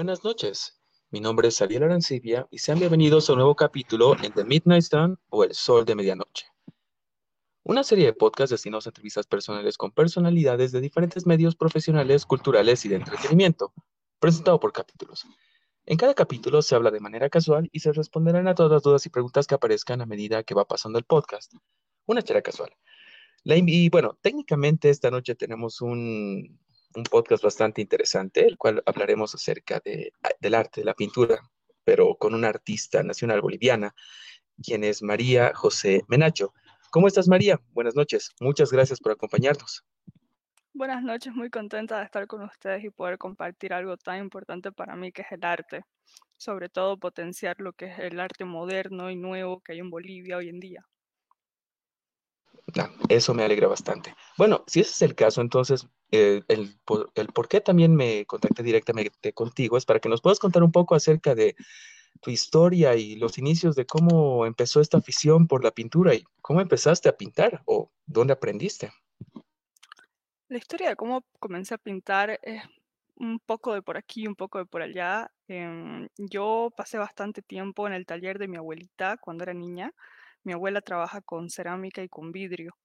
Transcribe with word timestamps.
Buenas 0.00 0.24
noches. 0.24 0.80
Mi 1.10 1.20
nombre 1.20 1.48
es 1.48 1.60
Ariel 1.60 1.82
Arancibia 1.82 2.48
y 2.50 2.56
sean 2.56 2.78
bienvenidos 2.78 3.28
a 3.28 3.34
un 3.34 3.40
nuevo 3.40 3.54
capítulo 3.54 4.16
en 4.22 4.32
The 4.32 4.44
Midnight 4.44 4.84
Sun 4.84 5.18
o 5.28 5.44
El 5.44 5.52
Sol 5.52 5.84
de 5.84 5.94
Medianoche. 5.94 6.46
Una 7.64 7.84
serie 7.84 8.06
de 8.06 8.14
podcasts 8.14 8.50
destinados 8.50 8.86
a 8.86 8.88
entrevistas 8.88 9.26
personales 9.26 9.76
con 9.76 9.90
personalidades 9.90 10.72
de 10.72 10.80
diferentes 10.80 11.26
medios 11.26 11.54
profesionales, 11.54 12.24
culturales 12.24 12.82
y 12.86 12.88
de 12.88 12.96
entretenimiento, 12.96 13.74
presentado 14.18 14.58
por 14.58 14.72
capítulos. 14.72 15.26
En 15.84 15.98
cada 15.98 16.14
capítulo 16.14 16.62
se 16.62 16.74
habla 16.74 16.90
de 16.90 17.00
manera 17.00 17.28
casual 17.28 17.68
y 17.70 17.80
se 17.80 17.92
responderán 17.92 18.48
a 18.48 18.54
todas 18.54 18.72
las 18.72 18.82
dudas 18.82 19.04
y 19.04 19.10
preguntas 19.10 19.46
que 19.46 19.56
aparezcan 19.56 20.00
a 20.00 20.06
medida 20.06 20.44
que 20.44 20.54
va 20.54 20.66
pasando 20.66 20.98
el 20.98 21.04
podcast. 21.04 21.52
Una 22.06 22.22
charla 22.22 22.40
casual. 22.40 22.74
y 23.44 23.90
bueno, 23.90 24.16
técnicamente 24.22 24.88
esta 24.88 25.10
noche 25.10 25.34
tenemos 25.34 25.82
un, 25.82 26.58
un 26.94 27.04
podcast 27.04 27.42
bastante 27.42 27.80
interesante, 27.80 28.46
el 28.46 28.56
cual 28.56 28.82
hablaremos 28.86 29.34
acerca 29.34 29.80
de, 29.84 30.12
del 30.40 30.54
arte, 30.54 30.80
de 30.80 30.84
la 30.84 30.94
pintura, 30.94 31.40
pero 31.84 32.16
con 32.16 32.34
una 32.34 32.48
artista 32.48 33.02
nacional 33.02 33.40
boliviana, 33.40 33.94
quien 34.62 34.84
es 34.84 35.02
María 35.02 35.52
José 35.54 36.02
Menacho. 36.08 36.52
¿Cómo 36.90 37.06
estás, 37.06 37.28
María? 37.28 37.60
Buenas 37.72 37.94
noches. 37.94 38.30
Muchas 38.40 38.72
gracias 38.72 39.00
por 39.00 39.12
acompañarnos. 39.12 39.84
Buenas 40.72 41.02
noches, 41.02 41.34
muy 41.34 41.50
contenta 41.50 41.98
de 41.98 42.04
estar 42.04 42.26
con 42.26 42.42
ustedes 42.42 42.84
y 42.84 42.90
poder 42.90 43.18
compartir 43.18 43.72
algo 43.72 43.96
tan 43.96 44.18
importante 44.20 44.70
para 44.70 44.94
mí 44.94 45.10
que 45.10 45.22
es 45.22 45.32
el 45.32 45.44
arte, 45.44 45.84
sobre 46.36 46.68
todo 46.68 46.96
potenciar 46.96 47.60
lo 47.60 47.72
que 47.72 47.86
es 47.86 47.98
el 47.98 48.20
arte 48.20 48.44
moderno 48.44 49.10
y 49.10 49.16
nuevo 49.16 49.60
que 49.60 49.72
hay 49.72 49.80
en 49.80 49.90
Bolivia 49.90 50.36
hoy 50.36 50.48
en 50.48 50.60
día. 50.60 50.86
Ah, 52.78 52.90
eso 53.08 53.34
me 53.34 53.42
alegra 53.42 53.66
bastante. 53.66 54.14
Bueno, 54.38 54.62
si 54.66 54.80
ese 54.80 54.90
es 54.92 55.02
el 55.02 55.14
caso, 55.14 55.40
entonces 55.40 55.88
eh, 56.10 56.42
el, 56.48 56.74
el, 57.14 57.26
por 57.28 57.48
qué 57.48 57.60
también 57.60 57.94
me 57.94 58.24
contacté 58.26 58.62
directamente 58.62 59.32
contigo 59.32 59.76
es 59.76 59.84
para 59.84 60.00
que 60.00 60.08
nos 60.08 60.20
puedas 60.20 60.38
contar 60.38 60.62
un 60.62 60.72
poco 60.72 60.94
acerca 60.94 61.34
de 61.34 61.54
tu 62.20 62.30
historia 62.30 62.96
y 62.96 63.16
los 63.16 63.38
inicios 63.38 63.76
de 63.76 63.86
cómo 63.86 64.46
empezó 64.46 64.80
esta 64.80 64.98
afición 64.98 65.46
por 65.46 65.64
la 65.64 65.70
pintura 65.70 66.14
y 66.14 66.24
cómo 66.42 66.60
empezaste 66.60 67.08
a 67.08 67.16
pintar 67.16 67.62
o 67.66 67.90
dónde 68.06 68.32
aprendiste. 68.32 68.92
La 70.48 70.58
historia 70.58 70.88
de 70.90 70.96
cómo 70.96 71.24
comencé 71.38 71.74
a 71.74 71.78
pintar 71.78 72.38
es 72.42 72.62
un 73.16 73.38
poco 73.38 73.74
de 73.74 73.82
por 73.82 73.96
aquí, 73.96 74.26
un 74.26 74.34
poco 74.34 74.58
de 74.58 74.66
por 74.66 74.82
allá. 74.82 75.30
Em, 75.46 76.08
yo 76.18 76.72
pasé 76.76 76.98
bastante 76.98 77.42
tiempo 77.42 77.86
en 77.86 77.92
el 77.92 78.06
taller 78.06 78.38
de 78.38 78.48
mi 78.48 78.56
abuelita 78.56 79.16
cuando 79.18 79.44
era 79.44 79.54
niña 79.54 79.92
mi 80.42 80.52
abuela 80.52 80.80
trabaja 80.80 81.20
con 81.20 81.50
cerámica 81.50 82.02
y 82.02 82.08
con 82.08 82.32
vidrio. 82.32 82.76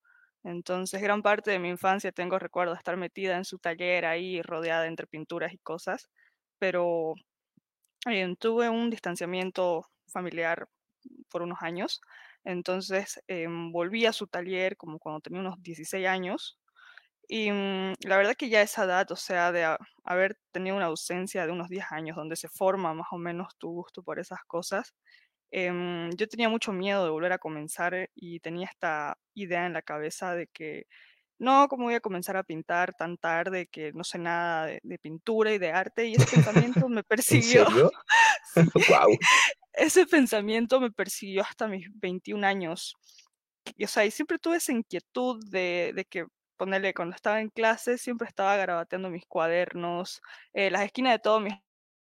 Entonces, 0.46 1.02
gran 1.02 1.24
parte 1.24 1.52
de 1.52 1.60
mi 1.60 1.70
infancia 1.70 2.12
tengo 2.14 2.40
recuerdo 2.40 2.74
de 2.74 2.78
estar 2.78 2.98
metida 2.98 3.38
en 3.38 3.46
su 3.46 3.60
taller 3.60 4.06
ahí, 4.06 4.42
rodeada 4.44 4.88
entre 4.88 5.08
pinturas 5.08 5.54
y 5.54 5.58
cosas, 5.60 6.10
pero 6.60 7.16
eh, 8.10 8.36
tuve 8.40 8.70
un 8.70 8.90
distanciamiento 8.90 9.88
familiar 10.08 10.68
por 11.30 11.42
unos 11.44 11.60
años. 11.62 12.02
Entonces, 12.44 13.22
em, 13.28 13.72
volví 13.72 14.06
a 14.06 14.14
su 14.14 14.28
taller 14.28 14.78
como 14.78 15.00
cuando 15.00 15.22
tenía 15.22 15.42
unos 15.42 15.62
16 15.64 16.08
años. 16.08 16.60
Y 17.28 17.52
mm, 17.52 17.94
la 18.02 18.18
verdad 18.18 18.36
que 18.38 18.50
ya 18.50 18.62
esa 18.62 18.86
edad, 18.86 19.12
o 19.12 19.16
sea, 19.16 19.52
de 19.52 19.78
haber 20.04 20.38
tenido 20.52 20.76
una 20.78 20.88
ausencia 20.88 21.46
de 21.46 21.52
unos 21.54 21.70
10 21.70 21.86
años, 21.92 22.18
donde 22.18 22.36
se 22.36 22.50
forma 22.50 22.94
más 22.94 23.08
o 23.12 23.18
menos 23.18 23.56
tu 23.58 23.70
gusto 23.72 24.04
por 24.04 24.20
esas 24.20 24.40
cosas, 24.48 24.96
Em, 25.58 26.12
yo 26.18 26.28
tenía 26.28 26.50
mucho 26.50 26.74
miedo 26.74 27.06
de 27.06 27.12
volver 27.12 27.32
a 27.32 27.38
comenzar 27.38 27.94
eh, 27.94 28.10
y 28.14 28.42
tenía 28.42 28.68
esta 28.68 29.18
idea 29.34 29.66
en 29.66 29.72
la 29.72 29.82
cabeza 29.82 30.36
de 30.36 30.48
que 30.48 30.86
no, 31.40 31.70
¿cómo 31.70 31.86
voy 31.86 31.94
a 31.94 32.02
comenzar 32.02 32.36
a 32.36 32.44
pintar 32.44 32.94
tan 32.94 33.18
tarde 33.18 33.68
que 33.68 33.94
no 33.94 34.04
sé 34.04 34.18
nada 34.18 34.66
de, 34.66 35.00
pintura 35.00 35.54
y 35.54 35.58
de 35.58 35.72
arte? 35.72 36.08
Y 36.08 36.16
ese 36.16 36.26
pensamiento 36.36 36.90
me 36.90 37.04
persiguió. 37.08 37.62
¿En 37.68 37.68
serio? 37.68 37.92
wow. 38.90 39.18
Ese 39.74 40.06
pensamiento 40.06 40.82
me 40.82 40.92
persiguió 40.92 41.44
hasta 41.44 41.70
mis 41.70 41.88
21 42.02 42.46
años. 42.46 42.94
Y, 43.78 43.86
o 43.86 43.88
sea, 43.88 44.04
y 44.04 44.12
siempre 44.12 44.40
tuve 44.40 44.58
esa 44.58 44.74
inquietud 44.74 45.42
de, 45.50 45.94
de 45.96 46.04
que 46.04 46.26
ponerle, 46.58 46.94
cuando 46.94 47.16
estaba 47.16 47.40
en 47.40 47.50
clase, 47.50 47.98
siempre 47.98 48.28
estaba 48.28 48.58
garabateando 48.58 49.10
mis 49.10 49.26
cuadernos, 49.26 50.22
eh, 50.54 50.70
las 50.70 50.84
esquinas 50.84 51.14
de 51.14 51.20
todos 51.20 51.42
mis 51.42 51.54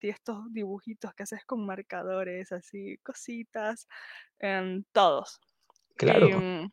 y 0.02 0.10
estos 0.10 0.52
dibujitos 0.52 1.14
que 1.14 1.24
haces 1.24 1.46
con 1.46 1.66
marcadores, 1.66 2.52
así, 2.52 2.98
cositas, 3.04 3.88
em, 4.40 4.84
todos. 4.92 5.40
Claro. 5.96 6.28
Mm, 6.40 6.72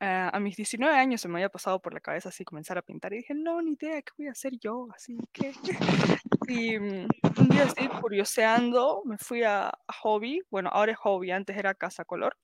eh, 0.00 0.30
a 0.32 0.40
mis 0.40 0.56
19 0.56 0.96
años 0.96 1.20
se 1.20 1.28
me 1.28 1.38
había 1.38 1.48
pasado 1.48 1.80
por 1.80 1.94
la 1.94 2.00
cabeza 2.00 2.30
así 2.30 2.44
comenzar 2.44 2.76
a 2.76 2.82
pintar 2.82 3.12
y 3.12 3.18
dije, 3.18 3.34
no, 3.34 3.62
ni 3.62 3.74
idea, 3.74 4.02
¿qué 4.02 4.12
voy 4.18 4.26
a 4.26 4.32
hacer 4.32 4.58
yo? 4.58 4.88
Así 4.94 5.16
que... 5.32 5.52
y 6.48 6.78
mm, 6.78 7.08
un 7.38 7.48
día 7.48 7.64
así, 7.64 7.88
curioseando, 8.00 9.02
me 9.04 9.16
fui 9.18 9.44
a, 9.44 9.68
a, 9.68 9.92
Hobby, 10.00 10.42
bueno, 10.50 10.70
ahora 10.72 10.92
es 10.92 10.98
Hobby, 10.98 11.30
antes 11.30 11.56
era 11.56 11.74
Casa 11.74 12.04
Color, 12.04 12.36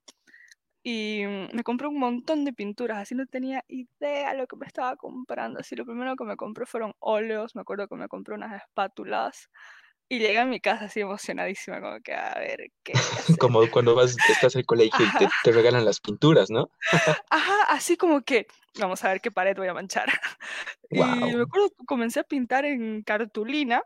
y 0.83 1.25
mm, 1.27 1.55
me 1.55 1.63
compré 1.63 1.89
un 1.89 1.99
montón 1.99 2.45
de 2.45 2.53
pinturas, 2.53 2.99
así 2.99 3.15
no 3.15 3.27
tenía 3.27 3.65
idea 3.69 4.35
lo 4.35 4.47
que 4.47 4.57
me 4.57 4.67
estaba 4.67 4.97
comprando, 4.97 5.61
así 5.61 5.77
lo 5.77 5.85
primero 5.85 6.17
que 6.17 6.25
me 6.25 6.37
compré 6.37 6.67
fueron 6.67 6.93
óleos, 6.99 7.55
me 7.55 7.63
acuerdo 7.63 7.89
que 7.89 7.97
me 7.97 8.09
compré 8.09 8.35
unas 8.35 8.63
espátulas, 8.63 9.49
y 10.11 10.21
llegué 10.21 10.39
a 10.39 10.47
mi 10.47 10.59
casa 10.59 10.87
así 10.87 11.01
emocionadísima, 11.01 11.81
como 11.81 12.01
que 12.01 12.15
a 12.15 12.35
ver 12.39 12.71
qué. 12.83 12.93
como 13.41 13.69
cuando 13.71 13.95
vas, 13.95 14.17
estás 14.31 14.57
al 14.57 14.65
colegio 14.65 15.05
y 15.05 15.27
te, 15.45 15.53
regalan 15.53 15.85
las 15.85 16.01
pinturas, 16.01 16.51
¿no? 16.51 16.71
Ajá, 17.29 17.65
así 17.69 17.99
como 17.99 18.23
que 18.23 18.47
vamos 18.79 19.05
a 19.05 19.09
ver 19.09 19.21
qué 19.21 19.31
pared 19.31 19.57
voy 19.57 19.69
a 19.69 19.75
manchar. 19.75 20.09
Y 20.91 21.03
me 21.03 21.43
acuerdo 21.43 21.69
que 21.69 21.85
comencé 21.85 22.21
a 22.21 22.25
pintar 22.25 22.65
en 22.65 23.03
cartulina 23.03 23.83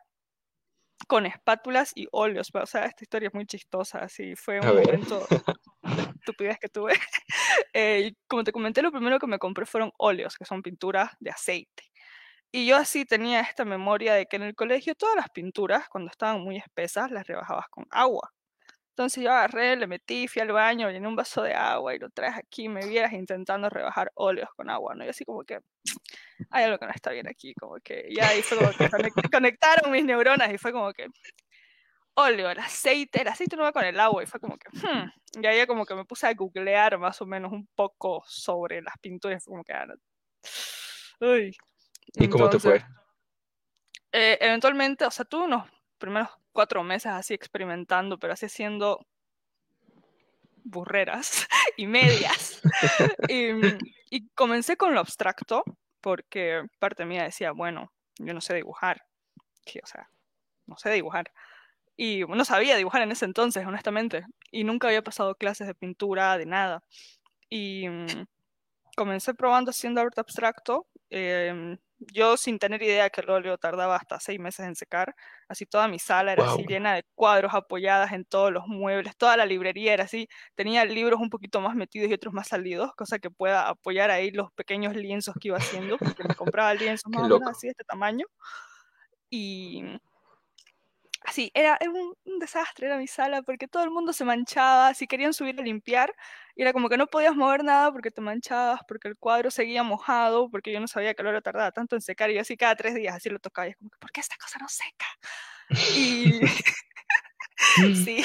con 1.09 1.27
espátulas 1.27 1.91
y 1.97 2.07
óleos. 2.13 2.49
O 2.55 2.67
sea, 2.67 2.85
esta 2.85 3.03
historia 3.03 3.27
es 3.27 3.35
muy 3.35 3.45
chistosa, 3.45 3.99
así 3.99 4.37
fue 4.37 4.61
un 4.61 4.67
momento 4.69 5.27
estupidez 6.21 6.59
que 6.59 6.69
tuve. 6.69 6.95
Eh, 7.75 8.13
como 8.27 8.45
te 8.45 8.53
comenté, 8.53 8.83
lo 8.83 8.93
primero 8.93 9.19
que 9.19 9.27
me 9.27 9.39
compré 9.39 9.65
fueron 9.65 9.93
óleos, 9.97 10.37
que 10.37 10.45
son 10.45 10.63
pinturas 10.63 11.11
de 11.21 11.31
aceite. 11.31 11.85
Y 12.53 12.67
yo 12.67 12.77
así 12.77 13.07
tenía 13.07 13.41
esta 13.41 13.65
memoria 13.65 14.15
de 14.15 14.27
que 14.27 14.37
en 14.37 14.43
el 14.43 14.55
colegio 14.55 14.95
todas 14.95 15.17
las 15.17 15.31
pinturas, 15.31 15.89
cuando 15.89 16.11
estaban 16.11 16.43
muy 16.43 16.59
espesas, 16.59 17.11
las 17.11 17.27
rebajabas 17.27 17.67
con 17.71 17.87
agua. 17.91 18.31
Entonces 18.91 19.25
yo 19.25 19.33
agarré, 19.33 19.77
le 19.77 19.87
metí, 19.87 20.29
fui 20.29 20.43
al 20.43 20.53
baño, 20.53 20.91
llené 20.91 21.09
un 21.09 21.17
vaso 21.17 21.43
de 21.43 21.55
agua 21.55 21.95
y 21.95 21.99
lo 21.99 22.11
traes 22.11 22.37
aquí, 22.37 22.69
me 22.69 22.87
vieras 22.87 23.15
intentando 23.15 23.71
rebajar 23.71 24.13
óleos 24.15 24.51
con 24.55 24.69
agua, 24.69 24.95
¿no? 24.95 25.05
Y 25.05 25.09
así 25.09 25.25
como 25.25 25.45
que 25.45 25.61
hay 26.51 26.65
algo 26.65 26.79
que 26.79 26.87
no 26.87 26.93
está 26.93 27.11
bien 27.11 27.27
aquí, 27.27 27.55
como 27.55 27.77
que 27.83 28.09
ya 28.15 28.35
hizo 28.35 28.55
como 28.57 28.71
que 28.71 28.91
conectaron 29.33 29.91
mis 29.91 30.05
neuronas 30.05 30.53
y 30.53 30.59
fue 30.59 30.73
como 30.73 30.93
que 30.93 31.07
óleo, 32.15 32.51
el 32.51 32.59
aceite, 32.59 33.23
el 33.23 33.29
aceite 33.29 33.57
no 33.57 33.63
va 33.63 33.73
con 33.73 33.85
el 33.85 33.99
agua 33.99 34.23
y 34.23 34.27
fue 34.27 34.41
como 34.41 34.57
que, 34.59 34.69
hmm. 34.71 35.43
y 35.43 35.47
ahí 35.47 35.67
como 35.67 35.87
que 35.87 35.95
me 35.95 36.05
puse 36.05 36.27
a 36.27 36.35
googlear 36.35 36.99
más 36.99 37.21
o 37.23 37.27
menos 37.27 37.53
un 37.53 37.67
poco 37.75 38.23
sobre 38.27 38.83
las 38.83 38.99
pinturas, 38.99 39.45
fue 39.45 39.53
como 39.53 39.65
que, 39.65 39.73
ah, 39.73 39.87
uy, 41.21 41.57
¿Y 42.15 42.29
cómo 42.29 42.51
te 42.51 42.59
fue? 42.59 42.85
Eh, 44.13 44.39
eventualmente, 44.41 45.05
o 45.07 45.11
sea, 45.11 45.25
tuve 45.25 45.45
unos 45.45 45.69
primeros 45.99 46.29
cuatro 46.53 46.83
meses 46.83 47.13
así 47.13 47.35
experimentando, 47.35 48.19
pero 48.19 48.35
así 48.35 48.47
haciendo 48.47 49.07
burreras 50.65 51.47
y 51.77 51.87
medias. 51.87 52.61
y, 53.29 54.29
comencé 54.35 54.77
con 54.77 54.95
lo 54.95 55.01
abstracto, 55.01 55.65
porque 56.01 56.63
parte 56.79 57.07
mía 57.07 57.25
decía, 57.25 57.53
bueno, 57.53 57.93
yo 58.19 58.35
no 58.35 58.41
sé 58.41 58.55
dibujar. 58.55 59.03
o 59.83 59.87
sea, 59.87 60.11
no 60.67 60.77
sé 60.77 60.91
dibujar. 60.91 61.33
Y 61.97 62.25
no 62.27 62.45
sabía 62.45 62.77
dibujar 62.77 63.03
en 63.03 63.13
ese 63.13 63.25
entonces, 63.25 63.67
honestamente. 63.67 64.25
Y 64.51 64.65
nunca 64.65 64.89
había 64.89 65.03
pasado 65.03 65.35
clases 65.35 65.67
de 65.67 65.75
pintura, 65.75 66.39
de 66.39 66.47
nada. 66.47 66.83
Y 67.49 67.89
mm, 67.89 68.27
comencé 68.97 69.35
probando 69.35 69.71
haciendo 69.71 70.01
arte 70.01 70.21
abstracto. 70.21 70.87
Eh, 71.11 71.77
yo 72.13 72.37
sin 72.37 72.59
tener 72.59 72.83
idea 72.83 73.11
que 73.11 73.21
el 73.21 73.31
óleo 73.31 73.59
tardaba 73.59 73.97
hasta 73.97 74.19
seis 74.21 74.41
meses 74.41 74.67
en 74.67 74.75
secar, 74.75 75.15
así 75.49 75.67
toda 75.67 75.89
mi 75.89 75.99
sala 75.99 76.33
era 76.33 76.45
así 76.45 76.65
llena 76.67 76.95
de 76.95 77.05
cuadros 77.15 77.55
apoyadas 77.55 78.13
en 78.13 78.25
todos 78.25 78.53
los 78.53 78.67
muebles, 78.67 79.17
toda 79.17 79.37
la 79.37 79.47
librería 79.47 79.95
era 79.95 80.05
así, 80.05 80.29
tenía 80.55 80.85
libros 80.85 81.21
un 81.21 81.31
poquito 81.31 81.61
más 81.61 81.75
metidos 81.75 82.11
y 82.11 82.15
otros 82.15 82.35
más 82.35 82.49
salidos, 82.49 82.95
cosa 82.95 83.19
que 83.19 83.31
pueda 83.31 83.69
apoyar 83.69 84.11
ahí 84.11 84.31
los 84.31 84.53
pequeños 84.53 84.97
lienzos 84.97 85.35
que 85.41 85.49
iba 85.49 85.59
haciendo, 85.59 85.99
porque 85.99 86.25
me 86.25 86.35
compraba 86.35 86.75
lienzos 86.75 87.11
más 87.13 87.31
o 87.31 87.39
menos 87.39 87.51
así 87.51 87.67
de 87.69 87.73
este 87.73 87.85
tamaño. 87.85 88.27
Y 89.31 89.83
así, 91.33 91.51
era, 91.55 91.79
un, 91.89 92.15
desastre, 92.39 92.87
era 92.87 92.99
mi 92.99 93.07
sala, 93.07 93.43
porque 93.43 93.67
todo 93.67 93.85
el 93.85 93.91
mundo 93.91 94.13
se 94.13 94.25
manchaba, 94.25 94.95
si 94.95 95.07
querían 95.07 95.33
subir 95.33 95.59
a 95.59 95.63
limpiar, 95.63 96.15
y 96.55 96.63
era 96.63 96.73
como 96.73 96.89
que 96.89 96.99
no 96.99 97.07
podías 97.07 97.35
mover 97.35 97.65
nada 97.65 97.91
porque 97.91 98.11
te 98.11 98.21
manchabas, 98.21 98.81
porque 98.87 99.09
el 99.09 99.17
cuadro 99.17 99.51
seguía 99.51 99.83
mojado, 99.83 100.51
porque 100.51 100.73
yo 100.73 100.81
no 100.81 100.87
sabía 100.87 101.15
que 101.15 101.23
óleo 101.23 101.41
tardaba 101.41 101.73
tanto 101.73 101.97
en 101.97 102.03
secar, 102.03 102.31
y 102.31 102.35
yo 102.35 102.43
así 102.43 102.57
cada 102.57 102.77
tres 102.77 102.95
días 102.95 103.17
así 103.17 103.31
lo 103.31 103.39
tocaba, 103.39 103.67
y 103.69 103.71
es 103.71 103.77
como 103.77 103.91
que, 103.91 103.99
¿por 103.99 104.13
qué 104.13 104.21
esta 104.21 104.37
cosa 104.37 104.59
no 104.61 104.69
seca? 104.69 105.07
Y 105.97 106.41
sí, 108.05 108.25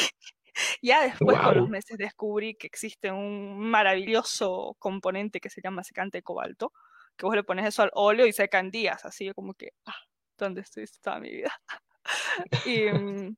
ya 0.82 1.04
después 1.04 1.40
con 1.40 1.58
los 1.58 1.70
meses 1.70 1.98
descubrí 1.98 2.56
que 2.56 2.68
existe 2.68 3.12
un 3.12 3.58
maravilloso 3.60 4.76
componente 4.80 5.40
que 5.40 5.50
se 5.50 5.62
llama 5.62 5.84
secante 5.84 6.18
de 6.18 6.24
cobalto, 6.24 6.74
que 7.16 7.26
vos 7.26 7.36
le 7.36 7.44
pones 7.44 7.66
eso 7.68 7.84
al 7.84 7.92
óleo 7.94 8.28
y 8.28 8.34
seca 8.34 8.60
en 8.60 8.70
días, 8.70 9.06
así 9.06 9.32
como 9.34 9.54
que, 9.54 9.70
ah, 9.86 9.96
¿dónde 10.38 10.62
estoy 10.62 10.86
toda 11.02 11.20
mi 11.20 11.32
vida? 11.32 11.54
y 12.66 12.92
mm, 12.92 13.36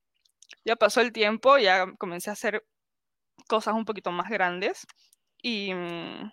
ya 0.65 0.75
pasó 0.75 1.01
el 1.01 1.11
tiempo, 1.11 1.57
ya 1.57 1.91
comencé 1.97 2.29
a 2.29 2.33
hacer 2.33 2.65
cosas 3.47 3.75
un 3.75 3.85
poquito 3.85 4.11
más 4.11 4.29
grandes 4.29 4.85
y 5.41 5.73
mm, 5.73 6.31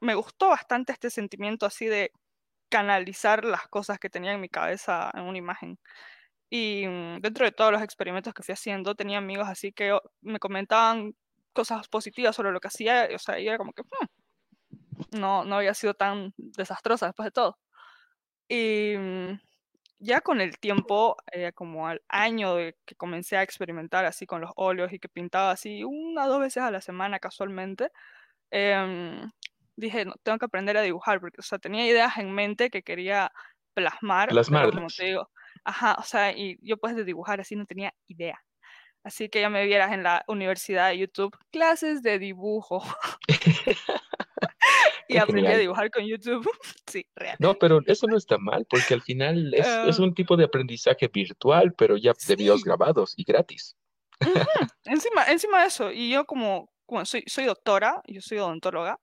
me 0.00 0.14
gustó 0.14 0.48
bastante 0.48 0.92
este 0.92 1.10
sentimiento 1.10 1.66
así 1.66 1.86
de 1.86 2.10
canalizar 2.68 3.44
las 3.44 3.68
cosas 3.68 3.98
que 3.98 4.10
tenía 4.10 4.32
en 4.32 4.40
mi 4.40 4.48
cabeza 4.48 5.10
en 5.14 5.22
una 5.22 5.38
imagen. 5.38 5.78
Y 6.50 6.86
mm, 6.86 7.20
dentro 7.20 7.46
de 7.46 7.52
todos 7.52 7.72
los 7.72 7.82
experimentos 7.82 8.34
que 8.34 8.42
fui 8.42 8.52
haciendo, 8.52 8.94
tenía 8.94 9.18
amigos 9.18 9.48
así 9.48 9.72
que 9.72 9.98
me 10.22 10.38
comentaban 10.38 11.14
cosas 11.52 11.88
positivas 11.88 12.36
sobre 12.36 12.52
lo 12.52 12.60
que 12.60 12.68
hacía, 12.68 13.08
o 13.14 13.18
sea, 13.18 13.38
y 13.40 13.48
era 13.48 13.58
como 13.58 13.72
que 13.72 13.82
hmm, 13.82 15.18
no, 15.20 15.44
no 15.44 15.56
había 15.56 15.74
sido 15.74 15.94
tan 15.94 16.34
desastrosa 16.36 17.06
después 17.06 17.26
de 17.26 17.32
todo. 17.32 17.58
Y 18.48 18.94
ya 19.98 20.20
con 20.20 20.40
el 20.40 20.58
tiempo, 20.58 21.16
eh, 21.32 21.52
como 21.52 21.88
al 21.88 22.02
año 22.08 22.54
de 22.56 22.76
que 22.84 22.94
comencé 22.96 23.36
a 23.36 23.42
experimentar 23.42 24.04
así 24.04 24.26
con 24.26 24.40
los 24.40 24.50
óleos 24.56 24.92
y 24.92 24.98
que 24.98 25.08
pintaba 25.08 25.50
así 25.52 25.84
una 25.84 26.26
o 26.26 26.28
dos 26.30 26.40
veces 26.40 26.62
a 26.62 26.70
la 26.70 26.80
semana 26.80 27.18
casualmente, 27.20 27.90
em, 28.50 29.30
dije, 29.76 30.04
no, 30.06 30.14
tengo 30.22 30.38
que 30.38 30.46
aprender 30.46 30.76
a 30.78 30.82
dibujar, 30.82 31.20
porque, 31.20 31.40
o 31.40 31.42
sea, 31.42 31.58
tenía 31.58 31.86
ideas 31.86 32.18
en 32.18 32.32
mente 32.32 32.70
que 32.70 32.82
quería 32.82 33.32
plasmar, 33.74 34.36
pero 34.52 34.72
como 34.72 34.88
te 34.88 35.04
digo, 35.06 35.30
ajá, 35.64 35.96
o 35.98 36.02
sea, 36.04 36.32
y 36.32 36.58
yo 36.62 36.76
pues 36.78 36.96
de 36.96 37.04
dibujar 37.04 37.40
así 37.40 37.56
no 37.56 37.66
tenía 37.66 37.94
idea. 38.08 38.40
Así 39.04 39.28
que 39.30 39.40
ya 39.40 39.50
me 39.50 39.64
vieras 39.66 39.92
en 39.92 40.02
la 40.04 40.24
universidad 40.28 40.90
de 40.90 40.98
YouTube, 40.98 41.36
clases 41.52 42.02
de 42.02 42.18
dibujo. 42.18 42.82
y 45.08 45.16
aprendí 45.16 45.50
a 45.50 45.58
dibujar 45.58 45.90
con 45.90 46.04
YouTube. 46.04 46.48
sí, 46.86 47.06
real. 47.14 47.36
No, 47.38 47.54
pero 47.54 47.80
eso 47.86 48.06
no 48.06 48.16
está 48.16 48.38
mal, 48.38 48.66
porque 48.68 48.94
al 48.94 49.02
final 49.02 49.54
es, 49.54 49.66
es 49.66 49.98
ah. 49.98 50.02
un 50.02 50.14
tipo 50.14 50.36
de 50.36 50.44
aprendizaje 50.44 51.08
virtual, 51.08 51.74
pero 51.74 51.96
ya 51.96 52.12
de 52.26 52.36
videos 52.36 52.64
grabados 52.64 53.14
y 53.16 53.24
gratis. 53.24 53.76
encima, 54.84 55.24
encima 55.24 55.60
de 55.60 55.66
eso, 55.66 55.92
y 55.92 56.10
yo 56.10 56.24
como, 56.24 56.70
como 56.86 57.04
soy, 57.04 57.22
soy 57.26 57.44
doctora, 57.44 58.00
yo 58.06 58.20
soy 58.20 58.38
odontóloga, 58.38 58.98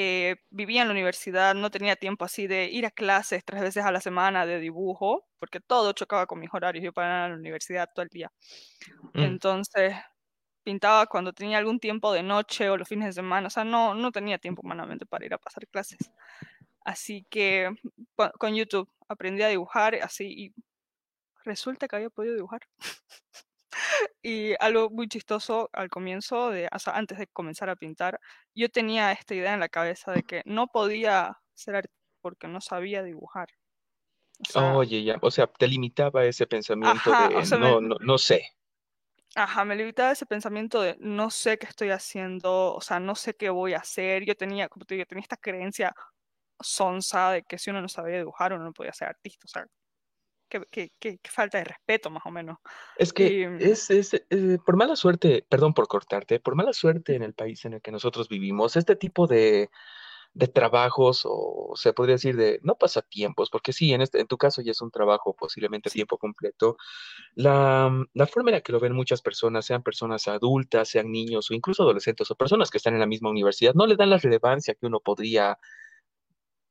eh, 0.00 0.36
vivía 0.50 0.82
en 0.82 0.88
la 0.88 0.94
universidad, 0.94 1.56
no 1.56 1.70
tenía 1.70 1.96
tiempo 1.96 2.24
así 2.24 2.46
de 2.46 2.66
ir 2.66 2.86
a 2.86 2.90
clases 2.92 3.44
tres 3.44 3.60
veces 3.60 3.84
a 3.84 3.90
la 3.90 4.00
semana 4.00 4.46
de 4.46 4.60
dibujo, 4.60 5.26
porque 5.40 5.58
todo 5.60 5.92
chocaba 5.92 6.26
con 6.26 6.38
mis 6.38 6.50
horarios, 6.52 6.84
yo 6.84 6.92
para 6.92 7.28
la 7.28 7.34
universidad 7.34 7.88
todo 7.92 8.04
el 8.04 8.08
día. 8.08 8.30
Mm. 9.14 9.22
Entonces, 9.22 9.96
pintaba 10.68 11.06
cuando 11.06 11.32
tenía 11.32 11.56
algún 11.56 11.80
tiempo 11.80 12.12
de 12.12 12.22
noche 12.22 12.68
o 12.68 12.76
los 12.76 12.86
fines 12.86 13.06
de 13.06 13.12
semana, 13.14 13.46
o 13.46 13.50
sea, 13.50 13.64
no, 13.64 13.94
no 13.94 14.12
tenía 14.12 14.36
tiempo 14.36 14.60
humanamente 14.62 15.06
para 15.06 15.24
ir 15.24 15.32
a 15.32 15.38
pasar 15.38 15.66
clases. 15.66 16.10
Así 16.84 17.24
que 17.30 17.70
con 18.38 18.54
YouTube 18.54 18.86
aprendí 19.08 19.42
a 19.42 19.48
dibujar 19.48 19.94
así 19.94 20.26
y 20.26 20.54
resulta 21.42 21.88
que 21.88 21.96
había 21.96 22.10
podido 22.10 22.34
dibujar. 22.34 22.60
Y 24.22 24.54
algo 24.60 24.90
muy 24.90 25.08
chistoso 25.08 25.70
al 25.72 25.88
comienzo, 25.88 26.50
de, 26.50 26.68
o 26.74 26.78
sea, 26.78 26.94
antes 26.94 27.18
de 27.18 27.26
comenzar 27.28 27.70
a 27.70 27.76
pintar, 27.76 28.18
yo 28.54 28.68
tenía 28.68 29.12
esta 29.12 29.34
idea 29.34 29.54
en 29.54 29.60
la 29.60 29.68
cabeza 29.68 30.12
de 30.12 30.22
que 30.22 30.42
no 30.44 30.66
podía 30.66 31.38
ser 31.54 31.76
artista 31.76 31.96
porque 32.20 32.48
no 32.48 32.60
sabía 32.60 33.02
dibujar. 33.02 33.48
Oye, 34.54 35.04
ya, 35.04 35.18
o 35.20 35.30
sea, 35.30 35.46
te 35.46 35.68
limitaba 35.68 36.24
ese 36.24 36.46
pensamiento 36.46 37.10
de 37.10 37.58
no, 37.58 37.80
no, 37.80 37.96
no 38.00 38.18
sé. 38.18 38.57
Ajá, 39.38 39.64
me 39.64 39.76
limitaba 39.76 40.10
ese 40.10 40.26
pensamiento 40.26 40.82
de 40.82 40.96
no 40.98 41.30
sé 41.30 41.58
qué 41.58 41.66
estoy 41.66 41.90
haciendo, 41.90 42.74
o 42.74 42.80
sea, 42.80 42.98
no 42.98 43.14
sé 43.14 43.34
qué 43.34 43.50
voy 43.50 43.72
a 43.72 43.78
hacer. 43.78 44.24
Yo 44.24 44.34
tenía, 44.34 44.68
como 44.68 44.84
te 44.84 44.96
digo, 44.96 45.06
tenía 45.06 45.22
esta 45.22 45.36
creencia 45.36 45.94
sonsa 46.58 47.30
de 47.30 47.44
que 47.44 47.56
si 47.56 47.70
uno 47.70 47.80
no 47.80 47.88
sabía 47.88 48.16
dibujar, 48.18 48.52
uno 48.52 48.64
no 48.64 48.72
podía 48.72 48.92
ser 48.92 49.06
artista. 49.06 49.44
O 49.44 49.48
sea, 49.48 49.66
qué, 50.48 51.20
falta 51.30 51.58
de 51.58 51.64
respeto, 51.64 52.10
más 52.10 52.26
o 52.26 52.32
menos. 52.32 52.58
Es 52.96 53.12
que 53.12 53.48
mm, 53.48 53.58
es, 53.60 53.88
eh, 54.12 54.58
por 54.66 54.76
mala 54.76 54.96
suerte, 54.96 55.46
perdón 55.48 55.72
por 55.72 55.86
cortarte, 55.86 56.40
por 56.40 56.56
mala 56.56 56.72
suerte 56.72 57.14
en 57.14 57.22
el 57.22 57.34
país 57.34 57.64
en 57.64 57.74
el 57.74 57.80
que 57.80 57.92
nosotros 57.92 58.28
vivimos, 58.28 58.76
este 58.76 58.96
tipo 58.96 59.28
de, 59.28 59.70
trabajos, 60.52 61.22
o 61.24 61.72
se 61.74 61.92
podría 61.92 62.14
decir 62.14 62.36
de, 62.36 62.60
no 62.62 62.76
pasatiempos, 62.76 63.50
porque 63.50 63.72
sí, 63.72 63.92
en, 63.92 64.02
este, 64.02 64.20
en 64.20 64.26
tu 64.26 64.36
caso 64.36 64.62
ya 64.62 64.70
es 64.72 64.80
un 64.80 64.90
trabajo 64.90 65.34
posiblemente 65.34 65.88
a 65.88 65.92
tiempo 65.92 66.18
completo, 66.18 66.76
la, 67.34 67.88
mm, 67.90 68.06
la, 68.14 68.26
forma 68.26 68.50
en 68.50 68.56
la 68.56 68.60
que 68.60 68.72
lo 68.72 68.80
ven 68.80 68.94
muchas 68.94 69.22
personas, 69.22 69.66
sean 69.66 69.82
personas 69.82 70.28
adultas, 70.28 70.88
sean 70.88 71.10
niños 71.10 71.50
o 71.50 71.54
incluso 71.54 71.82
adolescentes 71.82 72.30
o 72.30 72.36
personas 72.36 72.70
que 72.70 72.78
están 72.78 72.94
en 72.94 73.00
la 73.00 73.06
misma 73.06 73.30
universidad, 73.30 73.74
no 73.74 73.86
le 73.86 73.96
dan 73.96 74.10
la 74.10 74.18
relevancia 74.18 74.74
que 74.74 74.86
uno 74.86 75.00
podría 75.00 75.58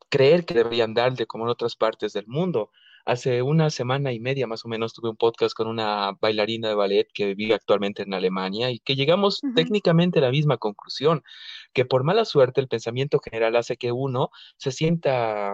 creer 0.10 0.45
que 0.45 0.53
deberían 0.53 0.94
darle 0.94 1.25
como 1.25 1.45
en 1.45 1.50
otras 1.50 1.75
partes 1.75 2.13
del 2.13 2.27
mundo. 2.27 2.71
Hace 3.07 3.42
una 3.42 3.69
semana 3.69 4.12
y 4.12 4.19
media 4.19 4.48
más 4.48 4.65
o 4.65 4.68
menos 4.68 4.94
tuve 4.94 5.09
un 5.09 5.15
podcast 5.15 5.56
con 5.56 5.68
una 5.68 6.12
bailarina 6.19 6.68
de 6.68 6.75
ballet 6.75 7.07
que 7.13 7.36
vive 7.36 7.54
actualmente 7.54 8.04
en 8.04 8.13
Alemania 8.13 8.69
y 8.69 8.80
que 8.80 8.98
llegamos 8.98 9.39
técnicamente 9.56 10.19
a 10.19 10.24
la 10.24 10.30
misma 10.30 10.57
conclusión, 10.57 11.24
que 11.71 11.86
por 11.86 12.04
mala 12.04 12.25
suerte 12.25 12.59
el 12.59 12.68
pensamiento 12.68 13.19
general 13.19 13.56
hace 13.56 13.77
que 13.77 13.94
uno 13.94 14.30
se 14.57 14.74
sienta 14.74 15.54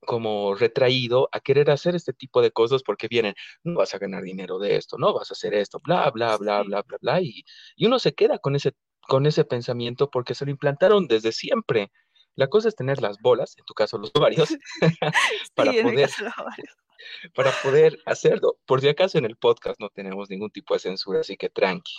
como 0.00 0.54
retraído 0.54 1.30
a 1.32 1.40
querer 1.40 1.70
hacer 1.70 1.94
este 1.94 2.12
tipo 2.12 2.42
de 2.42 2.50
cosas 2.50 2.82
porque 2.82 3.08
vienen, 3.08 3.32
no 3.64 3.78
vas 3.78 3.94
a 3.94 3.98
ganar 3.98 4.22
dinero 4.22 4.58
de 4.58 4.76
esto, 4.76 4.98
no 4.98 5.14
vas 5.14 5.30
a 5.30 5.32
hacer 5.32 5.54
esto, 5.54 5.80
bla, 5.82 6.10
bla, 6.10 6.36
bla, 6.36 6.62
bla, 6.62 6.82
bla, 6.82 6.98
bla, 7.00 7.22
y, 7.22 7.42
y 7.74 7.86
uno 7.86 7.98
se 7.98 8.12
queda 8.12 8.38
con 8.38 8.54
ese, 8.54 8.72
con 9.08 9.24
ese 9.24 9.46
pensamiento 9.46 10.10
porque 10.10 10.34
se 10.34 10.44
lo 10.44 10.50
implantaron 10.50 11.06
desde 11.08 11.32
siempre. 11.32 11.90
La 12.36 12.48
cosa 12.48 12.68
es 12.68 12.76
tener 12.76 13.00
las 13.00 13.18
bolas, 13.18 13.56
en 13.58 13.64
tu 13.64 13.72
caso 13.72 13.98
los 13.98 14.12
ovarios, 14.14 14.48
para, 15.54 15.72
poder, 15.72 16.10
para 17.34 17.50
poder 17.62 17.98
hacerlo. 18.04 18.58
Por 18.66 18.82
si 18.82 18.88
acaso 18.88 19.18
en 19.18 19.24
el 19.24 19.36
podcast 19.36 19.80
no 19.80 19.88
tenemos 19.88 20.28
ningún 20.28 20.50
tipo 20.50 20.74
de 20.74 20.80
censura, 20.80 21.20
así 21.20 21.36
que 21.36 21.48
tranqui. 21.48 21.94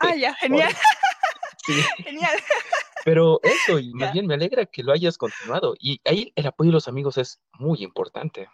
Ah, 0.00 0.16
ya, 0.16 0.34
genial. 0.34 0.72
sí. 1.66 1.74
Genial. 1.98 2.38
Pero 3.04 3.38
eso, 3.42 3.78
y 3.78 3.92
más 3.92 4.14
bien 4.14 4.26
me 4.26 4.34
alegra 4.34 4.64
que 4.64 4.82
lo 4.82 4.92
hayas 4.92 5.18
continuado. 5.18 5.74
Y 5.78 6.00
ahí 6.06 6.32
el 6.36 6.46
apoyo 6.46 6.70
de 6.70 6.74
los 6.74 6.88
amigos 6.88 7.18
es 7.18 7.42
muy 7.58 7.82
importante. 7.82 8.48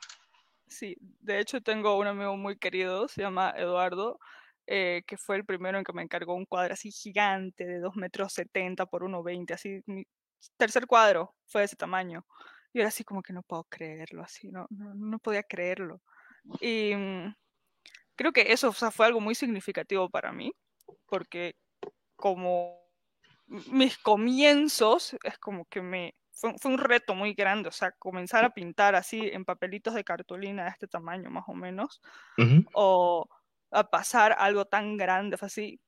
Sí, 0.67 0.97
de 1.21 1.39
hecho 1.39 1.61
tengo 1.61 1.97
un 1.97 2.09
amigo 2.09 2.37
muy 2.37 2.59
querido, 2.59 3.07
se 3.07 3.23
llama 3.23 3.55
Eduardo, 3.57 4.19
eh, 4.67 5.03
que 5.07 5.17
fue 5.17 5.37
el 5.37 5.45
primero 5.45 5.79
en 5.79 5.85
que 5.85 5.93
me 5.93 6.03
encargó 6.03 6.35
un 6.35 6.47
cuadro 6.47 6.75
así 6.75 6.91
gigante 6.91 7.65
de 7.65 7.79
2 7.79 7.95
metros 7.95 8.33
70 8.33 8.87
por 8.87 9.03
1,20, 9.03 9.53
así 9.53 9.83
tercer 10.57 10.87
cuadro 10.87 11.35
fue 11.47 11.63
de 11.63 11.67
ese 11.67 11.77
tamaño. 11.77 12.27
Y 12.73 12.81
era 12.81 12.89
así 12.89 13.05
como 13.05 13.23
que 13.23 13.33
no 13.33 13.43
puedo 13.43 13.65
creerlo, 13.65 14.23
así, 14.23 14.49
no, 14.49 14.67
no, 14.71 15.19
podía 15.19 15.43
creerlo. 15.43 16.01
Y 16.61 16.95
mm, 16.95 17.35
creo 18.17 18.33
que 18.33 18.53
eso 18.53 18.73
fue 18.73 19.07
algo 19.07 19.21
muy 19.21 19.35
significativo 19.35 20.09
para 20.09 20.33
mí, 20.33 20.53
porque 21.07 21.57
como 22.17 22.81
mis 23.47 23.99
comienzos 23.99 25.17
es 25.25 25.39
como 25.39 25.65
que 25.65 25.83
me 25.83 26.15
fue, 26.33 26.55
un 26.65 26.79
reto 26.79 27.15
muy 27.15 27.35
grande, 27.35 27.69
o 27.69 27.73
sea, 27.73 27.93
comenzar 27.93 28.45
a 28.45 28.51
pintar 28.51 28.95
así 28.95 29.29
en 29.33 29.45
papelitos 29.45 29.95
de 29.95 30.05
cartulina 30.05 30.65
de 30.65 30.71
este 30.71 30.87
tamaño 30.87 31.31
más 31.31 31.45
o 31.49 31.55
menos, 31.55 32.01
o 32.73 33.27
a 33.71 33.85
pasar 33.85 34.35
algo 34.39 34.65
tan 34.65 34.97
grande, 34.97 35.37
fue 35.37 35.47
así, 35.47 35.81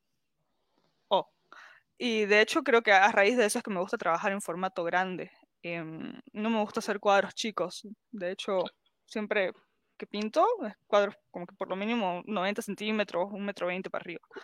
y 2.05 2.27
de 2.27 2.41
hecho 2.41 2.65
creo 2.65 2.83
que 2.83 2.91
a 2.91 3.13
raíz 3.13 3.37
de 3.37 3.45
eso 3.45 3.59
es 3.59 3.63
que 3.63 3.71
me 3.71 3.79
gusta 3.79 3.97
trabajar 3.97 4.33
en 4.33 4.41
formato 4.41 4.83
grande. 4.83 5.31
Em, 5.63 6.21
no 6.33 6.51
me 6.51 6.61
gusta 6.61 6.81
hacer 6.81 6.99
cuadros 6.99 7.33
chicos. 7.33 7.87
De 8.11 8.33
hecho, 8.33 8.65
siempre 9.07 9.53
que 9.97 10.09
pinto, 10.09 10.45
es 10.67 10.75
cuadros 10.89 11.15
como 11.31 11.47
que 11.47 11.55
por 11.55 11.69
lo 11.69 11.77
mínimo 11.77 12.25
90 12.27 12.61
centímetros, 12.61 13.29
un 13.31 13.45
metro 13.45 13.69
veinte 13.69 13.89
para 13.89 14.03
arriba. 14.03 14.21
wow. 14.27 14.41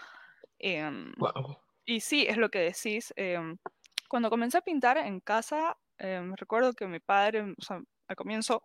Em, 0.61 1.13
y 1.85 1.99
sí, 1.99 2.27
es 2.29 2.37
lo 2.37 2.49
que 2.49 2.61
decís. 2.61 3.13
Em, 3.17 3.59
cuando 4.09 4.31
comencé 4.31 4.59
a 4.59 4.63
pintar 4.63 4.97
en 4.99 5.19
casa, 5.19 5.77
recuerdo 6.37 6.75
que 6.75 6.87
mi 6.87 7.01
padre, 7.01 7.43
o 7.43 7.63
sea, 7.63 7.81
al 8.07 8.15
comienzo, 8.15 8.63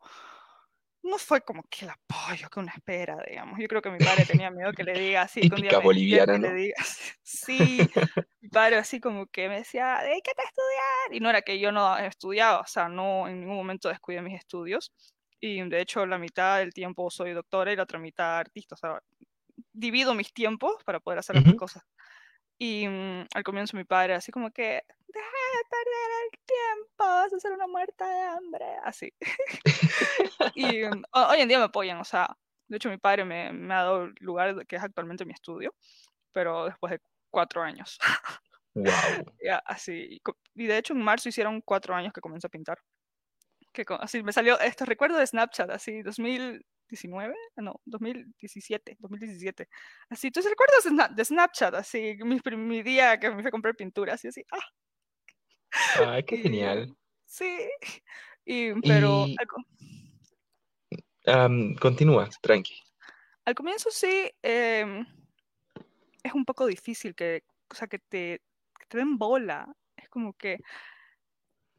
no 1.03 1.17
fue 1.17 1.41
como 1.41 1.63
que 1.63 1.85
el 1.85 1.91
apoyo 1.91 2.49
que 2.49 2.59
uno 2.59 2.71
espera, 2.73 3.17
digamos. 3.27 3.59
Yo 3.59 3.67
creo 3.67 3.81
que 3.81 3.91
mi 3.91 3.97
padre 3.97 4.25
tenía 4.25 4.49
miedo 4.49 4.71
que 4.71 4.83
le 4.83 4.93
diga 4.93 5.23
así. 5.23 5.41
que 5.41 5.55
un 5.55 5.61
día 5.61 5.79
boliviana, 5.79 6.37
¿no? 6.37 6.47
le 6.47 6.53
diga, 6.53 6.75
sí, 7.21 7.79
mi 8.41 8.49
padre 8.49 8.77
así 8.77 9.01
como 9.01 9.27
que 9.27 9.49
me 9.49 9.57
decía, 9.57 9.99
dedícate 10.01 10.41
a 10.41 10.45
estudiar. 10.45 11.17
Y 11.17 11.19
no 11.19 11.29
era 11.29 11.41
que 11.41 11.59
yo 11.59 11.71
no 11.71 11.97
estudiaba, 11.97 12.61
o 12.61 12.67
sea, 12.67 12.87
no 12.87 13.27
en 13.27 13.41
ningún 13.41 13.57
momento 13.57 13.89
descuidé 13.89 14.21
mis 14.21 14.39
estudios. 14.39 14.93
Y 15.41 15.61
de 15.61 15.81
hecho 15.81 16.05
la 16.05 16.17
mitad 16.17 16.59
del 16.59 16.73
tiempo 16.73 17.11
soy 17.11 17.33
doctora 17.33 17.73
y 17.73 17.75
la 17.75 17.83
otra 17.83 17.99
mitad 17.99 18.37
artista. 18.37 18.75
O 18.75 18.77
sea, 18.77 19.03
divido 19.73 20.13
mis 20.13 20.33
tiempos 20.33 20.83
para 20.85 21.01
poder 21.01 21.19
hacer 21.19 21.35
las 21.35 21.55
cosas. 21.55 21.83
Y 22.63 22.87
mm, 22.87 23.25
al 23.35 23.43
comienzo 23.43 23.75
mi 23.75 23.83
padre 23.83 24.13
así 24.13 24.31
como 24.31 24.49
que, 24.49 24.85
deja 25.09 25.37
de 25.57 25.63
perder 25.69 26.11
el 26.23 26.39
tiempo, 26.45 27.03
vas 27.03 27.33
a 27.33 27.39
ser 27.41 27.51
una 27.51 27.67
muerta 27.67 28.07
de 28.07 28.21
hambre, 28.21 28.65
así. 28.85 29.13
y 30.55 30.85
mm, 30.85 31.03
hoy 31.11 31.41
en 31.41 31.49
día 31.49 31.57
me 31.57 31.65
apoyan, 31.65 31.99
o 31.99 32.05
sea, 32.05 32.37
de 32.69 32.77
hecho 32.77 32.89
mi 32.89 32.97
padre 32.97 33.25
me, 33.25 33.51
me, 33.51 33.73
ha 33.73 33.83
dado 33.83 34.03
el 34.03 34.15
lugar 34.21 34.65
que 34.65 34.77
es 34.77 34.81
actualmente 34.81 35.25
mi 35.25 35.33
estudio, 35.33 35.75
pero 36.31 36.67
después 36.67 36.91
de 36.91 37.01
cuatro 37.29 37.61
años. 37.61 37.99
Wow. 38.75 38.85
así, 39.65 40.21
y 40.55 40.65
de 40.65 40.77
hecho 40.77 40.93
en 40.93 41.01
marzo 41.01 41.27
hicieron 41.27 41.59
cuatro 41.59 41.93
años 41.93 42.13
que 42.13 42.21
comencé 42.21 42.47
a 42.47 42.49
pintar. 42.49 42.79
Que 43.73 43.83
así 43.99 44.23
me 44.23 44.31
salió 44.31 44.57
esto, 44.61 44.85
recuerdo 44.85 45.17
de 45.17 45.27
Snapchat, 45.27 45.69
así, 45.69 46.01
2000 46.01 46.65
2019, 46.93 47.35
no, 47.57 47.81
2017, 47.85 48.97
2017. 48.99 49.67
Así, 50.09 50.31
¿tú 50.31 50.41
recuerdas 50.41 50.83
de, 50.83 50.89
Sna- 50.91 51.13
de 51.13 51.25
Snapchat? 51.25 51.73
Así, 51.75 52.17
mi, 52.23 52.39
mi 52.57 52.83
día 52.83 53.19
que 53.19 53.29
me 53.29 53.41
fui 53.41 53.47
a 53.47 53.51
comprar 53.51 53.75
pinturas 53.75 54.23
y 54.23 54.27
así, 54.27 54.43
ah, 54.51 54.59
Ay, 56.07 56.23
qué 56.23 56.35
y 56.37 56.43
genial. 56.43 56.95
sí. 57.25 57.69
Y, 58.45 58.73
pero 58.81 59.25
Y 59.25 59.37
al, 59.37 59.47
am, 61.33 61.75
continúa, 61.75 62.29
tranqui. 62.41 62.75
al 63.45 63.55
comienzo 63.55 63.89
sí, 63.89 64.29
em, 64.41 65.05
es 66.21 66.33
un 66.33 66.43
poco 66.43 66.65
difícil 66.65 67.15
que, 67.15 67.45
o 67.71 67.73
sea, 67.75 67.87
que 67.87 67.99
te, 67.99 68.41
que 68.77 68.85
te 68.89 68.97
den 68.97 69.17
bola. 69.17 69.73
Es 69.95 70.09
como 70.09 70.33
que 70.33 70.59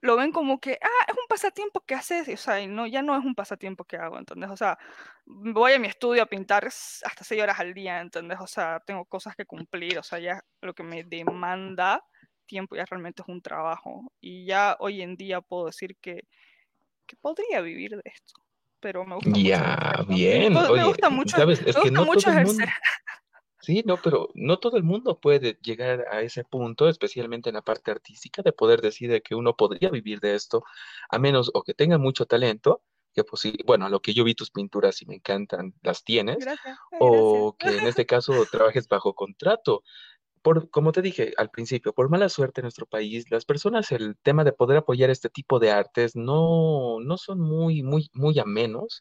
lo 0.05 0.17
ven 0.17 0.33
como 0.33 0.61
que, 0.61 0.79
ah, 0.83 1.05
es 1.09 1.15
un 1.15 1.27
pasatiempo 1.27 1.81
que 1.81 1.95
haces, 1.95 2.29
o 2.29 2.37
sea, 2.37 2.61
y 2.61 2.67
no, 2.67 2.87
ya 2.87 3.01
no 3.01 3.19
es 3.19 3.25
un 3.25 3.35
pasatiempo 3.35 3.85
que 3.87 3.97
hago, 3.97 4.19
¿entendés? 4.19 4.51
O 4.51 4.57
sea, 4.57 4.79
voy 5.25 5.73
a 5.73 5.79
mi 5.79 5.89
estudio 5.89 6.23
a 6.23 6.27
pintar 6.27 6.67
hasta 6.67 7.25
seis 7.25 7.43
horas 7.43 7.59
al 7.59 7.73
día, 7.73 8.01
¿entendés? 8.01 8.39
O 8.39 8.47
sea, 8.47 8.81
tengo 8.87 9.07
cosas 9.07 9.35
que 9.35 9.47
cumplir, 9.47 9.99
o 9.99 10.03
sea, 10.03 10.19
ya 10.19 10.45
lo 10.61 10.75
que 10.75 10.83
me 10.83 11.05
demanda 11.05 12.05
tiempo 12.45 12.77
ya 12.77 12.85
realmente 12.85 13.23
es 13.23 13.29
un 13.29 13.41
trabajo. 13.41 14.13
Y 14.21 14.45
ya 14.45 14.77
hoy 14.79 15.01
en 15.01 15.17
día 15.17 15.41
puedo 15.41 15.67
decir 15.67 15.97
que, 16.03 16.25
que 17.07 17.17
podría 17.17 17.63
vivir 17.63 17.93
de 17.93 18.03
esto, 18.05 18.35
pero 18.81 19.07
me 19.07 19.15
gusta 19.15 19.31
mucho 19.31 19.41
Ya. 19.41 20.05
Me, 20.07 20.15
bien. 20.15 20.53
me 20.53 20.61
Oye, 20.69 20.85
gusta 20.85 21.09
mucho, 21.09 21.35
sabes, 21.35 21.63
es 21.63 21.75
me 21.77 21.83
que 21.83 21.91
no 21.91 22.05
mucho 22.05 22.29
ejercer. 22.29 22.69
Sí, 23.65 23.83
no, 23.87 24.01
pero 24.01 24.29
no 24.35 24.59
todo 24.59 24.77
el 24.77 24.85
mundo 24.85 25.21
puede 25.21 25.59
llegar 25.63 26.07
a 26.11 26.21
ese 26.23 26.45
punto, 26.45 26.89
especialmente 26.89 27.51
en 27.51 27.55
la 27.57 27.63
parte 27.63 27.91
artística, 27.91 28.43
de 28.43 28.53
poder 28.53 28.81
decir 28.81 29.11
de 29.11 29.23
que 29.23 29.35
uno 29.35 29.57
podría 29.57 29.91
vivir 29.91 30.21
de 30.21 30.35
esto, 30.35 30.65
a 31.11 31.19
menos 31.19 31.51
o 31.55 31.63
que 31.63 31.75
tenga 31.75 31.99
mucho 31.99 32.27
talento, 32.27 32.83
que 33.15 33.25
pues 33.25 33.43
sí, 33.43 33.57
bueno, 33.67 33.87
a 33.87 33.89
lo 33.91 34.01
que 34.01 34.15
yo 34.15 34.25
vi 34.25 34.35
tus 34.35 34.51
pinturas 34.51 35.01
y 35.03 35.07
me 35.07 35.17
encantan, 35.17 35.75
las 35.83 36.05
tienes, 36.05 36.37
Gracias, 36.39 36.79
ay, 36.93 37.07
gracias. 37.07 37.47
o 37.47 37.57
que 37.59 37.77
en 37.79 37.87
este 37.87 38.07
caso 38.07 38.47
trabajes 38.47 38.89
bajo 38.89 39.15
contrato. 39.15 39.83
Por, 40.43 40.71
como 40.71 40.93
te 40.93 41.03
dije 41.03 41.35
al 41.39 41.51
principio, 41.51 41.95
por 41.95 42.11
mala 42.11 42.29
suerte 42.29 42.61
en 42.61 42.65
nuestro 42.65 42.87
país, 42.87 43.31
las 43.31 43.45
personas, 43.47 43.93
el 43.93 44.17
tema 44.23 44.45
de 44.45 44.53
poder 44.53 44.79
apoyar 44.79 45.11
este 45.11 45.31
tipo 45.31 45.59
de 45.59 45.71
artes 45.73 46.17
no, 46.17 47.01
no 47.01 47.17
son 47.19 47.41
muy, 47.41 47.83
muy, 47.83 48.11
muy 48.15 48.39
amenos, 48.39 49.01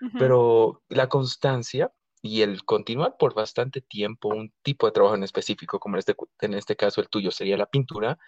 Ujú, 0.00 0.18
pero 0.18 0.82
la 0.88 1.08
constancia 1.08 1.92
y 2.22 2.42
el 2.42 2.64
continuar 2.64 3.16
por 3.18 3.34
bastante 3.34 3.80
tiempo 3.80 4.28
un 4.28 4.52
tipo 4.62 4.86
de 4.86 4.92
trabajo 4.92 5.14
en 5.14 5.24
específico, 5.24 5.78
como 5.78 5.96
en 5.96 6.00
este, 6.00 6.14
en 6.40 6.54
este 6.54 6.76
caso 6.76 7.00
el 7.00 7.08
tuyo 7.08 7.30
sería 7.30 7.56
la 7.56 7.66
pintura, 7.66 8.18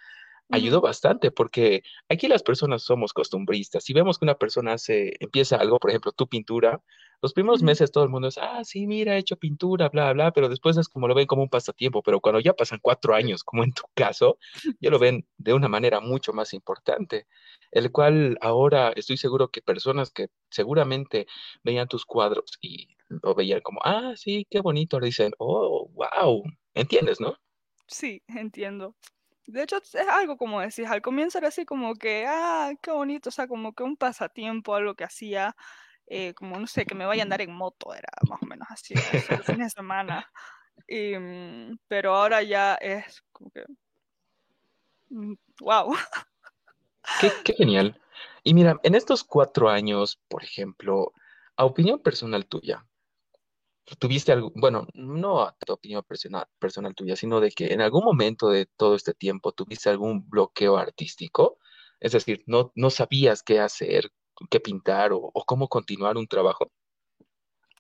ayudó 0.51 0.81
bastante 0.81 1.31
porque 1.31 1.83
aquí 2.09 2.29
las 2.29 2.43
personas 2.43 2.83
somos 2.83 3.13
costumbristas. 3.13 3.85
Si 3.85 3.93
vemos 3.93 4.19
que 4.19 4.25
una 4.25 4.35
persona 4.35 4.75
hace, 4.75 5.15
empieza 5.21 5.57
algo, 5.57 5.79
por 5.79 5.91
ejemplo, 5.91 6.13
tu 6.13 6.29
pintura, 6.29 6.83
los 7.23 7.33
primeros 7.33 7.63
meses 7.63 7.93
todo 7.93 8.05
el 8.05 8.11
mundo 8.11 8.29
es, 8.29 8.39
ah, 8.39 8.63
sí, 8.65 8.87
mira, 8.87 9.15
he 9.15 9.19
hecho 9.19 9.37
pintura, 9.37 9.89
bla, 9.89 10.13
bla, 10.13 10.33
pero 10.33 10.49
después 10.49 10.77
es 10.77 10.89
como 10.89 11.07
lo 11.07 11.15
ven 11.15 11.27
como 11.27 11.43
un 11.43 11.49
pasatiempo, 11.49 12.03
pero 12.03 12.21
cuando 12.21 12.41
ya 12.41 12.53
pasan 12.53 12.81
cuatro 12.83 13.15
años, 13.15 13.45
como 13.45 13.63
en 13.65 13.73
tu 13.73 13.83
caso, 13.95 14.39
ya 14.81 14.91
lo 14.91 14.99
ven 14.99 15.27
de 15.39 15.55
una 15.55 15.69
manera 15.69 16.01
mucho 16.01 16.33
más 16.33 16.53
importante, 16.53 17.27
el 17.71 17.93
cual 17.93 18.39
ahora 18.41 18.93
estoy 18.97 19.17
seguro 19.17 19.49
que 19.49 19.63
personas 19.63 20.11
que 20.11 20.29
seguramente 20.51 21.27
veían 21.63 21.89
tus 21.89 22.05
cuadros 22.05 22.59
y 22.61 22.89
lo 23.23 23.35
veían 23.35 23.61
como, 23.61 23.81
ah, 23.85 24.13
sí, 24.17 24.47
qué 24.51 24.61
bonito, 24.61 24.97
ahora 24.97 25.07
dicen, 25.07 25.33
oh, 25.39 25.89
wow, 25.95 26.43
¿entiendes, 26.75 27.21
no? 27.21 27.37
Sí, 27.87 28.23
entiendo. 28.29 28.97
De 29.47 29.63
hecho, 29.65 29.79
es 29.79 29.95
algo 29.95 30.37
como 30.37 30.61
decís, 30.61 30.87
al 30.89 31.03
comienzo 31.03 31.39
era 31.39 31.49
así 31.49 31.65
como 31.65 31.95
que, 31.95 32.27
ah, 32.29 32.73
qué 32.81 32.93
bonito, 32.93 33.29
o 33.29 33.33
sea, 33.33 33.49
como 33.49 33.75
que 33.75 33.83
un 33.83 33.97
pasatiempo, 33.97 34.75
algo 34.75 34.95
que 34.95 35.05
hacía, 35.05 35.57
eh, 36.07 36.33
como 36.35 36.59
no 36.59 36.67
sé, 36.67 36.87
que 36.87 36.95
me 36.95 37.07
vaya 37.07 37.23
a 37.23 37.25
andar 37.25 37.41
en 37.41 37.53
moto, 37.53 37.93
era 37.93 38.09
más 38.29 38.41
o 38.41 38.47
menos 38.47 38.69
así, 38.71 38.95
los 38.95 39.45
fines 39.45 39.67
de 39.67 39.71
semana. 39.71 40.31
Y, 40.87 41.17
mm, 41.19 41.79
pero 41.89 42.15
ahora 42.15 42.43
ya 42.43 42.75
es 42.75 43.23
como 43.33 43.51
que, 43.51 43.65
wow. 45.61 45.95
Qué, 47.21 47.33
qué 47.45 47.53
genial. 47.55 48.01
Y 48.45 48.55
mira, 48.55 48.79
en 48.83 48.95
estos 48.95 49.25
cuatro 49.25 49.69
años, 49.69 50.21
por 50.29 50.45
ejemplo, 50.45 51.13
a 51.57 51.65
opinión 51.65 52.01
personal 52.01 52.47
tuya, 52.47 52.87
¿tuviste 53.99 54.33
algo, 54.33 54.53
bueno, 54.55 54.87
no 54.95 55.43
a 55.43 55.57
tu 55.65 55.73
opinión 55.73 56.03
personal, 56.05 56.47
personal 56.59 56.95
tuya, 56.95 57.17
sino 57.17 57.41
de 57.41 57.51
que 57.51 57.73
en 57.73 57.81
algún 57.81 58.05
momento 58.05 58.49
de 58.51 58.67
todo 58.77 58.95
este 58.95 59.15
tiempo 59.15 59.53
tuviste 59.53 59.91
algún 59.91 60.29
bloqueo 60.29 60.77
artístico? 60.77 61.59
Es 62.01 62.13
decir, 62.13 62.43
no, 62.47 62.73
no 62.75 62.91
sabías 62.91 63.43
qué 63.43 63.61
hacer, 63.61 64.11
qué 64.51 64.61
pintar 64.61 65.13
o, 65.13 65.19
o 65.33 65.45
cómo 65.45 65.69
continuar 65.69 66.17
un 66.17 66.27
trabajo. 66.27 66.73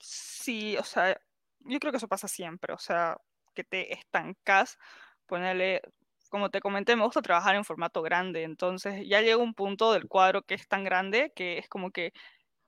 Sí, 0.01 0.77
o 0.77 0.85
sea, 0.85 1.21
yo 1.61 1.79
creo 1.79 1.93
que 1.93 1.99
eso 1.99 2.09
pasa 2.09 2.29
siempre, 2.29 2.75
o 2.75 2.79
sea, 2.79 3.17
que 3.55 3.65
te 3.65 3.93
estancas, 3.95 4.79
ponerle, 5.27 5.83
como 6.31 6.51
te 6.51 6.61
comenté, 6.61 6.97
me 6.97 7.05
gusta 7.05 7.23
trabajar 7.23 7.55
en 7.55 7.65
formato 7.65 8.03
grande, 8.03 8.43
entonces 8.43 9.07
ya 9.07 9.21
llega 9.21 9.37
un 9.37 9.55
punto 9.55 9.93
del 9.93 10.09
cuadro 10.09 10.43
que 10.43 10.55
es 10.55 10.67
tan 10.69 10.85
grande 10.85 11.33
que 11.37 11.59
es 11.59 11.69
como 11.69 11.91
que 11.91 12.13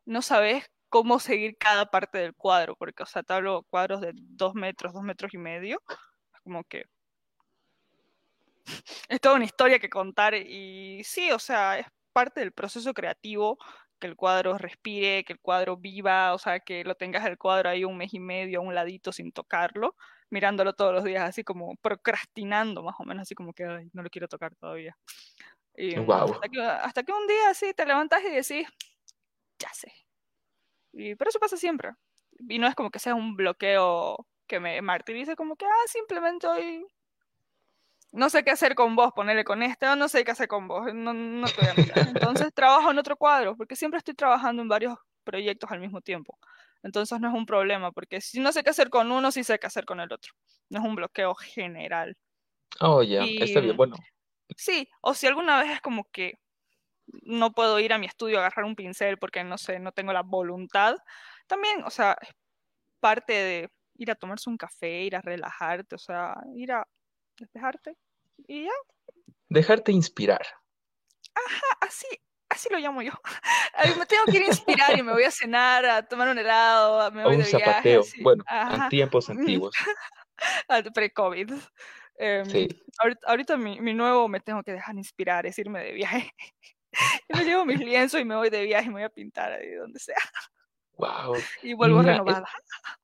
no 0.07 0.23
sabes 0.23 0.71
cómo 0.95 1.19
seguir 1.21 1.57
cada 1.59 1.87
parte 1.87 2.19
del 2.19 2.35
cuadro, 2.37 2.77
porque, 2.77 3.03
o 3.05 3.07
sea, 3.07 3.23
te 3.25 3.35
hablo 3.35 3.65
cuadros 3.71 4.01
de 4.01 4.13
dos 4.15 4.55
metros, 4.55 4.93
dos 4.95 5.03
metros 5.03 5.35
y 5.35 5.39
medio, 5.39 5.83
es 6.35 6.41
como 6.43 6.65
que 6.65 6.85
es 9.09 9.21
toda 9.21 9.37
una 9.37 9.45
historia 9.45 9.79
que 9.79 9.89
contar 9.91 10.35
y 10.35 11.03
sí, 11.05 11.31
o 11.33 11.39
sea, 11.39 11.79
es 11.79 11.87
parte 12.13 12.41
del 12.41 12.53
proceso 12.53 12.93
creativo 12.95 13.59
que 13.99 14.07
el 14.07 14.17
cuadro 14.17 14.59
respire, 14.59 15.25
que 15.25 15.33
el 15.35 15.41
cuadro 15.41 15.77
viva, 15.77 16.35
o 16.35 16.39
sea, 16.39 16.61
que 16.61 16.85
lo 16.85 16.95
tengas 16.95 17.25
el 17.27 17.39
cuadro 17.39 17.71
ahí 17.71 17.85
un 17.85 17.97
mes 17.97 18.13
y 18.15 18.21
medio 18.21 18.61
a 18.61 18.63
un 18.63 18.75
ladito 18.75 19.13
sin 19.13 19.33
tocarlo, 19.33 19.97
mirándolo 20.31 20.73
todos 20.75 20.93
los 20.95 21.05
días 21.05 21.23
así 21.29 21.45
como 21.45 21.77
procrastinando 21.77 22.83
más 22.83 22.97
o 22.99 23.05
menos, 23.05 23.23
así 23.23 23.35
como 23.35 23.53
que 23.55 23.65
"Ay, 23.65 23.89
no 23.93 24.03
lo 24.03 24.11
quiero 24.11 24.29
tocar 24.29 24.55
todavía. 24.57 24.97
Y 25.77 25.97
Wow. 25.97 26.35
hasta 26.35 26.49
que, 26.53 26.63
hasta 26.63 27.03
que 27.05 27.13
un 27.13 27.27
día 27.29 27.51
así 27.51 27.75
te 27.75 27.87
levantas 27.87 28.23
y 28.25 28.31
decís, 28.31 28.69
ya 29.59 29.71
sé. 29.75 29.93
Y, 30.95 31.15
pero 31.17 31.29
eso 31.29 31.39
pasa 31.39 31.57
siempre. 31.57 31.93
Y 32.49 32.59
no 32.59 32.67
es 32.67 32.75
como 32.75 32.91
que 32.91 32.99
sea 32.99 33.15
un 33.15 33.37
bloqueo 33.37 34.27
que 34.47 34.61
me 34.61 34.81
martirice, 34.83 35.37
como 35.37 35.57
que, 35.57 35.67
ah, 35.67 35.89
simplemente 35.89 36.47
hoy 36.47 36.87
no 38.13 38.31
sé 38.31 38.45
qué 38.45 38.53
hacer 38.53 38.75
con 38.77 38.95
vos, 38.95 39.13
ponerle 39.13 39.45
con 39.45 39.63
este, 39.63 39.89
o 39.89 39.97
no 39.97 40.09
sé 40.09 40.25
qué 40.25 40.31
hacer 40.31 40.47
con 40.47 40.69
vos, 40.69 40.95
no, 40.95 41.13
no 41.13 41.47
te 41.49 41.61
voy 41.61 41.71
a 41.71 41.75
mentir. 41.75 41.95
Entonces 42.43 42.55
trabajo 42.55 42.91
en 42.91 42.99
otro 42.99 43.17
cuadro, 43.17 43.57
porque 43.57 43.75
siempre 43.75 43.99
estoy 43.99 44.15
trabajando 44.15 44.63
en 44.63 44.69
varios 44.69 44.97
proyectos 45.25 45.71
al 45.73 45.81
mismo 45.81 46.01
tiempo. 46.01 46.39
Entonces 46.85 47.19
no 47.21 47.29
es 47.29 47.35
un 47.35 47.47
problema, 47.47 47.91
porque 47.91 48.21
si 48.21 48.41
no 48.41 48.53
sé 48.53 48.63
qué 48.63 48.71
hacer 48.71 48.89
con 48.89 49.11
uno, 49.11 49.33
sí 49.33 49.43
sé 49.43 49.59
qué 49.59 49.67
hacer 49.67 49.85
con 49.85 50.01
el 50.01 50.13
otro. 50.13 50.33
No 50.69 50.79
es 50.79 50.85
un 50.85 50.95
bloqueo 50.95 51.35
general. 51.35 52.17
Oh, 52.81 53.03
ya, 53.03 53.25
Y 53.25 53.43
está 53.43 53.61
bien. 53.61 53.77
Bueno, 53.77 53.97
sí, 54.57 54.89
o 55.01 55.15
si 55.15 55.27
alguna 55.27 55.59
vez 55.59 55.73
es 55.73 55.81
como 55.81 56.05
que 56.13 56.35
no 57.23 57.53
puedo 57.53 57.79
ir 57.81 57.93
a 57.93 57.99
mi 57.99 58.07
estudio 58.07 58.39
a 58.39 58.41
agarrar 58.47 58.65
un 58.65 58.77
pincel 58.77 59.19
porque 59.19 59.45
no 59.45 59.59
sé, 59.59 59.79
no 59.79 59.93
tengo 59.93 60.13
la 60.13 60.23
voluntad, 60.23 60.97
también, 61.47 61.83
o 61.85 61.91
sea, 61.91 62.17
es 62.21 62.29
parte 63.01 63.33
de 63.33 63.71
ir 63.97 64.11
a 64.11 64.15
tomarse 64.15 64.49
un 64.51 64.57
café, 64.57 65.03
ir 65.03 65.17
a 65.17 65.21
relajarte, 65.21 65.95
o 65.95 65.99
sea, 65.99 66.35
ir 66.57 66.73
a 66.73 66.87
despejarte. 67.39 67.97
Y 68.49 68.65
ya, 68.65 68.73
dejarte 69.49 69.93
inspirar 69.93 70.45
así, 71.81 72.07
así 72.49 72.69
lo 72.71 72.79
llamo 72.79 73.03
yo. 73.03 73.13
Me 73.99 74.07
tengo 74.07 74.25
que 74.31 74.37
ir 74.39 74.43
a 74.45 74.47
inspirar 74.47 74.99
y 74.99 75.03
me 75.03 75.13
voy 75.13 75.25
a 75.25 75.31
cenar, 75.31 75.85
a 75.85 76.03
tomar 76.07 76.29
un 76.29 76.39
helado, 76.39 77.11
me 77.11 77.23
o 77.23 77.27
voy 77.27 77.37
un 77.37 77.43
de 77.43 77.49
viaje, 77.49 77.65
zapateo. 77.65 78.01
así. 78.01 78.23
Bueno, 78.23 78.45
en 78.49 78.57
Ajá. 78.57 78.89
tiempos 78.89 79.29
antiguos. 79.31 79.75
Pre-COVID. 80.95 81.53
Em, 82.17 82.45
Sí. 82.47 82.69
ahorita 82.99 83.27
ahorita 83.27 83.57
mi, 83.57 83.81
mi 83.81 83.93
nuevo 83.95 84.29
me 84.29 84.41
tengo 84.41 84.63
que 84.63 84.73
dejar 84.73 84.95
inspirar, 84.97 85.47
es 85.47 85.59
irme 85.59 85.83
de 85.83 85.93
viaje. 85.93 86.31
Y 87.29 87.37
me 87.37 87.45
llevo 87.45 87.65
mis 87.65 87.79
lienzos 87.81 88.21
y 88.21 88.25
me 88.25 88.37
voy 88.37 88.51
de 88.51 88.65
viaje 88.65 88.87
y 88.87 88.89
me 88.89 88.95
voy 88.95 89.03
a 89.05 89.09
pintar 89.11 89.53
ahí 89.53 89.73
donde 89.75 89.99
sea. 89.99 90.17
Wow. 90.97 91.37
Y 91.63 91.75
vuelvo 91.75 91.99
mira, 92.01 92.13
renovada. 92.13 92.49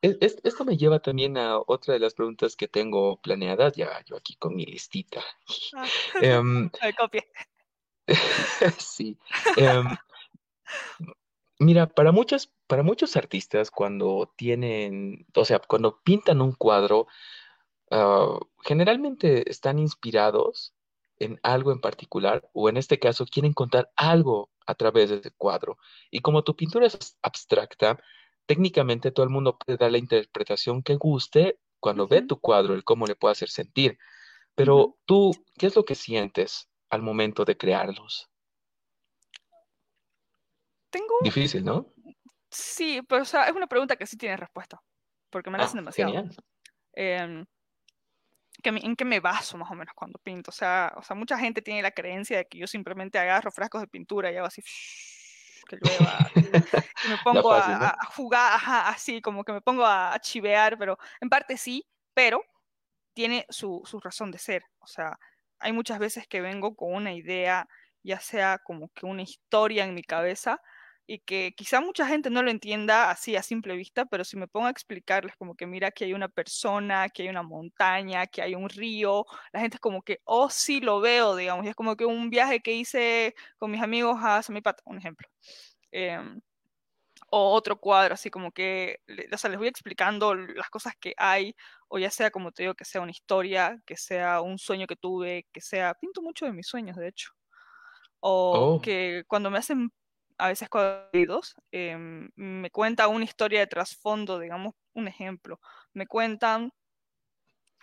es- 0.01 0.17
es- 0.21 0.39
esto 0.45 0.65
me 0.65 0.77
lleva 0.77 1.01
también 1.01 1.37
a 1.37 1.59
otra 1.59 1.95
de 1.95 2.01
las 2.01 2.15
preguntas 2.15 2.55
que 2.55 2.69
tengo 2.69 3.21
planeadas, 3.21 3.73
ya 3.75 4.01
yo 4.05 4.17
aquí 4.17 4.37
con 4.37 4.55
mi 4.55 4.65
listita. 4.65 5.21
Ah, 5.75 5.85
Em, 6.23 6.71
me 6.83 6.95
copie. 6.95 7.25
sí. 8.79 9.19
Em, 9.57 9.87
mira, 11.59 11.87
para 11.89 12.13
muchas, 12.13 12.53
para 12.67 12.83
muchos 12.83 13.17
artistas, 13.17 13.71
cuando 13.71 14.33
tienen, 14.37 15.27
o 15.35 15.45
sea, 15.45 15.59
cuando 15.61 16.01
pintan 16.03 16.41
un 16.41 16.53
cuadro, 16.53 17.07
ah, 17.91 18.39
generalmente 18.65 19.51
están 19.51 19.79
inspirados 19.79 20.75
en 21.21 21.41
algo 21.45 21.73
en 21.73 21.81
particular, 21.81 22.51
o 22.55 22.69
en 22.71 22.77
este 22.79 22.99
caso 22.99 23.27
quieren 23.27 23.53
contar 23.55 23.91
algo 23.97 24.51
a 24.67 24.75
través 24.75 25.11
de 25.11 25.17
ese 25.19 25.33
cuadro. 25.33 25.79
Y 26.11 26.21
como 26.21 26.45
tu 26.45 26.57
pintura 26.57 26.87
es 26.89 27.19
abstracta, 27.23 28.01
técnicamente 28.47 29.13
todo 29.13 29.25
el 29.25 29.31
mundo 29.31 29.59
puede 29.59 29.79
dar 29.79 29.93
la 29.93 29.99
interpretación 29.99 30.83
que 30.83 30.97
guste 30.97 31.61
cuando 31.81 32.09
ve 32.09 32.23
Ujú, 32.23 32.23
tu 32.23 32.41
cuadro, 32.41 32.75
el 32.75 32.85
cómo 32.85 33.07
le 33.07 33.17
puede 33.17 33.33
hacer 33.33 33.51
sentir. 33.51 33.99
Pero 34.57 34.99
tú, 35.07 35.33
¿qué 35.59 35.67
es 35.69 35.77
lo 35.77 35.85
que 35.85 35.97
sientes 35.97 36.71
al 36.91 37.03
momento 37.03 37.45
de 37.45 37.57
crearlos? 37.59 38.31
Tengo, 40.91 41.19
Difícil, 41.21 41.63
¿no? 41.65 41.95
Sí, 42.51 43.01
pero 43.09 43.23
o 43.23 43.25
sea, 43.25 43.45
es 43.49 43.53
una 43.55 43.67
pregunta 43.67 43.97
que 43.97 44.07
sí 44.07 44.17
tiene 44.17 44.37
respuesta, 44.37 44.79
porque 45.31 45.51
me 45.51 45.59
la 45.59 45.65
Ah, 45.65 45.67
hacen 45.67 45.79
demasiado. 45.81 46.19
genial. 46.19 46.31
Em, 46.95 47.47
que 48.61 48.73
me- 48.73 48.81
¿En 48.85 48.97
qué 48.97 49.05
me 49.05 49.21
baso 49.21 49.57
más 49.59 49.71
o 49.71 49.75
menos 49.75 49.95
cuando 49.95 50.19
pinto? 50.19 50.51
O 50.51 50.55
sea, 50.55 50.93
o 50.97 51.03
sea, 51.03 51.17
mucha 51.17 51.39
gente 51.39 51.63
tiene 51.63 51.83
la 51.83 51.91
creencia 51.91 52.39
de 52.39 52.47
que 52.47 52.59
yo 52.59 52.67
simplemente 52.67 53.19
agarro 53.19 53.51
frascos 53.51 53.81
de 53.81 53.89
pintura 53.89 54.31
y 54.33 54.37
hago 54.37 54.47
así, 54.47 54.63
que 55.69 55.77
llueva, 55.77 56.31
y 57.05 57.09
me 57.09 57.17
pongo 57.25 57.53
a, 57.53 57.97
jugar, 58.15 58.53
ajá, 58.55 58.89
así, 58.89 59.21
como 59.21 59.45
que 59.45 59.53
me 59.53 59.61
pongo 59.61 59.85
a, 59.85 60.15
a 60.15 60.19
chivear, 60.21 60.79
pero 60.79 60.99
en 61.21 61.29
parte 61.29 61.57
sí, 61.57 61.87
pero 62.15 62.43
tiene 63.15 63.47
su, 63.49 63.83
su 63.85 64.01
razón 64.01 64.31
de 64.31 64.39
ser. 64.39 64.63
O 64.81 64.87
sea, 64.87 65.19
hay 65.59 65.73
muchas 65.73 65.99
veces 65.99 66.27
que 66.27 66.41
vengo 66.41 66.75
con 66.75 66.95
una 66.95 67.13
idea, 67.13 67.69
ya 68.03 68.21
sea 68.21 68.59
como 68.59 68.89
que 68.91 69.07
una 69.07 69.23
historia 69.23 69.85
en 69.85 69.95
mi 69.95 70.03
cabeza, 70.03 70.61
y 71.13 71.19
que 71.19 71.53
quizá 71.57 71.81
mucha 71.81 72.07
gente 72.07 72.31
no 72.31 72.41
lo 72.41 72.53
entienda 72.53 73.11
así 73.11 73.35
a 73.35 73.43
simple 73.43 73.75
vista, 73.75 74.07
pero 74.07 74.25
si 74.25 74.37
me 74.37 74.47
pongo 74.47 74.69
a 74.69 74.71
explicarles 74.71 75.35
como 75.37 75.57
que 75.57 75.67
mira 75.67 75.91
que 75.91 76.05
hay 76.05 76.13
una 76.13 76.29
persona, 76.29 77.09
que 77.09 77.25
hay 77.25 77.29
una 77.29 77.43
montaña, 77.43 78.29
que 78.29 78.43
hay 78.43 78.55
un 78.55 78.69
río, 78.69 79.27
la 79.53 79.59
gente 79.59 79.79
es 79.79 79.81
como 79.81 80.03
que, 80.03 80.21
oh, 80.23 80.49
sí 80.51 80.81
lo 80.81 81.01
veo, 81.01 81.35
digamos, 81.35 81.67
y 81.67 81.69
es 81.71 81.75
como 81.75 81.97
que 81.97 82.05
un 82.05 82.31
viaje 82.31 82.61
que 82.61 82.75
hice 82.75 83.35
con 83.59 83.73
mis 83.73 83.83
amigos 83.83 84.19
a 84.23 84.41
Samipata, 84.41 84.85
un 84.87 84.99
ejemplo. 84.99 85.27
Em, 85.93 86.41
o 87.31 87.53
otro 87.55 87.79
cuadro, 87.81 88.15
así 88.15 88.31
como 88.31 88.53
que, 88.53 89.01
o 89.33 89.39
sea, 89.39 89.51
les 89.51 89.59
voy 89.59 89.69
explicando 89.69 90.35
las 90.35 90.71
cosas 90.71 90.95
que 91.01 91.15
hay, 91.17 91.55
o 91.89 91.99
ya 91.99 92.11
sea, 92.11 92.31
como 92.31 92.53
te 92.53 92.65
digo, 92.65 92.75
que 92.75 92.85
sea 92.85 93.01
una 93.03 93.13
historia, 93.13 93.81
que 93.87 93.97
sea 93.97 94.41
un 94.43 94.59
sueño 94.59 94.87
que 94.87 94.97
tuve, 94.97 95.49
que 95.53 95.61
sea, 95.61 95.95
pinto 95.95 96.23
mucho 96.23 96.47
de 96.47 96.53
mis 96.53 96.67
sueños, 96.69 96.97
de 96.97 97.09
hecho, 97.09 97.31
o 98.21 98.75
Oh, 98.75 98.81
que 98.83 99.25
cuando 99.29 99.51
me 99.51 99.59
hacen 99.59 99.91
a 100.41 100.49
veces 100.49 100.69
cuadritos, 100.69 101.55
em, 101.73 102.31
me 102.37 102.71
cuenta 102.71 103.09
una 103.09 103.25
historia 103.25 103.61
de 103.61 103.67
trasfondo, 103.69 104.39
digamos, 104.39 104.75
un 104.95 105.09
ejemplo, 105.09 105.61
me 105.95 106.07
cuentan 106.07 106.73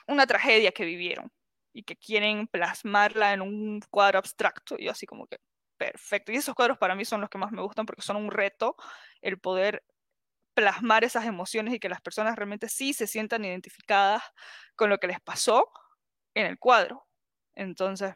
una 0.08 0.26
tragedia 0.26 0.72
que 0.72 0.86
vivieron 0.86 1.32
y 1.74 1.84
que 1.84 1.96
quieren 1.98 2.48
plasmarla 2.48 3.34
en 3.34 3.42
un 3.42 3.82
cuadro 3.90 4.20
abstracto, 4.20 4.76
y 4.78 4.86
yo 4.86 4.92
así 4.92 5.06
como 5.06 5.28
que, 5.28 5.38
perfecto, 5.78 6.32
y 6.32 6.38
esos 6.38 6.56
cuadros 6.56 6.78
para 6.78 6.96
mí 6.96 7.06
son 7.06 7.22
los 7.22 7.30
que 7.30 7.38
más 7.38 7.52
me 7.52 7.62
gustan 7.62 7.86
porque 7.86 8.02
son 8.02 8.16
un 8.18 8.32
reto 8.32 8.76
el 9.22 9.40
poder 9.40 9.84
plasmar 10.56 11.04
esas 11.06 11.26
emociones 11.26 11.74
y 11.76 11.80
que 11.80 11.90
las 11.90 12.02
personas 12.02 12.36
realmente 12.36 12.70
sí 12.70 12.94
se 12.94 13.08
sientan 13.08 13.46
identificadas 13.46 14.24
con 14.76 14.90
lo 14.90 15.00
que 15.00 15.08
les 15.08 15.22
pasó 15.22 15.70
en 16.36 16.48
el 16.48 16.60
cuadro. 16.60 17.08
Entonces, 17.56 18.16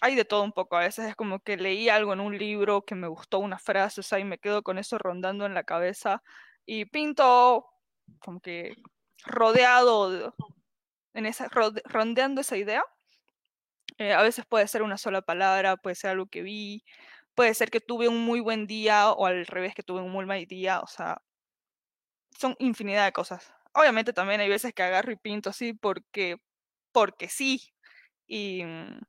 hay 0.00 0.14
de 0.14 0.24
todo 0.24 0.42
un 0.44 0.52
poco. 0.52 0.76
A 0.76 0.80
veces 0.80 1.06
es 1.06 1.16
como 1.16 1.40
que 1.40 1.56
leí 1.56 1.88
algo 1.88 2.12
en 2.12 2.20
un 2.20 2.36
libro 2.38 2.82
que 2.84 2.94
me 2.94 3.08
gustó 3.08 3.38
una 3.38 3.58
frase, 3.58 4.00
o 4.00 4.04
sea, 4.04 4.18
y 4.18 4.24
me 4.24 4.38
quedo 4.38 4.62
con 4.62 4.78
eso 4.78 4.98
rondando 4.98 5.46
en 5.46 5.54
la 5.54 5.64
cabeza 5.64 6.22
y 6.66 6.84
pinto 6.86 7.66
como 8.20 8.40
que 8.40 8.74
rodeado, 9.24 10.10
de- 10.10 10.30
en 11.14 11.26
esa, 11.26 11.48
rondeando 11.86 12.40
esa 12.42 12.56
idea. 12.58 12.84
Eh, 13.98 14.12
a 14.12 14.22
veces 14.22 14.44
puede 14.46 14.66
ser 14.68 14.82
una 14.82 14.98
sola 14.98 15.22
palabra, 15.22 15.76
puede 15.76 15.96
ser 15.96 16.10
algo 16.10 16.26
que 16.26 16.42
vi, 16.42 16.84
puede 17.34 17.54
ser 17.54 17.70
que 17.70 17.80
tuve 17.80 18.08
un 18.08 18.24
muy 18.24 18.40
buen 18.40 18.66
día 18.66 19.10
o 19.12 19.26
al 19.26 19.46
revés 19.46 19.74
que 19.74 19.82
tuve 19.82 20.00
un 20.02 20.10
muy 20.12 20.26
mal 20.26 20.44
día, 20.46 20.80
o 20.80 20.86
sea, 20.86 21.22
son 22.38 22.54
infinidad 22.58 23.04
de 23.06 23.12
cosas. 23.12 23.52
Obviamente 23.74 24.12
también 24.12 24.40
hay 24.40 24.48
veces 24.48 24.72
que 24.74 24.82
agarro 24.82 25.12
y 25.12 25.16
pinto 25.16 25.50
así 25.50 25.72
porque, 25.74 26.36
porque 26.92 27.28
sí, 27.28 27.72
y 28.26 28.64
mm, 28.64 29.00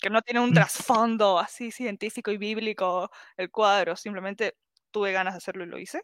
que 0.00 0.10
no 0.10 0.22
tiene 0.22 0.40
un 0.40 0.52
trasfondo 0.52 1.38
así 1.38 1.70
científico 1.70 2.30
y 2.30 2.36
bíblico 2.36 3.10
el 3.36 3.50
cuadro, 3.50 3.96
simplemente 3.96 4.56
tuve 4.90 5.12
ganas 5.12 5.34
de 5.34 5.38
hacerlo 5.38 5.64
y 5.64 5.68
lo 5.68 5.78
hice, 5.78 6.02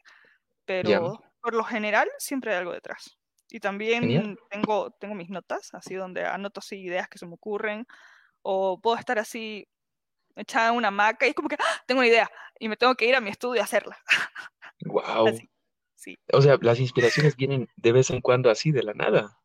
pero 0.64 1.20
por 1.40 1.54
lo 1.54 1.64
general 1.64 2.08
siempre 2.18 2.52
hay 2.52 2.58
algo 2.58 2.72
detrás. 2.72 3.18
Y 3.50 3.60
genial. 3.60 3.62
también 3.62 4.38
tengo, 4.50 4.90
tengo 5.00 5.14
mis 5.14 5.30
notas, 5.30 5.70
así 5.72 5.94
donde 5.94 6.26
anoto 6.26 6.60
así 6.60 6.76
ideas 6.76 7.08
que 7.08 7.18
se 7.18 7.26
me 7.26 7.34
ocurren, 7.34 7.86
o 8.42 8.80
puedo 8.80 8.96
estar 8.96 9.18
así 9.18 9.66
echada 10.36 10.70
en 10.70 10.76
una 10.76 10.88
hamaca 10.88 11.26
y 11.26 11.30
es 11.30 11.34
como 11.34 11.48
que 11.48 11.56
¡ah! 11.58 11.82
tengo 11.86 12.00
una 12.00 12.08
idea 12.08 12.30
y 12.58 12.68
me 12.68 12.76
tengo 12.76 12.94
que 12.94 13.06
ir 13.06 13.16
a 13.16 13.20
mi 13.20 13.30
estudio 13.30 13.60
a 13.60 13.64
hacerla. 13.64 13.98
Wow. 14.84 15.26
Así, 15.26 15.50
sí. 15.96 16.16
O 16.32 16.40
sea, 16.40 16.56
las 16.60 16.78
inspiraciones 16.78 17.34
vienen 17.34 17.68
de 17.74 17.90
vez 17.90 18.10
en 18.10 18.20
cuando 18.20 18.48
así 18.48 18.70
de 18.70 18.84
la 18.84 18.94
nada. 18.94 19.37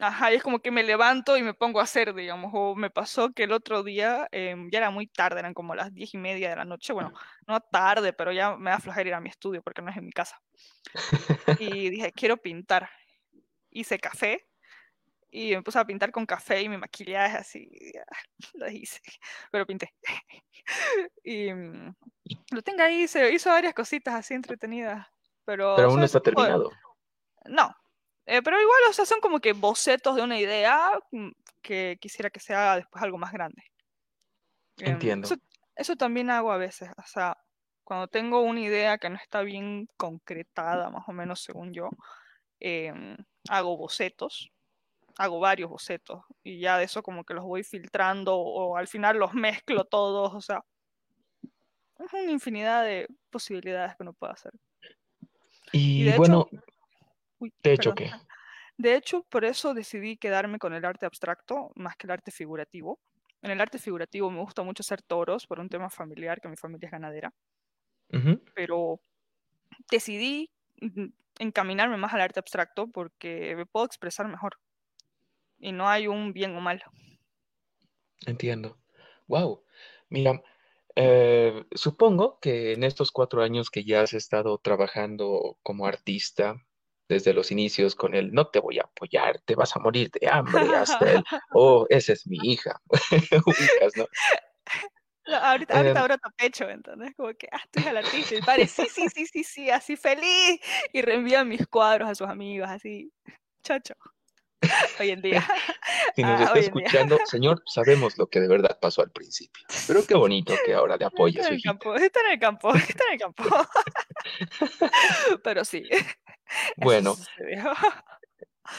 Ajá, 0.00 0.32
y 0.32 0.36
es 0.36 0.42
como 0.42 0.60
que 0.60 0.70
me 0.70 0.84
levanto 0.84 1.36
y 1.36 1.42
me 1.42 1.54
pongo 1.54 1.80
a 1.80 1.82
hacer, 1.82 2.14
digamos, 2.14 2.52
o 2.54 2.76
me 2.76 2.88
pasó 2.88 3.32
que 3.32 3.44
el 3.44 3.52
otro 3.52 3.82
día 3.82 4.28
em, 4.30 4.70
ya 4.70 4.78
era 4.78 4.90
muy 4.90 5.08
tarde, 5.08 5.40
eran 5.40 5.54
como 5.54 5.74
las 5.74 5.92
diez 5.92 6.14
y 6.14 6.18
media 6.18 6.50
de 6.50 6.56
la 6.56 6.64
noche, 6.64 6.92
bueno, 6.92 7.12
no 7.48 7.60
tarde, 7.60 8.12
pero 8.12 8.30
ya 8.30 8.56
me 8.56 8.70
da 8.70 8.78
flojera 8.78 9.08
ir 9.08 9.14
a 9.14 9.20
mi 9.20 9.28
estudio 9.28 9.60
porque 9.60 9.82
no 9.82 9.90
es 9.90 9.96
en 9.96 10.06
mi 10.06 10.12
casa. 10.12 10.40
Y 11.60 11.90
dije, 11.90 12.12
quiero 12.12 12.36
pintar. 12.36 12.88
Hice 13.70 13.98
café 13.98 14.48
y 15.30 15.54
me 15.54 15.62
puse 15.62 15.78
a 15.78 15.84
pintar 15.84 16.10
con 16.10 16.24
café 16.24 16.62
y 16.62 16.68
mi 16.68 16.78
maquillaje 16.78 17.36
así, 17.36 17.68
ya, 17.92 18.04
lo 18.54 18.70
hice, 18.70 19.00
pero 19.50 19.66
pinté. 19.66 19.94
Y 21.24 21.52
mm, 21.52 21.94
lo 22.50 22.62
tengo 22.62 22.82
ahí, 22.82 23.08
se 23.08 23.32
hizo 23.32 23.50
varias 23.50 23.74
cositas 23.74 24.14
así 24.14 24.34
entretenidas, 24.34 25.06
pero 25.44 25.74
Pero 25.76 25.88
aún 25.88 25.98
no 25.98 26.04
está 26.04 26.20
terminado. 26.20 26.70
No, 27.46 27.74
eh, 28.28 28.42
pero 28.42 28.60
igual, 28.60 28.80
o 28.90 28.92
sea, 28.92 29.06
son 29.06 29.20
como 29.20 29.40
que 29.40 29.54
bocetos 29.54 30.14
de 30.14 30.22
una 30.22 30.38
idea 30.38 30.90
mm, 31.12 31.30
que 31.62 31.96
quisiera 31.98 32.28
que 32.28 32.40
sea 32.40 32.76
después 32.76 33.02
algo 33.02 33.16
más 33.16 33.32
grande. 33.32 33.62
Em, 34.76 34.92
Entiendo. 34.92 35.26
Eso, 35.26 35.36
eso 35.74 35.96
también 35.96 36.28
hago 36.28 36.52
a 36.52 36.58
veces, 36.58 36.90
o 36.98 37.06
sea, 37.06 37.38
cuando 37.84 38.06
tengo 38.06 38.42
una 38.42 38.60
idea 38.60 38.98
que 38.98 39.08
no 39.08 39.16
está 39.16 39.40
bien 39.40 39.88
concretada, 39.96 40.90
más 40.90 41.08
o 41.08 41.12
menos 41.12 41.42
según 41.42 41.72
yo, 41.72 41.88
em, 42.60 43.16
hago 43.48 43.78
bocetos, 43.78 44.50
hago 45.16 45.40
varios 45.40 45.70
bocetos 45.70 46.22
y 46.42 46.60
ya 46.60 46.76
de 46.76 46.84
eso 46.84 47.02
como 47.02 47.24
que 47.24 47.32
los 47.32 47.44
voy 47.44 47.64
filtrando 47.64 48.36
o 48.36 48.76
al 48.76 48.88
final 48.88 49.16
los 49.16 49.32
mezclo 49.32 49.86
todos, 49.86 50.34
o 50.34 50.40
sea, 50.42 50.62
es 51.98 52.12
una 52.12 52.30
infinidad 52.30 52.84
de 52.84 53.08
posibilidades 53.30 53.96
que 53.96 54.02
uno 54.02 54.12
puede 54.12 54.34
hacer. 54.34 54.52
Y 55.72 56.02
Y 56.02 56.04
de 56.04 56.10
hecho, 56.10 56.18
bueno, 56.18 56.48
uy, 57.38 57.52
¿de 57.62 57.72
hecho 57.72 57.94
qué? 57.94 58.10
De 58.78 58.94
hecho, 58.94 59.24
por 59.24 59.44
eso 59.44 59.74
decidí 59.74 60.16
quedarme 60.16 60.60
con 60.60 60.72
el 60.72 60.84
arte 60.84 61.04
abstracto 61.04 61.72
más 61.74 61.96
que 61.96 62.06
el 62.06 62.12
arte 62.12 62.30
figurativo. 62.30 63.00
En 63.42 63.50
el 63.50 63.60
arte 63.60 63.78
figurativo 63.78 64.30
me 64.30 64.38
gusta 64.38 64.62
mucho 64.62 64.82
hacer 64.82 65.02
toros 65.02 65.48
por 65.48 65.58
un 65.58 65.68
tema 65.68 65.90
familiar, 65.90 66.40
que 66.40 66.48
mi 66.48 66.56
familia 66.56 66.86
es 66.86 66.92
ganadera, 66.92 67.32
pero 68.54 69.00
decidí 69.90 70.50
encaminarme 71.40 71.96
más 71.96 72.14
al 72.14 72.20
arte 72.20 72.38
abstracto 72.38 72.86
porque 72.86 73.54
me 73.56 73.66
puedo 73.66 73.84
expresar 73.84 74.28
mejor 74.28 74.58
y 75.58 75.72
no 75.72 75.88
hay 75.88 76.06
un 76.06 76.32
bien 76.32 76.56
o 76.56 76.60
mal. 76.60 76.82
Entiendo. 78.26 78.78
Wow. 79.26 79.64
Mira, 80.08 80.42
eh, 80.94 81.64
supongo 81.72 82.38
que 82.40 82.72
en 82.72 82.82
estos 82.84 83.12
cuatro 83.12 83.42
años 83.42 83.70
que 83.70 83.84
ya 83.84 84.02
has 84.02 84.14
estado 84.14 84.58
trabajando 84.58 85.58
como 85.62 85.86
artista, 85.86 86.64
desde 87.08 87.32
los 87.32 87.50
inicios 87.50 87.94
con 87.94 88.14
el 88.14 88.32
no 88.32 88.48
te 88.48 88.60
voy 88.60 88.78
a 88.78 88.82
apoyar, 88.82 89.40
te 89.46 89.54
vas 89.54 89.74
a 89.74 89.80
morir 89.80 90.10
de 90.10 90.28
hambre, 90.28 90.74
hasta 90.76 91.12
el 91.12 91.24
oh, 91.52 91.86
esa 91.88 92.12
es 92.12 92.26
mi 92.26 92.38
hija. 92.42 92.80
Ubicas, 93.46 93.96
¿no? 93.96 94.06
No, 95.26 95.36
ahorita, 95.36 95.76
ahorita 95.76 96.00
Em, 96.00 96.04
broto 96.06 96.28
pecho, 96.38 96.68
¿entendés? 96.70 97.14
Como 97.14 97.34
que, 97.34 97.48
ah, 97.52 97.60
tú 97.70 97.80
eres 97.80 97.90
el 97.90 97.96
artista. 97.98 98.34
Y 98.34 98.40
padre, 98.42 98.66
sí, 98.66 98.86
sí, 98.90 99.08
sí, 99.14 99.26
sí, 99.26 99.44
sí, 99.44 99.70
así 99.70 99.96
feliz. 99.96 100.60
Y 100.92 101.02
reenvía 101.02 101.44
mis 101.44 101.66
cuadros 101.66 102.08
a 102.08 102.14
sus 102.14 102.28
amigos, 102.28 102.68
así, 102.70 103.12
chocho. 103.62 103.94
Hoy 105.00 105.10
en 105.10 105.20
día. 105.22 105.46
si 106.16 106.22
nos 106.22 106.40
Ah, 106.40 106.44
está 106.44 106.48
en 106.48 106.54
día. 106.54 106.62
escuchando, 106.62 107.18
señor, 107.26 107.62
sabemos 107.66 108.16
lo 108.18 108.26
que 108.28 108.40
de 108.40 108.48
verdad 108.48 108.78
pasó 108.80 109.02
al 109.02 109.10
principio. 109.10 109.64
Pero 109.86 110.04
qué 110.06 110.14
bonito 110.14 110.54
que 110.64 110.74
ahora 110.74 110.96
le 110.96 111.04
apoye 111.04 111.38
a 111.38 111.42
Está 111.42 111.48
en 111.50 111.56
el 111.56 111.62
campo, 111.62 111.94
está 111.94 112.20
en 112.20 112.32
el 112.32 112.38
campo, 112.38 112.74
está 112.74 113.04
en 113.06 113.12
el 113.12 113.18
campo. 113.20 113.44
Pero 115.44 115.64
sí, 115.64 115.82
Bueno, 116.76 117.14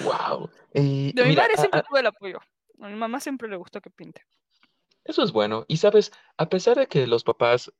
wow. 0.01 0.49
De 0.73 1.23
mi 1.23 1.29
mira, 1.29 1.43
madre 1.43 1.53
a- 1.55 1.57
siempre 1.57 1.79
a- 1.79 1.83
tuve 1.83 1.99
el 1.99 2.07
apoyo. 2.07 2.39
A 2.81 2.87
mi 2.87 2.95
mamá 2.95 3.19
siempre 3.19 3.49
le 3.49 3.57
gustó 3.57 3.81
que 3.81 3.89
pinte. 3.89 4.23
eso 5.03 5.23
es 5.23 5.31
bueno. 5.31 5.65
Y 5.67 5.77
sabes, 5.77 6.11
a 6.37 6.47
pesar 6.49 6.77
de 6.77 6.87
que 6.87 7.07
los 7.07 7.23
papás 7.23 7.71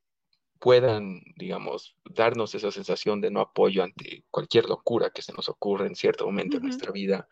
puedan, 0.60 1.21
digamos, 1.38 1.95
darnos 2.04 2.54
esa 2.54 2.69
sensación 2.71 3.21
de 3.21 3.32
no 3.32 3.39
apoyo 3.39 3.82
ante 3.84 4.25
cualquier 4.30 4.65
locura 4.65 5.10
que 5.10 5.21
se 5.21 5.32
nos 5.32 5.47
ocurra 5.47 5.88
en 5.88 5.95
cierto 5.95 6.25
momento 6.25 6.58
en 6.58 6.63
nuestra 6.63 6.91
vida, 6.91 7.30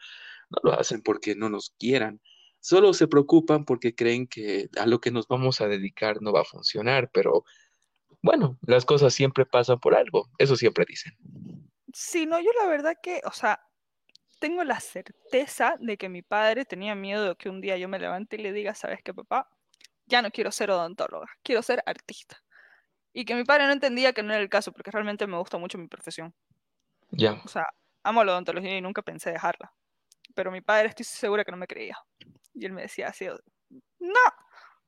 no 0.50 0.60
lo 0.64 0.80
hacen 0.80 1.02
porque 1.02 1.36
no 1.36 1.50
nos 1.50 1.72
quieran. 1.78 2.22
Solo 2.62 2.94
se 2.94 3.08
preocupan 3.08 3.66
porque 3.66 3.94
creen 3.96 4.28
que 4.28 4.70
a 4.80 4.86
lo 4.86 5.02
que 5.02 5.12
nos 5.12 5.28
vamos 5.28 5.60
a 5.60 5.68
dedicar 5.68 6.22
no 6.22 6.32
va 6.32 6.42
a 6.42 6.46
funcionar, 6.46 7.10
pero 7.12 7.44
bueno, 8.22 8.58
las 8.66 8.86
cosas 8.86 9.14
siempre 9.14 9.46
pasan 9.46 9.80
por 9.80 9.94
algo, 9.94 10.30
eso 10.38 10.56
siempre 10.56 10.86
dicen. 10.88 11.14
Sí, 12.00 12.28
no, 12.28 12.40
yo 12.40 12.52
la 12.62 12.68
verdad 12.68 12.94
que, 13.02 13.22
o 13.26 13.32
sea, 13.32 13.60
tengo 14.40 14.64
la 14.64 14.80
certeza 14.80 15.78
de 15.80 15.98
que 15.98 16.10
mi 16.10 16.22
padre 16.22 16.64
tenía 16.64 16.94
miedo 16.94 17.30
de 17.30 17.36
que 17.36 17.50
un 17.50 17.60
día 17.60 17.76
yo 17.76 17.90
me 17.90 17.98
levante 17.98 18.36
y 18.36 18.40
le 18.40 18.54
diga, 18.54 18.76
¿sabes 18.76 19.00
qué, 19.04 19.16
papá? 19.16 19.50
Ya 20.06 20.22
no 20.22 20.30
quiero 20.30 20.52
ser 20.52 20.70
odontóloga, 20.70 21.26
quiero 21.42 21.64
ser 21.64 21.82
artista. 21.88 22.38
Y 23.14 23.26
que 23.26 23.34
mi 23.34 23.46
padre 23.46 23.66
no 23.66 23.72
entendía 23.74 24.14
que 24.14 24.22
no 24.22 24.32
era 24.32 24.44
el 24.44 24.48
caso, 24.48 24.72
porque 24.72 24.92
realmente 24.92 25.26
me 25.26 25.40
gusta 25.40 25.58
mucho 25.58 25.80
mi 25.80 25.88
profesión. 25.88 26.36
Ya. 27.10 27.42
O 27.44 27.48
sea, 27.48 27.66
amo 28.04 28.24
la 28.24 28.34
odontología 28.34 28.78
y 28.78 28.82
nunca 28.82 29.02
pensé 29.02 29.32
dejarla. 29.32 29.74
Pero 30.36 30.52
mi 30.52 30.62
padre 30.62 30.90
estoy 30.90 31.04
segura 31.04 31.44
que 31.44 31.52
no 31.52 31.58
me 31.58 31.66
creía. 31.66 31.98
Y 32.54 32.68
él 32.68 32.74
me 32.74 32.84
decía 32.84 33.08
así, 33.08 33.26
no, 33.26 34.22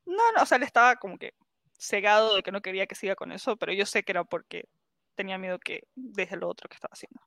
no, 0.05 0.31
no, 0.33 0.43
o 0.43 0.45
sea, 0.45 0.57
él 0.57 0.63
estaba 0.63 0.97
como 0.97 1.17
que 1.17 1.33
cegado 1.75 2.35
de 2.35 2.43
que 2.43 2.51
no 2.51 2.61
quería 2.61 2.85
que 2.85 2.93
siga 2.93 3.15
con 3.15 3.31
eso, 3.31 3.57
pero 3.57 3.73
yo 3.73 3.87
sé 3.87 4.03
que 4.03 4.11
era 4.11 4.25
porque 4.25 4.69
tenía 5.19 5.37
miedo 5.37 5.59
que 5.59 5.83
deje 5.95 6.37
lo 6.37 6.47
otro 6.47 6.69
que 6.69 6.75
estaba 6.75 6.93
haciendo. 6.93 7.19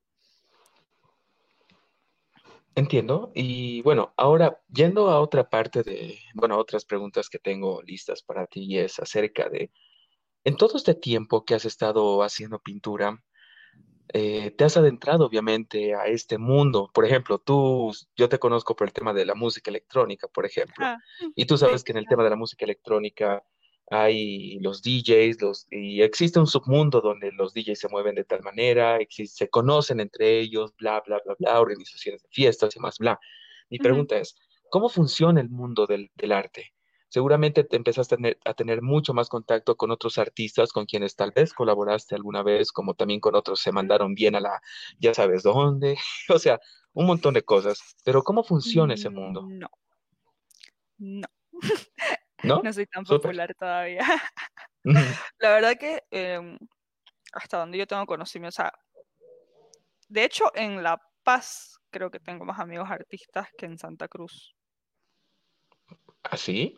Entiendo. 2.74 3.30
Y 3.34 3.82
bueno, 3.82 4.14
ahora 4.16 4.58
yendo 4.72 5.10
a 5.10 5.20
otra 5.20 5.50
parte 5.50 5.82
de, 5.82 6.18
bueno, 6.32 6.56
otras 6.56 6.86
preguntas 6.86 7.28
que 7.28 7.38
tengo 7.38 7.82
listas 7.82 8.22
para 8.22 8.46
ti 8.46 8.64
y 8.64 8.78
es 8.78 8.98
acerca 8.98 9.50
de, 9.50 9.70
en 10.42 10.56
todo 10.56 10.78
este 10.78 10.94
tiempo 10.94 11.44
que 11.44 11.54
has 11.54 11.66
estado 11.66 12.22
haciendo 12.22 12.60
pintura, 12.60 13.22
eh, 14.14 14.52
te 14.52 14.64
has 14.64 14.78
adentrado 14.78 15.26
obviamente 15.26 15.94
a 15.94 16.06
este 16.06 16.38
mundo. 16.38 16.90
Por 16.94 17.04
ejemplo, 17.04 17.38
tú, 17.38 17.92
yo 18.16 18.30
te 18.30 18.38
conozco 18.38 18.74
por 18.74 18.86
el 18.86 18.94
tema 18.94 19.12
de 19.12 19.26
la 19.26 19.34
música 19.34 19.70
electrónica, 19.70 20.28
por 20.28 20.46
ejemplo, 20.46 20.86
Ah, 20.86 20.96
y 21.36 21.44
tú 21.44 21.58
sabes 21.58 21.84
que 21.84 21.92
en 21.92 21.98
el 21.98 22.06
tema 22.06 22.24
de 22.24 22.30
la 22.30 22.36
música 22.36 22.64
electrónica 22.64 23.44
hay 23.92 24.58
los 24.60 24.82
DJs, 24.82 25.40
los, 25.42 25.66
y 25.70 26.00
existe 26.02 26.38
un 26.40 26.46
submundo 26.46 27.00
donde 27.00 27.30
los 27.32 27.52
DJs 27.52 27.78
se 27.78 27.88
mueven 27.88 28.14
de 28.14 28.24
tal 28.24 28.42
manera, 28.42 28.98
existe- 28.98 29.36
se 29.44 29.48
conocen 29.50 30.00
entre 30.00 30.40
ellos, 30.40 30.74
bla, 30.78 31.02
bla, 31.06 31.20
bla, 31.24 31.34
bla, 31.38 31.60
organizaciones 31.60 32.22
de 32.22 32.28
fiestas 32.30 32.74
y 32.76 32.80
más, 32.80 32.98
bla. 32.98 33.20
Mi 33.70 33.78
pregunta 33.78 34.16
es, 34.16 34.34
¿cómo 34.70 34.88
funciona 34.88 35.40
el 35.40 35.48
mundo 35.50 35.86
del, 35.86 36.10
del 36.14 36.32
arte? 36.32 36.72
Seguramente 37.08 37.64
te 37.64 37.76
empezaste 37.76 38.14
a 38.14 38.16
tener, 38.16 38.38
a 38.46 38.54
tener 38.54 38.80
mucho 38.80 39.12
más 39.12 39.28
contacto 39.28 39.76
con 39.76 39.90
otros 39.90 40.16
artistas 40.16 40.72
con 40.72 40.86
quienes 40.86 41.14
tal 41.14 41.30
vez 41.30 41.52
colaboraste 41.52 42.14
alguna 42.14 42.42
vez, 42.42 42.72
como 42.72 42.94
también 42.94 43.20
con 43.20 43.34
otros 43.34 43.60
se 43.60 43.70
mandaron 43.72 44.14
bien 44.14 44.34
a 44.34 44.40
la, 44.40 44.62
ya 44.98 45.12
sabes 45.12 45.42
dónde, 45.42 45.98
o 46.30 46.38
sea, 46.38 46.58
un 46.94 47.04
montón 47.06 47.34
de 47.34 47.42
cosas. 47.42 47.80
Pero 48.04 48.22
¿cómo 48.22 48.42
funciona 48.42 48.94
ese 48.94 49.10
mundo? 49.10 49.42
Mm, 49.42 49.58
No, 49.58 49.68
no, 50.98 51.28
¿No? 52.42 52.60
no 52.62 52.72
soy 52.72 52.86
tan 52.86 53.04
popular 53.04 53.54
todavía. 53.54 54.00
La 55.38 55.50
verdad 55.50 55.76
que 55.78 56.02
em, 56.10 56.58
hasta 57.32 57.58
donde 57.58 57.78
yo 57.78 57.86
tengo 57.86 58.04
conocimiento, 58.06 58.48
o 58.48 58.62
sea, 58.62 58.72
de 60.08 60.24
hecho 60.24 60.50
en 60.54 60.82
La 60.82 61.00
Paz 61.22 61.78
creo 61.90 62.10
que 62.10 62.18
tengo 62.18 62.44
más 62.44 62.58
amigos 62.58 62.90
artistas 62.90 63.48
que 63.56 63.66
en 63.66 63.78
Santa 63.78 64.08
Cruz. 64.08 64.54
¿Así? 66.24 66.76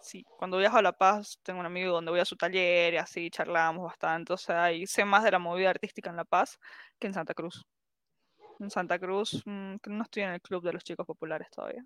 Sí, 0.00 0.24
cuando 0.38 0.58
viajo 0.58 0.76
a 0.76 0.82
La 0.82 0.92
Paz 0.92 1.38
tengo 1.42 1.60
un 1.60 1.66
amigo 1.66 1.92
donde 1.92 2.10
voy 2.10 2.20
a 2.20 2.24
su 2.24 2.36
taller 2.36 2.94
y 2.94 2.96
así 2.98 3.30
charlamos 3.30 3.84
bastante, 3.84 4.32
o 4.32 4.36
sea, 4.36 4.72
y 4.72 4.86
sé 4.86 5.04
más 5.04 5.24
de 5.24 5.30
la 5.30 5.38
movida 5.38 5.70
artística 5.70 6.10
en 6.10 6.16
La 6.16 6.24
Paz 6.24 6.58
que 6.98 7.06
en 7.06 7.14
Santa 7.14 7.34
Cruz. 7.34 7.66
En 8.60 8.70
Santa 8.70 8.98
Cruz 8.98 9.42
mm, 9.44 9.76
no 9.86 10.02
estoy 10.02 10.22
en 10.22 10.30
el 10.30 10.40
club 10.40 10.62
de 10.62 10.72
los 10.72 10.84
chicos 10.84 11.06
populares 11.06 11.48
todavía. 11.50 11.84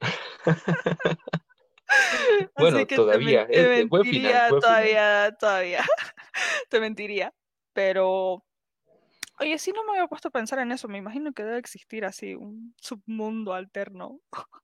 Así 2.40 2.48
Bueno, 2.56 2.78
que 2.78 2.84
te, 2.86 2.96
todavía, 2.96 3.40
men- 3.44 3.50
te 3.50 3.80
es, 3.82 3.88
buen 3.88 4.04
final, 4.04 4.22
mentiría 4.22 4.48
buen 4.48 4.48
final. 4.48 4.60
todavía, 4.60 5.36
todavía. 5.38 5.84
Te 6.68 6.80
mentiría. 6.80 7.32
Pero, 7.72 8.44
oye, 9.40 9.58
sí 9.58 9.72
no 9.72 9.84
me 9.84 9.92
había 9.92 10.06
puesto 10.08 10.28
a 10.28 10.30
pensar 10.30 10.58
en 10.60 10.72
eso. 10.72 10.88
Me 10.88 10.98
imagino 10.98 11.32
que 11.32 11.44
debe 11.44 11.58
existir 11.58 12.04
así 12.04 12.34
un 12.34 12.74
submundo 12.80 13.52
alterno 13.54 14.20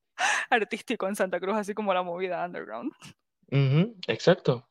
artístico 0.50 1.08
en 1.08 1.16
Santa 1.16 1.40
Cruz, 1.40 1.56
así 1.56 1.74
como 1.74 1.94
la 1.94 2.02
movida 2.02 2.44
underground. 2.44 2.92
Ujú, 3.50 3.96
exacto. 4.06 4.68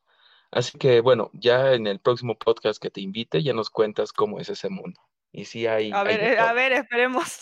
Así 0.50 0.78
que 0.78 1.00
bueno, 1.00 1.30
ya 1.32 1.74
en 1.74 1.86
el 1.86 2.00
próximo 2.00 2.36
podcast 2.38 2.82
que 2.82 2.90
te 2.90 3.00
invite, 3.00 3.42
ya 3.42 3.52
nos 3.52 3.70
cuentas 3.70 4.12
cómo 4.12 4.40
es 4.40 4.48
ese 4.48 4.68
mundo. 4.68 5.00
Y 5.32 5.44
sí 5.44 5.66
hay, 5.66 5.92
A 5.92 6.00
hay 6.00 6.06
ver, 6.06 6.20
de 6.20 6.32
eh, 6.32 6.38
a 6.38 6.52
ver, 6.52 6.72
esperemos. 6.72 7.38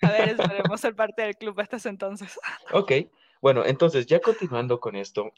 A 0.00 0.10
ver, 0.10 0.28
esperemos 0.30 0.80
ser 0.80 0.94
parte 0.96 1.22
del 1.22 1.36
club 1.36 1.58
hasta 1.60 1.76
ese 1.76 1.90
entonces. 1.90 2.38
Ok, 2.72 2.92
bueno, 3.40 3.64
entonces 3.64 4.06
ya 4.06 4.20
continuando 4.20 4.80
con 4.80 4.96
esto, 4.96 5.32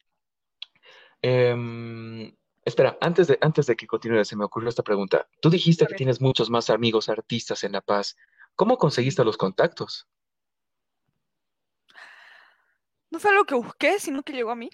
em, 1.23 2.35
espera, 2.65 2.97
antes 3.01 3.29
de, 3.29 3.39
antes 3.41 3.67
de 3.67 3.77
que 3.77 3.87
continúe, 3.87 4.25
se 4.25 4.37
me 4.37 4.45
ocurrió 4.45 4.69
esta 4.69 4.83
pregunta. 4.83 5.29
Tú 5.41 5.51
dijiste 5.51 5.87
que 5.87 5.95
tienes 5.95 6.21
muchos 6.21 6.51
más 6.51 6.71
amigos 6.71 7.09
artistas 7.09 7.65
en 7.65 7.73
La 7.73 7.81
Paz. 7.81 8.17
¿Cómo 8.55 8.77
conseguiste 8.77 9.25
los 9.25 9.37
contactos? 9.37 10.09
No 13.11 13.19
fue 13.19 13.31
algo 13.31 13.45
que 13.45 13.55
busqué, 13.55 13.99
sino 13.99 14.23
que 14.23 14.33
llegó 14.33 14.51
a 14.51 14.57
mí. 14.57 14.69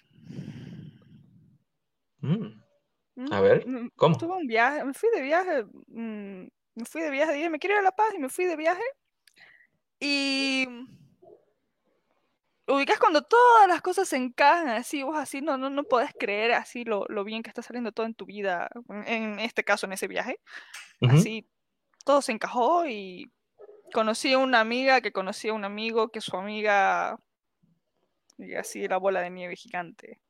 Mm, 2.21 2.65
Mm, 3.17 3.33
a 3.33 3.41
ver, 3.41 3.67
mm, 3.67 3.91
¿cómo? 3.97 4.19
Tuve 4.19 4.35
un 4.35 4.47
viaje, 4.47 4.85
me 4.85 4.93
fui 4.93 5.09
de 5.15 5.23
viaje, 5.23 5.65
mm, 5.87 6.49
me 6.75 6.85
fui 6.85 7.03
de 7.03 7.11
viaje, 7.11 7.33
dije, 7.33 7.49
me 7.51 7.59
quiero 7.59 7.75
ir 7.75 7.81
a 7.81 7.83
La 7.83 7.93
Paz 7.93 8.13
y 8.15 8.19
me 8.19 8.29
fui 8.29 8.45
de 8.45 8.57
viaje. 8.57 8.83
Y 10.01 10.67
ubicas 12.67 12.99
cuando 12.99 13.23
todas 13.23 13.69
las 13.69 13.83
cosas 13.83 14.09
se 14.09 14.17
encajan 14.17 14.69
así, 14.69 15.03
vos 15.03 15.17
así 15.19 15.41
no, 15.41 15.59
no, 15.59 15.71
no 15.71 15.85
podés 15.85 16.13
creer 16.19 16.53
así 16.53 16.85
lo, 16.85 17.05
lo 17.09 17.25
bien 17.25 17.43
que 17.43 17.51
está 17.51 17.63
saliendo 17.63 17.93
todo 17.93 18.07
en 18.07 18.15
tu 18.15 18.27
vida, 18.27 18.71
en, 18.89 19.07
en 19.07 19.41
este 19.41 19.65
caso 19.65 19.87
en 19.87 19.93
ese 19.93 20.09
viaje. 20.09 20.41
Así 21.03 21.47
todo 22.05 22.23
se 22.23 22.33
encajó 22.33 22.87
y 22.87 23.31
conocí 23.93 24.33
a 24.33 24.39
una 24.39 24.61
amiga 24.61 25.01
que 25.01 25.13
conocía 25.13 25.53
a 25.53 25.55
un 25.55 25.65
amigo 25.65 26.11
que 26.11 26.21
su 26.21 26.37
amiga, 26.37 27.19
y 28.39 28.55
así 28.55 28.87
la 28.87 28.99
bola 28.99 29.21
de 29.21 29.31
nieve 29.31 29.57
gigante. 29.57 30.21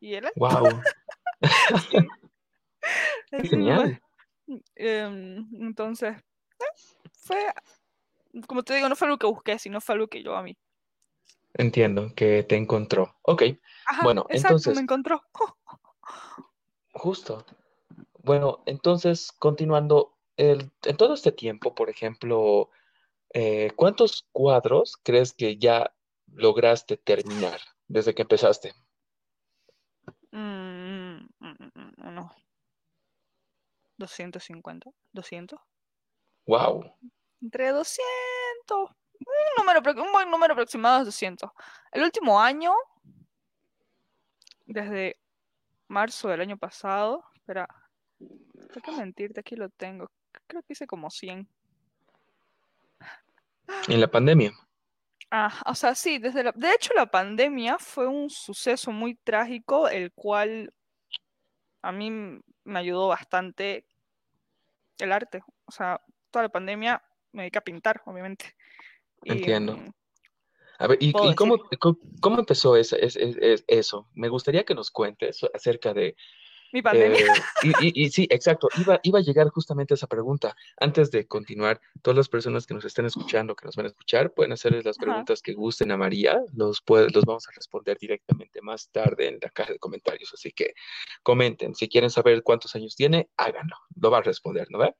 Y 0.00 0.14
él, 0.14 0.30
Wow, 0.36 0.80
sí, 1.90 1.98
así 3.32 3.48
genial. 3.48 4.00
Em, 4.74 5.46
entonces, 5.60 6.16
fue, 7.12 7.38
como 8.46 8.62
te 8.62 8.74
digo, 8.74 8.88
no 8.88 8.96
fue 8.96 9.08
algo 9.08 9.18
que 9.18 9.26
busqué, 9.26 9.58
sino 9.58 9.80
fue 9.80 9.94
algo 9.94 10.08
que 10.08 10.22
yo 10.22 10.36
a 10.36 10.42
mí. 10.42 10.56
Entiendo 11.54 12.12
que 12.14 12.42
te 12.42 12.56
encontró. 12.56 13.16
Ok, 13.22 13.42
Ajá, 13.86 14.02
bueno, 14.04 14.26
exacto, 14.28 14.48
me 14.48 14.56
entonces, 14.58 14.78
encontró. 14.78 15.22
justo. 16.92 17.44
Bueno, 18.22 18.62
entonces, 18.66 19.32
continuando, 19.38 20.14
el- 20.36 20.70
en 20.84 20.96
todo 20.96 21.14
este 21.14 21.32
tiempo, 21.32 21.74
por 21.74 21.88
ejemplo, 21.90 22.70
eh, 23.32 23.70
¿cuántos 23.76 24.26
cuadros 24.32 24.96
crees 25.02 25.32
que 25.32 25.56
ya 25.56 25.94
lograste 26.32 26.96
terminar 26.96 27.60
desde 27.86 28.14
que 28.14 28.22
empezaste? 28.22 28.74
Mm, 30.30 31.26
unos 31.98 32.32
250, 33.96 34.90
200. 35.12 35.58
Wow. 36.46 36.94
Entre 37.42 37.68
200. 37.72 38.90
Un, 39.20 39.64
número, 39.64 40.02
un 40.02 40.12
buen 40.12 40.30
número 40.30 40.52
aproximado 40.52 41.00
es 41.00 41.06
200. 41.06 41.50
El 41.92 42.02
último 42.02 42.40
año, 42.40 42.72
desde 44.66 45.18
marzo 45.88 46.28
del 46.28 46.40
año 46.40 46.56
pasado, 46.56 47.24
espera, 47.34 47.68
¿por 48.72 48.82
qué 48.82 48.92
mentirte? 48.92 49.40
Aquí 49.40 49.56
lo 49.56 49.68
tengo. 49.70 50.10
Creo 50.46 50.62
que 50.62 50.72
hice 50.72 50.86
como 50.86 51.10
100. 51.10 51.48
En 53.88 54.00
la 54.00 54.08
pandemia. 54.08 54.52
Ah, 55.30 55.52
o 55.66 55.74
sea, 55.74 55.94
sí, 55.94 56.18
desde 56.18 56.42
la, 56.42 56.52
de 56.52 56.72
hecho 56.72 56.94
la 56.94 57.04
pandemia 57.04 57.78
fue 57.78 58.06
un 58.06 58.30
suceso 58.30 58.90
muy 58.92 59.14
trágico, 59.14 59.88
el 59.88 60.10
cual 60.12 60.72
a 61.82 61.92
mí 61.92 62.40
me 62.64 62.78
ayudó 62.78 63.08
bastante 63.08 63.86
el 64.98 65.12
arte. 65.12 65.42
O 65.66 65.72
sea, 65.72 66.00
toda 66.30 66.44
la 66.44 66.48
pandemia 66.48 67.02
me 67.32 67.42
dediqué 67.42 67.58
a 67.58 67.62
pintar, 67.62 68.02
obviamente. 68.06 68.56
Y 69.24 69.32
Entiendo. 69.32 69.76
mm, 69.76 69.90
A 70.80 70.86
ver, 70.86 70.98
¿y, 71.00 71.12
cómo, 71.34 71.56
cómo 72.20 72.38
empezó 72.38 72.76
ese- 72.76 73.04
ese- 73.04 73.64
eso? 73.66 74.08
Me 74.14 74.28
gustaría 74.28 74.64
que 74.64 74.74
nos 74.74 74.90
cuentes 74.92 75.40
acerca 75.52 75.92
de 75.92 76.14
mi 76.72 76.82
pandemia. 76.82 77.18
Eh, 77.18 77.32
y, 77.80 78.04
y- 78.04 78.10
sí, 78.10 78.28
exacto, 78.30 78.68
iba, 78.78 79.00
iba 79.02 79.18
a 79.18 79.22
llegar 79.22 79.48
justamente 79.48 79.94
a 79.94 79.96
esa 79.96 80.06
pregunta. 80.06 80.54
Antes 80.78 81.10
de 81.10 81.26
continuar, 81.26 81.80
todas 82.02 82.16
las 82.16 82.28
personas 82.28 82.66
que 82.66 82.74
nos 82.74 82.84
estén 82.84 83.06
escuchando, 83.06 83.56
que 83.56 83.64
nos 83.64 83.74
van 83.74 83.86
a 83.86 83.88
escuchar, 83.88 84.32
pueden 84.34 84.52
hacerles 84.52 84.84
las 84.84 84.98
Ajá. 84.98 85.06
preguntas 85.06 85.42
que 85.42 85.54
gusten 85.54 85.90
a 85.90 85.96
María. 85.96 86.40
Los, 86.54 86.80
puede- 86.82 87.08
los 87.10 87.24
vamos 87.24 87.48
a 87.48 87.52
responder 87.56 87.96
directamente 87.98 88.60
más 88.62 88.88
tarde 88.90 89.26
en 89.28 89.38
la 89.42 89.48
caja 89.50 89.72
de 89.72 89.78
comentarios. 89.80 90.32
Así 90.34 90.52
que 90.52 90.74
comenten. 91.24 91.74
Si 91.74 91.88
quieren 91.88 92.10
saber 92.10 92.42
cuántos 92.44 92.76
años 92.76 92.94
tiene, 92.94 93.28
háganlo. 93.36 93.76
Lo 94.00 94.10
va 94.12 94.18
a 94.18 94.22
responder, 94.22 94.68
¿no 94.70 94.78
ve? 94.78 94.94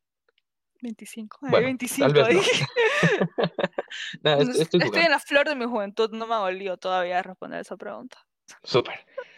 25, 0.80 1.38
ay, 1.42 1.50
Bueno, 1.50 1.66
tal 1.98 2.12
25 2.12 2.12
vez 2.12 2.34
no. 2.36 2.42
estoy 4.52 4.80
Estoy 4.80 5.02
en 5.02 5.10
la 5.10 5.18
flor 5.18 5.48
de 5.48 5.54
mi 5.56 5.64
juventud, 5.64 6.10
no 6.12 6.26
me 6.26 6.34
ha 6.34 6.38
dolido 6.38 6.76
todavía 6.76 7.22
responder 7.22 7.60
esa 7.60 7.76
pregunta. 7.76 8.18
Súper. 8.62 8.94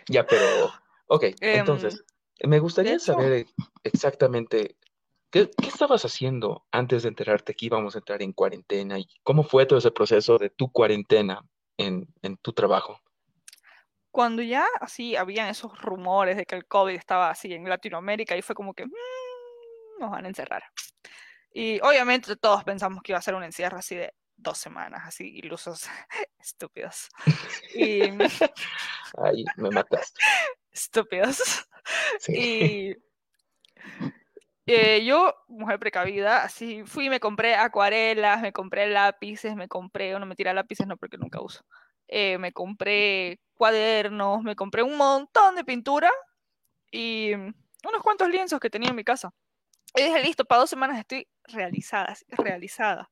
Ya, 0.08 0.26
pero, 0.26 0.72
ok, 1.08 1.24
Em, 1.40 1.58
entonces, 1.58 2.04
me 2.44 2.58
gustaría 2.58 2.94
hecho, 2.94 3.04
saber 3.04 3.46
exactamente 3.84 4.76
¿Qué, 5.30 5.48
qué 5.48 5.68
estabas 5.68 6.04
haciendo 6.04 6.66
antes 6.72 7.04
de 7.04 7.08
enterarte 7.10 7.54
que 7.54 7.66
íbamos 7.66 7.94
a 7.94 7.98
entrar 7.98 8.20
en 8.20 8.32
cuarentena 8.32 8.98
y 8.98 9.06
cómo 9.22 9.44
fue 9.44 9.64
todo 9.64 9.78
ese 9.78 9.92
proceso 9.92 10.38
de 10.38 10.50
tu 10.50 10.72
cuarentena 10.72 11.44
en, 11.76 12.08
en 12.22 12.36
tu 12.38 12.52
trabajo? 12.52 13.00
cuando 14.10 14.42
ya 14.42 14.66
así 14.80 15.14
habían 15.16 15.48
esos 15.48 15.78
rumores 15.80 16.36
de 16.36 16.44
que 16.44 16.56
el 16.56 16.66
COVID 16.66 16.94
estaba 16.94 17.30
así 17.30 17.52
en 17.52 17.68
Latinoamérica 17.68 18.36
y 18.36 18.42
fue 18.42 18.54
como 18.56 18.74
que 18.74 18.86
"Mm, 18.86 18.90
nos 20.00 20.10
van 20.10 20.24
a 20.24 20.28
encerrar. 20.28 20.64
Y 21.52 21.80
obviamente 21.80 22.36
todos 22.36 22.64
pensamos 22.64 23.02
que 23.02 23.12
iba 23.12 23.18
a 23.18 23.22
ser 23.22 23.34
un 23.34 23.42
encierro 23.42 23.78
así 23.78 23.96
de 23.96 24.14
dos 24.36 24.58
semanas, 24.58 25.02
así 25.04 25.38
ilusos, 25.38 25.88
estúpidos. 26.38 27.08
Y 27.74 28.02
Ay, 29.18 29.44
me 29.56 29.70
mataste. 29.70 30.20
estúpidos. 30.70 31.66
Sí. 32.18 32.96
Y 34.66 34.72
eh, 34.72 35.04
yo, 35.04 35.34
mujer 35.48 35.80
precavida, 35.80 36.44
así 36.44 36.84
fui 36.84 37.08
me 37.08 37.18
compré 37.18 37.56
acuarelas, 37.56 38.40
me 38.40 38.52
compré 38.52 38.86
lápices, 38.86 39.56
me 39.56 39.66
compré, 39.66 40.16
no 40.18 40.26
me 40.26 40.36
tira 40.36 40.54
lápices, 40.54 40.86
no 40.86 40.96
porque 40.96 41.18
nunca 41.18 41.40
uso. 41.40 41.64
Eh, 42.06 42.38
me 42.38 42.52
compré 42.52 43.40
cuadernos, 43.54 44.42
me 44.42 44.54
compré 44.54 44.82
un 44.82 44.96
montón 44.96 45.56
de 45.56 45.64
pintura 45.64 46.10
y 46.90 47.32
unos 47.34 48.02
cuantos 48.02 48.28
lienzos 48.28 48.60
que 48.60 48.70
tenía 48.70 48.90
en 48.90 48.96
mi 48.96 49.04
casa. 49.04 49.32
Y 49.94 50.02
dije, 50.02 50.20
listo, 50.22 50.44
para 50.44 50.60
dos 50.60 50.70
semanas 50.70 50.98
estoy 50.98 51.26
realizada, 51.44 52.14
realizada. 52.28 53.10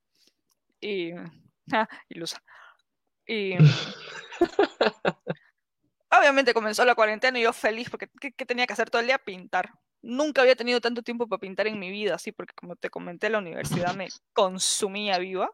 Y, 0.81 1.12
ah, 1.73 1.88
ilusa. 2.09 2.43
Y 3.27 3.55
obviamente 6.11 6.55
comenzó 6.55 6.85
la 6.85 6.95
cuarentena 6.95 7.38
y 7.38 7.43
yo 7.43 7.53
feliz 7.53 7.91
porque 7.91 8.09
¿qué, 8.21 8.33
qué 8.33 8.47
tenía 8.47 8.67
que 8.67 8.73
hacer 8.73 8.91
todo 8.91 9.01
el 9.01 9.07
día? 9.09 9.19
Pintar. 9.19 9.71
Nunca 10.01 10.43
había 10.43 10.57
tenido 10.57 10.81
tanto 10.81 11.03
tiempo 11.03 11.27
para 11.27 11.41
pintar 11.41 11.67
en 11.67 11.79
mi 11.79 11.91
vida, 11.91 12.14
así, 12.14 12.33
porque 12.33 12.55
como 12.55 12.77
te 12.77 12.91
comenté, 12.91 13.29
la 13.31 13.38
universidad 13.38 13.95
me 13.95 14.09
consumía 14.33 15.19
viva. 15.19 15.51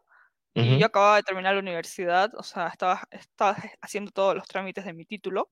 Y 0.54 0.72
Ujú. 0.72 0.80
yo 0.80 0.86
acababa 0.86 1.16
de 1.16 1.22
terminar 1.24 1.54
la 1.54 1.60
universidad, 1.60 2.32
o 2.36 2.42
sea, 2.42 2.68
estaba, 2.68 3.02
estaba 3.10 3.56
haciendo 3.80 4.12
todos 4.12 4.36
los 4.36 4.46
trámites 4.46 4.84
de 4.84 4.92
mi 4.92 5.04
título. 5.04 5.50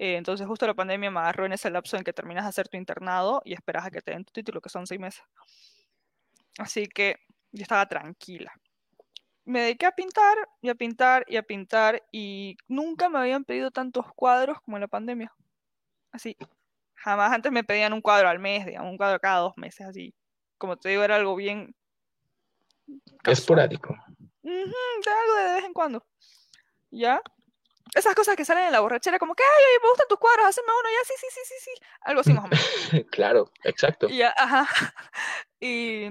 Eh, 0.00 0.14
entonces 0.16 0.46
justo 0.46 0.64
la 0.64 0.74
pandemia 0.74 1.10
me 1.10 1.18
agarró 1.18 1.44
en 1.44 1.52
ese 1.52 1.70
lapso 1.70 1.96
en 1.96 2.04
que 2.04 2.12
terminas 2.12 2.44
de 2.44 2.50
hacer 2.50 2.68
tu 2.68 2.76
internado 2.76 3.42
y 3.44 3.52
esperas 3.52 3.84
a 3.84 3.90
que 3.90 4.00
te 4.00 4.12
den 4.12 4.24
tu 4.24 4.32
título, 4.32 4.60
que 4.60 4.68
son 4.68 4.86
seis 4.86 5.00
meses. 5.00 5.24
Así 6.56 6.86
que 6.86 7.16
yo 7.50 7.62
estaba 7.62 7.84
tranquila. 7.86 8.52
Me 9.44 9.62
dediqué 9.62 9.86
a 9.86 9.92
pintar 9.92 10.36
y 10.62 10.68
a 10.68 10.76
pintar 10.76 11.24
y 11.26 11.36
a 11.36 11.42
pintar 11.42 12.04
y 12.12 12.56
nunca 12.68 13.08
me 13.08 13.18
habían 13.18 13.44
pedido 13.44 13.72
tantos 13.72 14.06
cuadros 14.14 14.60
como 14.60 14.76
en 14.76 14.82
la 14.82 14.88
pandemia. 14.88 15.32
Así, 16.12 16.36
jamás 16.94 17.32
antes 17.32 17.50
me 17.50 17.64
pedían 17.64 17.92
un 17.92 18.00
cuadro 18.00 18.28
al 18.28 18.38
mes, 18.38 18.66
digamos, 18.66 18.92
un 18.92 18.98
cuadro 18.98 19.18
cada 19.18 19.40
dos 19.40 19.56
meses, 19.56 19.84
así. 19.84 20.14
Como 20.58 20.76
te 20.76 20.90
digo, 20.90 21.02
era 21.02 21.16
algo 21.16 21.34
bien. 21.34 21.74
Esporádico. 23.24 23.96
Ujú, 24.42 24.52
de 25.04 25.10
algo 25.10 25.34
de 25.34 25.54
vez 25.54 25.64
en 25.64 25.72
cuando. 25.72 26.06
¿Ya? 26.90 27.20
Esas 27.94 28.14
cosas 28.14 28.36
que 28.36 28.44
salen 28.44 28.64
en 28.66 28.72
la 28.72 28.80
borrachera, 28.80 29.18
como 29.18 29.34
que, 29.34 29.42
ay, 29.42 29.64
oye, 29.64 29.78
me 29.82 29.88
gustan 29.90 30.06
tus 30.08 30.18
cuadros, 30.18 30.46
haceme 30.46 30.68
uno, 30.68 30.88
ya, 30.90 31.04
sí, 31.06 31.14
sí, 31.18 31.26
sí, 31.30 31.40
sí, 31.44 31.54
sí. 31.64 31.70
Algo 32.02 32.20
así 32.20 32.32
más 32.32 32.44
o 32.44 32.48
menos. 32.48 32.64
Claro, 33.10 33.50
exacto. 33.64 34.08
Y 34.08 34.18
ya, 34.18 34.34
ajá. 34.36 34.66
Y 35.60 36.08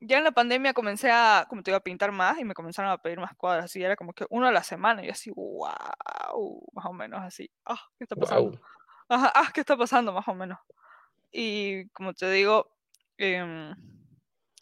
ya 0.00 0.18
en 0.18 0.24
la 0.24 0.32
pandemia 0.32 0.74
comencé 0.74 1.10
a, 1.10 1.46
como 1.48 1.62
te 1.62 1.70
iba 1.70 1.78
a 1.78 1.82
pintar 1.82 2.12
más 2.12 2.38
y 2.38 2.44
me 2.44 2.54
comenzaron 2.54 2.90
a 2.90 2.98
pedir 2.98 3.18
más 3.20 3.34
cuadros, 3.36 3.64
así 3.66 3.82
era 3.82 3.96
como 3.96 4.12
que 4.12 4.26
uno 4.30 4.46
a 4.46 4.52
la 4.52 4.62
semana, 4.62 5.02
y 5.02 5.06
yo 5.06 5.12
así, 5.12 5.30
wow, 5.30 6.66
más 6.72 6.86
o 6.86 6.92
menos 6.92 7.20
así, 7.22 7.50
ah, 7.66 7.80
¿qué 7.98 8.04
está 8.04 8.16
pasando? 8.16 8.50
Wow. 8.50 8.60
Ajá, 9.08 9.32
ah, 9.34 9.50
¿qué 9.54 9.60
está 9.60 9.76
pasando? 9.76 10.12
Más 10.12 10.26
o 10.28 10.34
menos. 10.34 10.58
Y 11.32 11.88
como 11.90 12.14
te 12.14 12.30
digo, 12.30 12.70
em, 13.16 13.74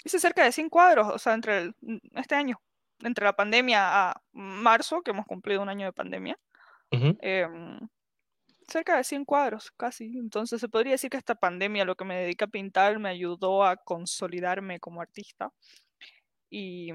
hice 0.05 0.19
cerca 0.19 0.45
de 0.45 0.53
100 0.53 0.69
cuadros, 0.69 1.09
o 1.09 1.19
sea, 1.19 1.35
entre 1.35 1.59
el- 1.59 1.75
este 2.15 2.35
año, 2.35 2.61
entre 3.03 3.25
la 3.25 3.35
pandemia 3.35 4.11
a 4.11 4.23
marzo, 4.33 5.03
que 5.03 5.11
hemos 5.13 5.27
cumplido 5.27 5.63
un 5.63 5.69
año 5.69 5.87
de 5.87 5.93
pandemia, 5.93 6.39
Ujú. 6.93 7.17
em, 7.21 7.79
cerca 8.69 8.97
de 8.99 9.05
100 9.05 9.25
cuadros, 9.27 9.73
casi. 9.77 10.19
Entonces 10.19 10.61
se 10.61 10.69
podría 10.71 10.93
decir 10.95 11.11
que 11.11 11.19
esta 11.19 11.35
pandemia, 11.37 11.85
lo 11.87 11.97
que 11.97 12.05
me 12.07 12.17
dediqué 12.19 12.45
a 12.47 12.49
pintar, 12.49 12.99
me 13.01 13.11
ayudó 13.11 13.65
a 13.65 13.77
consolidarme 13.79 14.81
como 14.81 15.01
artista. 15.03 15.51
Y 16.51 16.91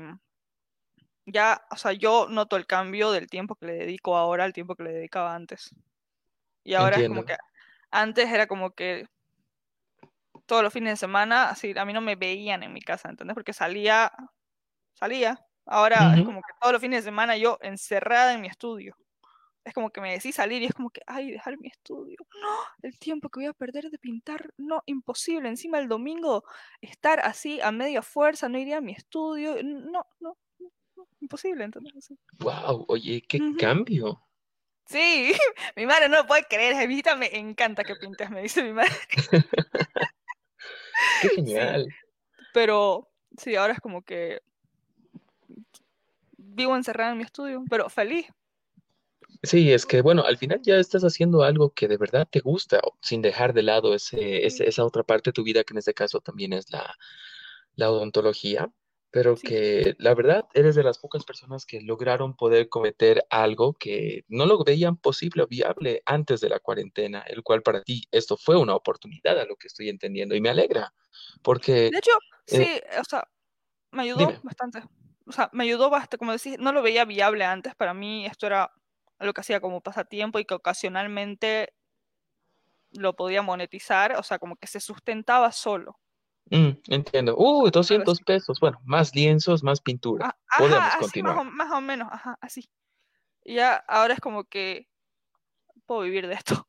ya, 1.26 1.62
o 1.72 1.76
sea, 1.78 1.94
yo 1.94 2.28
noto 2.30 2.56
el 2.58 2.66
cambio 2.68 3.12
del 3.12 3.28
tiempo 3.30 3.56
que 3.56 3.68
le 3.68 3.74
dedico 3.74 4.18
ahora 4.18 4.44
al 4.46 4.54
tiempo 4.54 4.76
que 4.76 4.84
le 4.84 4.92
dedicaba 4.94 5.36
antes. 5.36 5.70
Y 6.64 6.76
ahora 6.76 6.98
es 7.00 7.06
como 7.06 7.24
Entiendo. 7.24 7.26
que 7.26 7.36
antes 7.92 8.30
era 8.32 8.48
como 8.48 8.72
que 8.74 9.08
todos 10.46 10.64
los 10.64 10.74
fines 10.74 10.94
de 10.94 10.98
semana, 10.98 11.50
así, 11.50 11.74
a 11.78 11.86
mí 11.86 11.94
no 11.94 12.02
me 12.02 12.16
veían 12.16 12.64
en 12.64 12.74
mi 12.74 12.82
casa, 12.82 13.10
¿entendés? 13.10 13.36
Porque 13.36 13.54
salía, 13.54 14.12
salía. 14.96 15.40
Ahora 15.66 16.16
es 16.18 16.24
como 16.26 16.42
que 16.42 16.54
todos 16.60 16.74
los 16.74 16.82
fines 16.82 17.04
de 17.04 17.10
semana 17.10 17.38
yo 17.38 17.58
encerrada 17.62 18.34
en 18.34 18.42
mi 18.42 18.48
estudio. 18.48 18.96
Es 19.64 19.74
como 19.76 19.92
que 19.92 20.02
me 20.02 20.12
decís 20.12 20.36
salir 20.36 20.64
y 20.64 20.66
es 20.66 20.74
como 20.74 20.90
que, 20.90 21.02
ay, 21.06 21.32
dejar 21.32 21.58
mi 21.60 21.68
estudio. 21.68 22.18
No, 22.42 22.58
el 22.82 22.98
tiempo 22.98 23.30
que 23.30 23.42
voy 23.42 23.48
a 23.48 23.54
perder 23.54 23.92
de 23.92 24.00
pintar, 24.00 24.52
no, 24.58 24.82
imposible. 24.88 25.50
Encima 25.50 25.78
el 25.78 25.88
domingo 25.88 26.44
estar 26.82 27.20
así 27.20 27.62
a 27.62 27.72
media 27.72 28.02
fuerza, 28.02 28.50
no 28.50 28.58
iría 28.58 28.78
a 28.78 28.82
mi 28.82 28.94
estudio. 28.94 29.62
No, 29.64 30.04
no, 30.20 30.38
no, 30.60 30.72
no, 30.96 31.08
imposible, 31.20 31.64
¿entendés? 31.64 31.96
Así. 31.96 32.18
Wow, 32.40 32.86
oye, 32.88 33.22
qué 33.28 33.40
cambio. 33.60 34.20
Sí, 34.88 35.32
mi 35.76 35.86
madre 35.86 36.10
no 36.10 36.18
lo 36.18 36.26
puede 36.26 36.44
creer, 36.46 36.82
Evita, 36.82 37.16
me 37.16 37.34
encanta 37.38 37.84
que 37.84 37.96
pintes, 37.96 38.30
me 38.32 38.42
dice 38.42 38.64
mi 38.64 38.74
madre. 38.74 38.92
Qué 41.22 41.30
Sí, 41.30 41.36
genial. 41.36 41.88
pero 42.54 43.10
sí, 43.38 43.56
ahora 43.56 43.74
es 43.74 43.80
como 43.80 44.02
que 44.04 44.42
vivo 46.54 46.76
encerrada 46.76 47.12
en 47.12 47.18
mi 47.20 47.24
estudio, 47.24 47.64
pero 47.70 47.90
feliz. 47.90 48.28
Sí, 49.44 49.72
es 49.72 49.86
que 49.86 50.02
bueno, 50.02 50.24
al 50.24 50.38
final 50.38 50.60
ya 50.64 50.78
estás 50.78 51.04
haciendo 51.04 51.44
algo 51.44 51.72
que 51.74 51.88
de 51.88 51.98
verdad 51.98 52.28
te 52.30 52.40
gusta, 52.40 52.80
sin 53.02 53.22
dejar 53.22 53.54
de 53.54 53.64
lado 53.64 53.94
ese, 53.94 54.46
ese- 54.46 54.68
esa 54.68 54.86
otra 54.86 55.04
parte 55.04 55.30
de 55.30 55.34
tu 55.34 55.44
vida, 55.44 55.64
que 55.64 55.74
en 55.74 55.80
este 55.80 55.94
caso 55.94 56.22
también 56.22 56.54
es 56.54 56.72
la, 56.72 56.96
la 57.76 57.92
odontología, 57.92 58.72
pero 59.12 59.36
sí, 59.38 59.48
que 59.48 59.96
la 60.00 60.16
verdad 60.16 60.46
eres 60.54 60.76
de 60.76 60.84
las 60.84 61.00
pocas 61.00 61.24
personas 61.26 61.66
que 61.66 61.82
lograron 61.82 62.36
poder 62.36 62.70
cometer 62.70 63.24
algo 63.30 63.74
que 63.74 64.26
no 64.30 64.46
lo 64.46 64.64
veían 64.64 64.98
posible 64.98 65.44
o 65.44 65.48
viable 65.48 66.02
antes 66.06 66.42
de 66.42 66.50
la 66.50 66.60
cuarentena, 66.60 67.22
el 67.28 67.44
cual 67.44 67.62
para 67.64 67.84
ti 67.84 68.04
esto 68.12 68.38
fue 68.38 68.58
una 68.58 68.76
oportunidad, 68.76 69.40
a 69.40 69.46
lo 69.46 69.56
que 69.58 69.68
estoy 69.68 69.90
entendiendo, 69.90 70.36
y 70.36 70.42
me 70.42 70.50
alegra, 70.50 70.94
porque, 71.44 71.92
De 71.92 71.98
hecho, 72.00 72.12
eh, 72.48 72.58
sí, 72.58 72.82
o 73.00 73.04
sea, 73.10 73.24
me 73.92 74.04
ayudó 74.04 74.20
dime, 74.20 74.40
bastante. 74.44 74.84
O 75.28 75.32
sea, 75.32 75.50
me 75.54 75.64
ayudó 75.66 75.90
bastante, 75.90 76.18
como 76.18 76.32
decís, 76.34 76.58
no 76.60 76.72
lo 76.74 76.82
veía 76.82 77.06
viable 77.06 77.46
antes. 77.46 77.76
Para 77.76 77.94
mí 77.94 78.26
esto 78.26 78.48
era 78.48 78.72
algo 79.20 79.34
que 79.34 79.42
hacía 79.42 79.62
como 79.62 79.82
pasatiempo 79.82 80.40
y 80.40 80.46
que 80.46 80.56
ocasionalmente 80.56 81.74
lo 82.94 83.16
podía 83.16 83.42
monetizar, 83.42 84.16
o 84.18 84.24
sea, 84.24 84.40
como 84.40 84.56
que 84.58 84.68
se 84.68 84.80
sustentaba 84.80 85.52
solo, 85.52 86.00
Mm, 86.50 86.72
entiendo, 86.90 87.36
uh, 87.38 87.70
algo 87.70 87.72
200 87.72 88.14
así. 88.16 88.24
pesos, 88.26 88.60
bueno, 88.60 88.80
más 88.84 89.16
lienzos, 89.16 89.64
más 89.64 89.80
pintura, 89.82 90.26
Ah, 90.26 90.36
podemos 90.58 90.96
así 90.96 91.22
más 91.22 91.38
o, 91.38 91.44
continuar. 91.44 91.46
más 91.46 91.72
o 91.72 91.82
menos, 91.82 92.08
ajá, 92.12 92.38
así. 92.42 92.70
Y 93.44 93.56
ya 93.56 93.76
ahora 93.88 94.16
es 94.16 94.20
como 94.22 94.46
que 94.46 94.90
puedo 95.86 96.02
vivir 96.02 96.28
de 96.28 96.36
esto. 96.36 96.66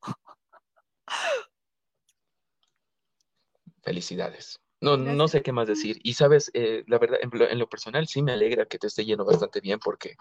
Felicidades. 3.83 4.59
No, 4.83 4.97
no 4.97 5.27
sé 5.27 5.41
qué 5.41 5.51
más 5.53 5.67
decir. 5.67 5.99
Y 6.03 6.13
sabes, 6.15 6.51
eh, 6.53 6.83
la 6.87 6.99
verdad, 6.99 7.19
en 7.21 7.29
lo, 7.33 7.49
en 7.49 7.59
lo 7.59 7.69
personal 7.69 8.07
sí 8.07 8.21
me 8.21 8.33
alegra 8.33 8.65
que 8.65 8.77
te 8.79 8.87
esté 8.87 9.05
yendo 9.05 9.23
bastante 9.25 9.61
bien 9.61 9.79
porque 9.79 10.15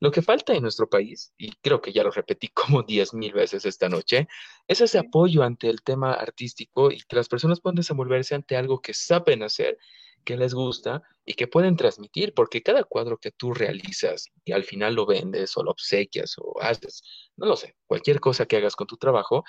lo 0.00 0.10
que 0.10 0.22
falta 0.22 0.54
en 0.54 0.62
nuestro 0.62 0.88
país, 0.88 1.32
y 1.38 1.52
creo 1.62 1.80
que 1.80 1.92
ya 1.92 2.04
lo 2.04 2.10
repetí 2.10 2.48
como 2.54 2.82
diez 2.82 3.14
mil 3.14 3.32
veces 3.32 3.64
esta 3.66 3.88
noche, 3.88 4.28
es 4.68 4.80
ese 4.80 4.98
Sí. 5.00 5.06
apoyo 5.06 5.42
ante 5.42 5.68
el 5.68 5.82
tema 5.82 6.12
artístico 6.14 6.90
y 6.90 7.00
que 7.02 7.16
las 7.16 7.28
personas 7.28 7.60
puedan 7.60 7.76
desenvolverse 7.76 8.34
ante 8.34 8.56
algo 8.56 8.80
que 8.80 8.94
saben 8.94 9.42
hacer, 9.42 9.78
que 10.24 10.36
les 10.36 10.54
gusta 10.54 11.02
y 11.24 11.34
que 11.34 11.46
pueden 11.48 11.76
transmitir, 11.76 12.34
porque 12.34 12.62
cada 12.62 12.84
cuadro 12.84 13.18
que 13.18 13.30
tú 13.32 13.52
realizas 13.54 14.26
y 14.44 14.52
al 14.52 14.64
final 14.64 14.94
lo 14.94 15.06
vendes 15.06 15.56
o 15.56 15.62
lo 15.64 15.72
obsequias 15.72 16.36
o 16.38 16.60
haces, 16.62 17.02
no 17.36 17.46
lo 17.46 17.56
sé, 17.56 17.76
cualquier 17.86 18.20
cosa 18.20 18.46
que 18.46 18.56
hagas 18.56 18.76
con 18.76 18.86
tu 18.86 18.96
trabajo, 18.96 19.44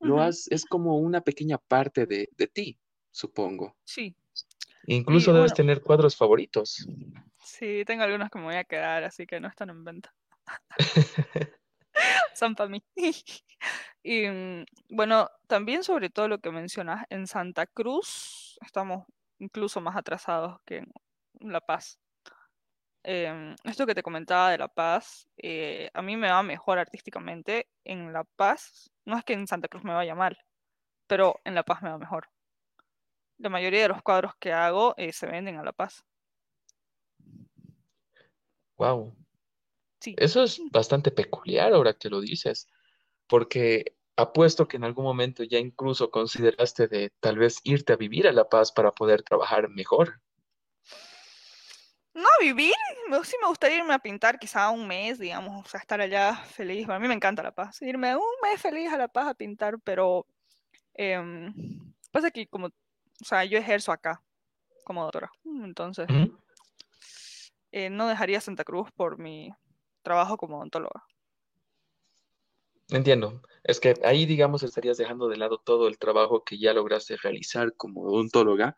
lo 0.00 0.20
haces, 0.20 0.48
es 0.50 0.64
como 0.66 0.98
una 0.98 1.20
pequeña 1.22 1.58
parte 1.58 2.06
de, 2.06 2.28
de 2.36 2.46
ti, 2.48 2.78
supongo. 3.16 3.74
Sí. 3.84 4.14
Incluso 4.86 5.30
Y 5.30 5.34
debes 5.34 5.52
bueno, 5.52 5.56
tener 5.56 5.82
cuadros 5.82 6.14
favoritos. 6.16 6.86
sí, 7.42 7.82
tengo 7.86 8.04
algunos 8.04 8.30
que 8.30 8.38
me 8.38 8.44
voy 8.44 8.56
a 8.56 8.64
quedar, 8.64 9.04
así 9.04 9.26
que 9.26 9.40
no 9.40 9.48
están 9.48 9.70
en 9.70 9.82
venta. 9.84 10.14
Son 12.34 12.54
para 12.54 12.68
mí. 12.68 12.82
Y 14.08 14.28
bueno, 14.88 15.28
también 15.48 15.82
sobre 15.82 16.10
todo 16.10 16.28
lo 16.28 16.38
que 16.38 16.52
mencionas, 16.52 17.04
en 17.10 17.26
Santa 17.26 17.66
Cruz 17.66 18.56
estamos 18.64 19.04
incluso 19.40 19.80
más 19.80 19.96
atrasados 19.96 20.60
que 20.64 20.76
en 20.76 20.92
La 21.40 21.60
Paz. 21.60 21.98
Em, 23.02 23.56
esto 23.64 23.84
que 23.84 23.96
te 23.96 24.04
comentaba 24.04 24.52
de 24.52 24.58
La 24.58 24.68
Paz, 24.68 25.28
eh, 25.38 25.90
a 25.92 26.02
mí 26.02 26.16
me 26.16 26.30
va 26.30 26.44
mejor 26.44 26.78
artísticamente 26.78 27.68
en 27.82 28.12
La 28.12 28.22
Paz. 28.22 28.92
No 29.04 29.18
es 29.18 29.24
que 29.24 29.32
en 29.32 29.48
Santa 29.48 29.66
Cruz 29.66 29.82
me 29.82 29.94
vaya 29.94 30.14
mal, 30.14 30.38
pero 31.08 31.40
en 31.42 31.56
La 31.56 31.64
Paz 31.64 31.82
me 31.82 31.90
va 31.90 31.98
mejor. 31.98 32.28
La 33.38 33.48
mayoría 33.48 33.82
de 33.82 33.88
los 33.88 34.02
cuadros 34.02 34.32
que 34.38 34.52
hago 34.52 34.94
eh, 34.96 35.12
se 35.12 35.26
venden 35.26 35.56
a 35.56 35.62
La 35.64 35.72
Paz. 35.72 36.04
Wow, 38.76 39.14
Sí. 40.00 40.14
eso 40.18 40.42
es 40.42 40.60
bastante 40.70 41.10
peculiar 41.10 41.72
ahora 41.72 41.94
que 41.94 42.10
lo 42.10 42.20
dices. 42.20 42.66
porque 43.28 43.96
apuesto 44.16 44.68
que 44.68 44.76
en 44.76 44.84
algún 44.84 45.04
momento 45.04 45.42
ya 45.42 45.58
incluso 45.58 46.10
consideraste 46.10 46.88
de 46.88 47.10
tal 47.20 47.38
vez 47.38 47.60
irte 47.64 47.92
a 47.92 47.96
vivir 47.96 48.28
a 48.28 48.32
La 48.32 48.48
Paz 48.48 48.72
para 48.72 48.92
poder 48.92 49.22
trabajar 49.22 49.68
mejor. 49.68 50.20
No, 52.14 52.28
vivir, 52.40 52.72
sí 53.24 53.36
me 53.42 53.48
gustaría 53.48 53.78
irme 53.78 53.92
a 53.92 53.98
pintar 53.98 54.38
quizá 54.38 54.70
un 54.70 54.86
mes, 54.86 55.18
digamos, 55.18 55.66
o 55.66 55.68
sea, 55.68 55.80
estar 55.80 56.00
allá 56.00 56.34
feliz. 56.34 56.88
a 56.88 56.98
mí 56.98 57.08
me 57.08 57.14
encanta 57.14 57.42
La 57.42 57.52
Paz, 57.52 57.82
irme 57.82 58.16
un 58.16 58.22
mes 58.42 58.60
feliz 58.60 58.90
a 58.90 58.96
La 58.96 59.08
Paz 59.08 59.26
a 59.28 59.34
pintar, 59.34 59.78
pero 59.84 60.26
em, 60.94 61.52
pasa 62.10 62.30
que 62.30 62.46
como, 62.46 62.70
o 63.20 63.24
sea, 63.24 63.44
yo 63.44 63.58
ejerzo 63.58 63.92
acá 63.92 64.22
como 64.84 65.02
doctora, 65.02 65.30
entonces 65.44 66.06
eh, 67.72 67.90
no 67.90 68.08
dejaría 68.08 68.40
Santa 68.40 68.64
Cruz 68.64 68.90
por 68.94 69.18
mi 69.18 69.50
trabajo 70.02 70.36
como 70.36 70.58
odontóloga. 70.58 71.04
Entiendo. 72.88 73.42
Es 73.64 73.80
que 73.80 73.94
ahí, 74.04 74.26
digamos, 74.26 74.62
estarías 74.62 74.96
dejando 74.96 75.28
de 75.28 75.36
lado 75.36 75.58
todo 75.58 75.88
el 75.88 75.98
trabajo 75.98 76.44
que 76.44 76.58
ya 76.58 76.72
lograste 76.72 77.16
realizar 77.16 77.74
como 77.76 78.02
odontóloga 78.02 78.76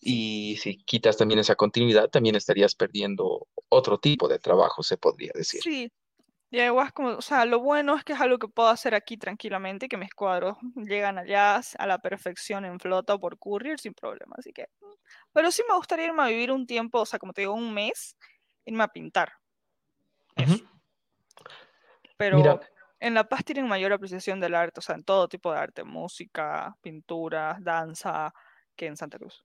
y 0.00 0.56
si 0.58 0.76
quitas 0.84 1.16
también 1.16 1.40
esa 1.40 1.54
continuidad, 1.56 2.10
también 2.10 2.36
estarías 2.36 2.74
perdiendo 2.74 3.48
otro 3.68 3.98
tipo 3.98 4.28
de 4.28 4.38
trabajo, 4.38 4.82
se 4.82 4.96
podría 4.96 5.32
decir. 5.34 5.62
Sí, 5.62 5.90
y 6.50 6.60
igual 6.60 6.92
como, 6.94 7.10
o 7.10 7.22
sea, 7.22 7.44
lo 7.44 7.60
bueno 7.60 7.94
es 7.96 8.04
que 8.04 8.14
es 8.14 8.20
algo 8.20 8.38
que 8.38 8.48
puedo 8.48 8.68
hacer 8.68 8.94
aquí 8.94 9.18
tranquilamente, 9.18 9.88
que 9.88 9.98
mis 9.98 10.14
cuadros 10.14 10.56
llegan 10.76 11.18
allá 11.18 11.60
a 11.78 11.86
la 11.86 11.98
perfección 11.98 12.64
en 12.64 12.80
flota 12.80 13.14
o 13.14 13.20
por 13.20 13.38
courier 13.38 13.78
sin 13.78 13.94
problema, 13.94 14.36
así 14.38 14.52
que... 14.52 14.68
Pero 15.32 15.50
sí 15.50 15.62
me 15.68 15.76
gustaría 15.76 16.06
irme 16.06 16.22
a 16.22 16.28
vivir 16.28 16.50
un 16.50 16.66
tiempo, 16.66 17.00
o 17.00 17.06
sea, 17.06 17.18
como 17.18 17.32
te 17.32 17.42
digo, 17.42 17.52
un 17.52 17.72
mes, 17.72 18.16
irme 18.64 18.84
a 18.84 18.88
pintar. 18.88 19.32
Pero 22.16 22.60
en 23.00 23.14
La 23.14 23.28
Paz 23.28 23.44
tienen 23.44 23.68
mayor 23.68 23.92
apreciación 23.92 24.40
del 24.40 24.54
arte, 24.54 24.80
o 24.80 24.82
sea, 24.82 24.94
en 24.94 25.04
todo 25.04 25.28
tipo 25.28 25.52
de 25.52 25.58
arte, 25.58 25.84
música, 25.84 26.76
pintura, 26.80 27.58
danza, 27.60 28.32
que 28.74 28.86
en 28.86 28.96
Santa 28.96 29.18
Cruz. 29.18 29.44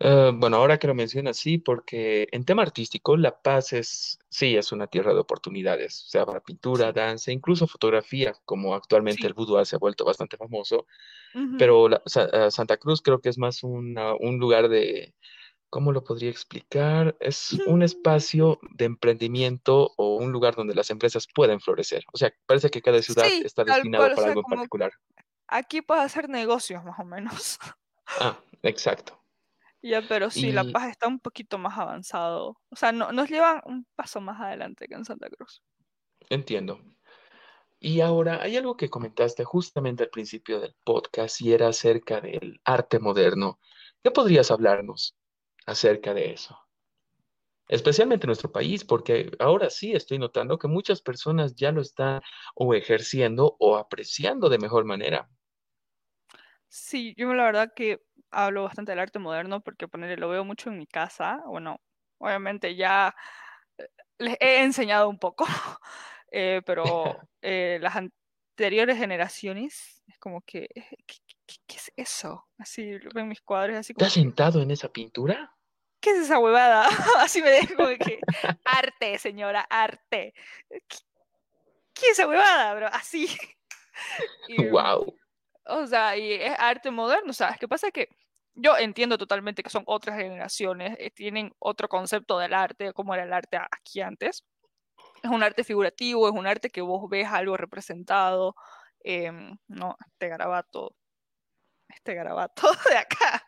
Eh, 0.00 0.32
bueno, 0.34 0.56
ahora 0.56 0.78
que 0.78 0.86
lo 0.86 0.94
mencionas, 0.94 1.36
sí, 1.36 1.58
porque 1.58 2.26
en 2.32 2.44
tema 2.44 2.62
artístico, 2.62 3.16
La 3.16 3.40
Paz 3.40 3.72
es, 3.72 4.18
sí, 4.28 4.56
es 4.56 4.72
una 4.72 4.86
tierra 4.86 5.14
de 5.14 5.20
oportunidades, 5.20 6.04
sea, 6.08 6.26
para 6.26 6.40
pintura, 6.40 6.92
danza, 6.92 7.30
incluso 7.30 7.66
fotografía, 7.66 8.34
como 8.44 8.74
actualmente 8.74 9.26
el 9.26 9.34
boudoir 9.34 9.66
se 9.66 9.76
ha 9.76 9.78
vuelto 9.78 10.04
bastante 10.04 10.36
famoso, 10.36 10.86
pero 11.58 11.88
eh, 11.90 12.50
Santa 12.50 12.76
Cruz 12.76 13.02
creo 13.02 13.20
que 13.20 13.28
es 13.28 13.38
más 13.38 13.62
un 13.62 13.94
lugar 14.38 14.68
de, 14.68 15.14
¿cómo 15.70 15.90
lo 15.90 16.04
podría 16.04 16.30
explicar? 16.30 17.16
Es 17.18 17.52
un 17.66 17.82
espacio 17.82 18.60
de 18.70 18.84
emprendimiento 18.84 19.92
o 19.96 20.16
un 20.16 20.30
lugar 20.30 20.54
donde 20.54 20.74
las 20.74 20.90
empresas 20.90 21.26
pueden 21.34 21.60
florecer. 21.60 22.04
O 22.12 22.16
sea, 22.16 22.32
parece 22.46 22.70
que 22.70 22.80
cada 22.80 23.02
ciudad 23.02 23.26
está 23.26 23.64
destinada 23.64 24.14
para 24.14 24.28
algo 24.28 24.42
en 24.46 24.56
particular. 24.56 24.92
Aquí 25.48 25.82
puedes 25.82 26.04
hacer 26.04 26.28
negocios, 26.28 26.84
más 26.84 26.98
o 27.00 27.04
menos. 27.04 27.58
Ah, 28.20 28.38
exacto. 28.62 29.23
Ya, 29.84 30.00
pero 30.00 30.30
sí, 30.30 30.50
La 30.50 30.64
Paz 30.64 30.88
está 30.88 31.06
un 31.08 31.20
poquito 31.20 31.58
más 31.58 31.76
avanzado. 31.76 32.58
O 32.70 32.74
sea, 32.74 32.90
no, 32.90 33.12
nos 33.12 33.28
llevan 33.28 33.60
un 33.66 33.86
paso 33.94 34.18
más 34.18 34.40
adelante 34.40 34.88
que 34.88 34.94
en 34.94 35.04
Santa 35.04 35.28
Cruz. 35.28 35.62
Entiendo. 36.30 36.80
Y 37.78 38.00
ahora, 38.00 38.40
hay 38.40 38.56
algo 38.56 38.78
que 38.78 38.88
comentaste 38.88 39.44
justamente 39.44 40.04
al 40.04 40.08
principio 40.08 40.58
del 40.58 40.74
podcast 40.84 41.42
y 41.42 41.52
era 41.52 41.68
acerca 41.68 42.22
del 42.22 42.62
arte 42.64 42.98
moderno. 42.98 43.60
¿Qué 44.02 44.10
podrías 44.10 44.50
hablarnos 44.50 45.18
acerca 45.66 46.14
de 46.14 46.32
eso? 46.32 46.58
Especialmente 47.68 48.24
en 48.24 48.28
nuestro 48.28 48.50
país, 48.50 48.86
porque 48.86 49.32
ahora 49.38 49.68
sí 49.68 49.92
estoy 49.92 50.18
notando 50.18 50.58
que 50.58 50.66
muchas 50.66 51.02
personas 51.02 51.56
ya 51.56 51.72
lo 51.72 51.82
están 51.82 52.22
o 52.54 52.72
ejerciendo 52.72 53.54
o 53.58 53.76
apreciando 53.76 54.48
de 54.48 54.56
mejor 54.56 54.86
manera. 54.86 55.28
Sí, 56.68 57.14
yo 57.18 57.34
la 57.34 57.44
verdad 57.44 57.72
que 57.76 58.00
hablo 58.34 58.64
bastante 58.64 58.92
del 58.92 58.98
arte 58.98 59.18
moderno 59.18 59.60
porque 59.60 59.88
ponerle, 59.88 60.16
lo 60.16 60.28
veo 60.28 60.44
mucho 60.44 60.70
en 60.70 60.78
mi 60.78 60.86
casa. 60.86 61.42
Bueno, 61.46 61.80
obviamente 62.18 62.74
ya 62.76 63.14
eh, 63.78 63.88
les 64.18 64.36
he 64.40 64.62
enseñado 64.62 65.08
un 65.08 65.18
poco, 65.18 65.46
eh, 66.32 66.62
pero 66.66 67.18
eh, 67.42 67.78
las 67.80 67.96
anteriores 67.96 68.98
generaciones 68.98 70.02
es 70.06 70.18
como 70.18 70.42
que, 70.42 70.68
¿qué, 71.46 71.76
es 71.76 71.92
eso? 71.96 72.46
Así 72.58 72.98
ven 73.14 73.28
mis 73.28 73.40
cuadros 73.40 73.76
así 73.76 73.94
como... 73.94 74.00
¿Te 74.00 74.06
has 74.06 74.12
sentado 74.12 74.62
en 74.62 74.70
esa 74.70 74.88
pintura? 74.88 75.52
¿Qué 76.00 76.10
es 76.10 76.18
esa 76.18 76.38
huevada? 76.38 76.86
así 77.20 77.40
me 77.40 77.50
dejo 77.50 77.86
de 77.86 77.98
que 77.98 78.20
arte, 78.64 79.18
señora, 79.18 79.66
arte. 79.70 80.34
¿Qué, 80.68 82.06
es 82.06 82.10
esa 82.10 82.28
huevada, 82.28 82.74
bro? 82.74 82.88
Así. 82.88 83.26
wow. 84.70 85.16
O 85.66 85.86
sea, 85.86 86.16
y 86.16 86.32
es 86.32 86.54
arte 86.58 86.90
moderno, 86.90 87.32
¿sabes? 87.32 87.58
¿Qué 87.58 87.66
pasa? 87.66 87.90
Que 87.90 88.08
yo 88.54 88.76
entiendo 88.78 89.18
totalmente 89.18 89.62
que 89.62 89.70
son 89.70 89.82
otras 89.86 90.16
generaciones, 90.16 90.96
eh, 90.98 91.10
tienen 91.10 91.52
otro 91.58 91.88
concepto 91.88 92.38
del 92.38 92.54
arte, 92.54 92.92
como 92.92 93.14
era 93.14 93.24
el 93.24 93.32
arte 93.32 93.56
aquí 93.56 94.00
antes. 94.00 94.44
Es 95.22 95.30
un 95.30 95.42
arte 95.42 95.64
figurativo, 95.64 96.28
es 96.28 96.34
un 96.34 96.46
arte 96.46 96.70
que 96.70 96.82
vos 96.82 97.08
ves 97.08 97.26
algo 97.28 97.56
representado, 97.56 98.54
em, 99.00 99.56
¿no? 99.68 99.96
Este 100.06 100.28
garabato, 100.28 100.94
este 101.88 102.14
garabato 102.14 102.68
de 102.90 102.96
acá, 102.96 103.42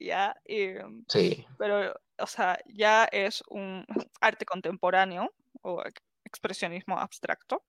¿ya? 0.00 0.34
Em, 0.44 1.04
sí. 1.08 1.46
Pero, 1.58 1.94
o 2.18 2.26
sea, 2.26 2.58
ya 2.66 3.04
es 3.12 3.42
un 3.48 3.86
arte 4.20 4.44
contemporáneo 4.44 5.32
o 5.62 5.82
expresionismo 6.24 6.98
abstracto. 6.98 7.64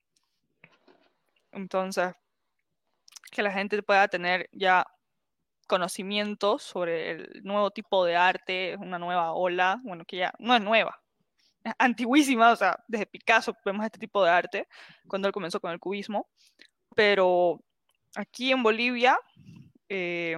Entonces, 1.51 2.13
que 3.31 3.43
la 3.43 3.51
gente 3.51 3.81
pueda 3.83 4.07
tener 4.07 4.49
ya 4.51 4.85
conocimientos 5.71 6.63
sobre 6.63 7.11
el 7.11 7.43
nuevo 7.45 7.71
tipo 7.71 8.03
de 8.03 8.17
arte, 8.17 8.75
una 8.77 8.99
nueva 8.99 9.31
ola, 9.31 9.79
bueno, 9.85 10.03
que 10.03 10.17
ya 10.17 10.33
no 10.37 10.53
es 10.53 10.61
nueva, 10.61 11.01
es 11.63 11.73
antiguísima, 11.79 12.51
o 12.51 12.55
sea, 12.57 12.83
desde 12.89 13.05
Picasso 13.05 13.55
vemos 13.63 13.85
este 13.85 13.97
tipo 13.97 14.21
de 14.21 14.31
arte, 14.31 14.67
cuando 15.07 15.29
él 15.29 15.33
comenzó 15.33 15.61
con 15.61 15.71
el 15.71 15.79
cubismo, 15.79 16.27
pero 16.93 17.61
aquí 18.15 18.51
en 18.51 18.63
Bolivia 18.63 19.17
eh, 19.87 20.35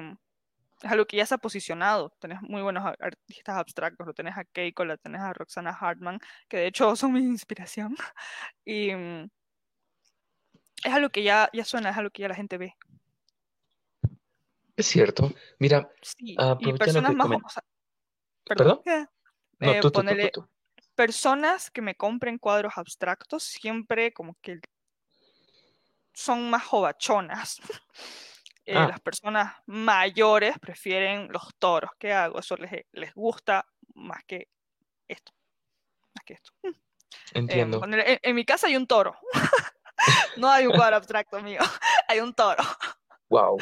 es 0.83 0.91
algo 0.91 1.07
que 1.07 1.17
ya 1.17 1.25
se 1.25 1.33
ha 1.33 1.39
posicionado, 1.39 2.11
tenés 2.19 2.39
muy 2.43 2.61
buenos 2.61 2.85
artistas 2.99 3.57
abstractos, 3.57 4.05
lo 4.05 4.13
tenés 4.13 4.37
a 4.37 4.45
Keiko, 4.45 4.85
lo 4.85 4.97
tenés 4.99 5.21
a 5.21 5.33
Roxana 5.33 5.71
Hartman, 5.71 6.19
que 6.47 6.57
de 6.57 6.67
hecho 6.67 6.95
son 6.95 7.13
mi 7.13 7.21
inspiración, 7.21 7.95
y 8.65 8.93
mm, 8.93 9.29
es 10.83 10.93
algo 10.93 11.09
que 11.09 11.23
ya, 11.23 11.49
ya 11.53 11.65
suena, 11.65 11.89
es 11.89 11.97
algo 11.97 12.11
que 12.11 12.21
ya 12.21 12.27
la 12.27 12.35
gente 12.35 12.59
ve. 12.59 12.75
Es 14.75 14.87
cierto. 14.87 15.31
Mira, 15.59 15.89
sí, 16.01 16.35
y 16.59 16.73
personas 16.73 17.13
más... 17.13 17.29
perdón. 18.45 18.81
No, 19.59 19.71
eh, 19.71 20.31
Personas 20.95 21.71
que 21.71 21.81
me 21.81 21.95
compren 21.95 22.37
cuadros 22.37 22.73
abstractos 22.75 23.43
siempre 23.43 24.13
como 24.13 24.35
que 24.41 24.59
son 26.13 26.49
más 26.49 26.63
jovachonas. 26.63 27.59
Eh, 28.65 28.77
ah. 28.77 28.87
Las 28.87 29.01
personas 29.01 29.53
mayores 29.65 30.57
prefieren 30.57 31.27
los 31.33 31.53
toros. 31.59 31.91
¿Qué 31.99 32.13
hago? 32.13 32.39
Eso 32.39 32.55
les, 32.55 32.85
les 32.93 33.13
gusta 33.13 33.67
más 33.93 34.23
que 34.25 34.47
esto. 35.05 35.33
Más 36.15 36.23
que 36.23 36.33
esto. 36.35 36.51
Entiendo. 37.33 37.81
en, 37.85 38.35
mi 38.35 38.45
casa 38.45 38.67
hay 38.67 38.77
un 38.77 38.87
toro. 38.87 39.17
no 40.37 40.49
hay 40.49 40.65
un 40.65 40.73
cuadro 40.73 40.95
abstracto 40.95 41.41
mío. 41.41 41.59
hay 42.07 42.21
un 42.21 42.33
toro. 42.33 42.63
Wow. 43.33 43.57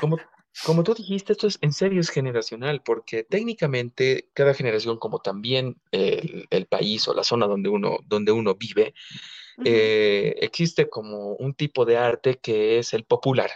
como, 0.00 0.18
como 0.64 0.84
tú 0.84 0.94
dijiste, 0.94 1.32
esto 1.32 1.48
es 1.48 1.58
en 1.60 1.72
serio 1.72 2.00
es 2.00 2.10
generacional, 2.10 2.82
porque 2.84 3.24
técnicamente 3.24 4.28
cada 4.32 4.54
generación, 4.54 4.98
como 4.98 5.18
también 5.18 5.76
el, 5.90 6.66
país 6.66 7.08
o 7.08 7.14
la 7.14 7.24
zona 7.24 7.46
donde 7.46 7.68
uno, 7.68 7.98
donde 8.06 8.32
uno 8.32 8.54
vive, 8.54 8.94
eh, 9.64 10.36
existe 10.40 10.88
como 10.88 11.34
un 11.34 11.54
tipo 11.54 11.84
de 11.84 11.96
arte 11.96 12.38
que 12.38 12.78
es 12.78 12.92
el 12.94 13.04
popular. 13.04 13.50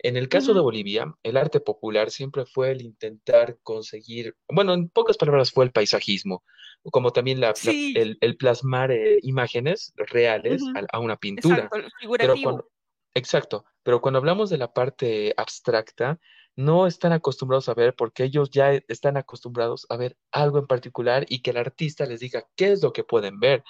En 0.00 0.16
el 0.16 0.28
caso 0.28 0.54
de 0.54 0.60
Bolivia, 0.60 1.12
el 1.24 1.36
arte 1.36 1.58
popular 1.58 2.10
siempre 2.10 2.46
fue 2.46 2.70
el 2.70 2.82
intentar 2.82 3.58
conseguir, 3.64 4.36
bueno, 4.48 4.72
en 4.72 4.88
pocas 4.88 5.16
palabras 5.16 5.50
fue 5.50 5.64
el 5.64 5.72
paisajismo, 5.72 6.44
como 6.84 7.10
también 7.10 7.40
la, 7.40 7.52
el, 7.64 8.36
plasmar 8.38 8.92
eh, 8.92 9.18
imágenes 9.22 9.92
reales 9.96 10.62
a, 10.92 11.00
una 11.00 11.16
pintura. 11.16 11.68
Exacto, 11.68 12.68
Exacto, 13.14 13.64
pero 13.82 14.00
cuando 14.00 14.18
hablamos 14.18 14.50
de 14.50 14.58
la 14.58 14.72
parte 14.72 15.34
abstracta, 15.36 16.20
no 16.58 16.88
están 16.88 17.12
acostumbrados 17.12 17.68
a 17.68 17.74
ver 17.74 17.94
porque 17.94 18.24
ellos 18.24 18.50
ya 18.50 18.72
están 18.88 19.16
acostumbrados 19.16 19.86
a 19.90 19.96
ver 19.96 20.16
algo 20.32 20.58
en 20.58 20.66
particular 20.66 21.24
y 21.28 21.40
que 21.40 21.50
el 21.50 21.56
artista 21.56 22.04
les 22.04 22.18
diga 22.18 22.44
qué 22.56 22.72
es 22.72 22.82
lo 22.82 22.92
que 22.92 23.04
pueden 23.04 23.38
ver, 23.38 23.62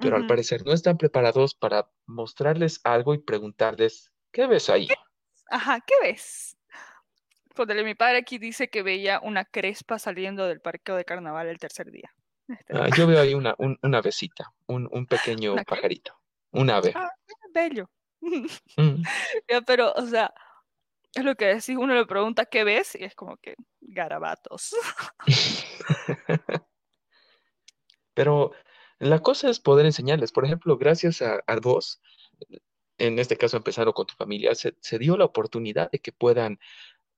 pero 0.00 0.16
al 0.16 0.26
parecer 0.26 0.66
no 0.66 0.72
están 0.72 0.98
preparados 0.98 1.54
para 1.54 1.88
mostrarles 2.06 2.80
algo 2.82 3.14
y 3.14 3.18
preguntarles, 3.18 4.12
¿qué 4.32 4.48
ves 4.48 4.68
ahí? 4.70 4.88
Ajá, 5.50 5.80
¿qué 5.86 5.94
ves? 6.02 6.56
Mi 7.84 7.94
padre 7.94 8.18
aquí 8.18 8.38
dice 8.38 8.68
que 8.68 8.82
veía 8.82 9.20
una 9.22 9.44
crespa 9.44 10.00
saliendo 10.00 10.48
del 10.48 10.60
parqueo 10.60 10.96
de 10.96 11.04
carnaval 11.04 11.46
el 11.46 11.58
tercer 11.58 11.92
día. 11.92 12.12
Este, 12.48 12.76
ah, 12.76 12.88
yo 12.96 13.06
veo 13.06 13.20
ahí 13.20 13.34
una, 13.34 13.54
un, 13.58 13.78
una 13.82 13.98
avecita, 13.98 14.52
un, 14.66 14.88
un 14.90 15.06
pequeño 15.46 15.54
pajarito, 15.64 16.18
un 16.50 16.70
ave. 16.70 16.92
Ah, 16.96 17.10
bello. 17.52 17.88
Mm. 18.22 18.46
Ya, 19.48 19.60
pero, 19.62 19.92
o 19.92 20.06
sea, 20.06 20.32
es 21.14 21.24
lo 21.24 21.34
que 21.34 21.46
decís, 21.46 21.76
uno 21.76 21.94
le 21.94 22.06
pregunta 22.06 22.46
qué 22.46 22.64
ves 22.64 22.94
y 22.94 23.04
es 23.04 23.14
como 23.14 23.36
que 23.36 23.56
garabatos. 23.80 24.74
Pero 28.14 28.52
la 28.98 29.18
cosa 29.20 29.50
es 29.50 29.60
poder 29.60 29.86
enseñarles. 29.86 30.32
Por 30.32 30.44
ejemplo, 30.44 30.78
gracias 30.78 31.22
a, 31.22 31.42
a 31.46 31.56
vos, 31.56 32.00
en 32.98 33.18
este 33.18 33.36
caso 33.36 33.56
empezaron 33.56 33.92
con 33.92 34.06
tu 34.06 34.14
familia, 34.14 34.54
se, 34.54 34.76
se 34.80 34.98
dio 34.98 35.16
la 35.16 35.24
oportunidad 35.24 35.90
de 35.90 35.98
que 35.98 36.12
puedan 36.12 36.58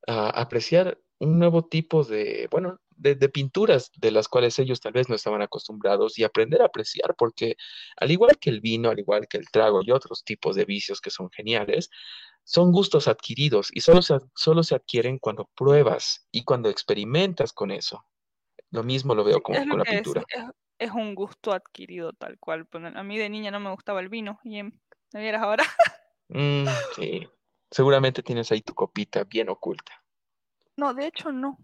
ah, 0.07 0.30
apreciar 0.34 0.98
un 1.18 1.38
nuevo 1.38 1.66
tipo 1.66 2.05
de, 2.05 2.48
bueno, 2.50 2.80
de, 2.97 3.14
de 3.14 3.28
pinturas 3.28 3.90
de 3.97 4.11
las 4.11 4.28
cuales 4.28 4.59
ellos 4.59 4.80
tal 4.80 4.92
vez 4.92 5.09
no 5.09 5.14
estaban 5.14 5.42
acostumbrados 5.42 6.18
y 6.18 6.24
aprender 6.24 6.62
a 6.62 6.66
apreciar, 6.66 7.14
porque 7.16 7.57
al 7.97 8.11
igual 8.11 8.38
que 8.38 8.51
el 8.51 8.61
vino, 8.61 8.90
al 8.90 8.99
igual 8.99 9.26
que 9.28 9.38
el 9.38 9.51
trago 9.51 9.80
y 9.82 9.90
otros 9.90 10.24
tipos 10.24 10.57
de 10.57 10.64
vicios 10.64 11.01
que 11.01 11.11
son 11.11 11.30
geniales, 11.30 11.90
son 12.45 12.72
gustos 12.72 13.09
adquiridos 13.09 13.70
y 13.72 13.80
solo 13.80 14.03
se, 14.03 14.18
solo 14.34 14.62
se 14.62 14.74
adquieren 14.74 15.18
cuando 15.18 15.51
pruebas 15.55 16.28
y 16.30 16.45
cuando 16.45 16.68
experimentas 16.68 17.53
con 17.53 17.70
eso. 17.70 18.05
Lo 18.70 18.82
mismo 18.82 19.14
lo 19.14 19.24
veo 19.24 19.42
con, 19.42 19.57
es 19.57 19.66
lo 19.66 19.70
con 19.70 19.78
la 19.78 19.84
pintura. 19.84 20.22
es, 20.28 20.45
es 20.78 20.90
un 20.90 21.14
gusto 21.14 21.53
adquirido 21.53 22.12
tal 22.12 22.38
cual. 22.38 22.68
A 22.95 23.03
mí 23.03 23.18
de 23.18 23.28
niña 23.28 23.51
no 23.51 23.61
me 23.61 23.70
gustaba 23.70 24.01
el 24.01 24.09
vino 24.09 24.38
y 24.45 24.62
¿me 24.62 24.72
vieras 25.14 25.42
ahora? 25.42 25.64
Mm, 26.28 26.64
sí, 26.97 27.28
seguramente 27.70 28.22
tienes 28.22 28.51
ahí 28.51 28.62
tu 28.62 28.74
copita 28.74 29.24
bien 29.24 29.49
oculta. 29.51 30.03
No, 30.76 30.95
de 30.95 31.07
hecho 31.07 31.30
no, 31.32 31.59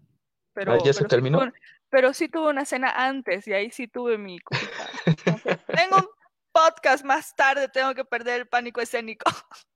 pero, 0.53 0.77
¿ya 0.77 0.79
se 0.79 0.83
pero 0.83 0.93
sí 0.93 0.99
tuve, 0.99 1.09
terminó? 1.09 1.53
pero 1.89 2.13
sí 2.13 2.29
tuve 2.29 2.49
una 2.49 2.65
cena 2.65 2.91
antes 2.95 3.47
y 3.47 3.53
ahí 3.53 3.71
sí 3.71 3.87
tuve 3.87 4.17
mi 4.17 4.39
copita. 4.39 5.57
Tengo 5.67 5.97
un 5.97 6.07
podcast 6.51 7.03
más 7.05 7.35
tarde, 7.35 7.67
tengo 7.69 7.93
que 7.93 8.05
perder 8.05 8.41
el 8.41 8.47
pánico 8.47 8.81
escénico. 8.81 9.29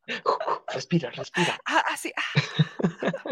Respira, 0.74 1.10
respira. 1.12 1.58
Ah, 1.66 1.84
así, 1.92 2.12
ah, 2.16 3.24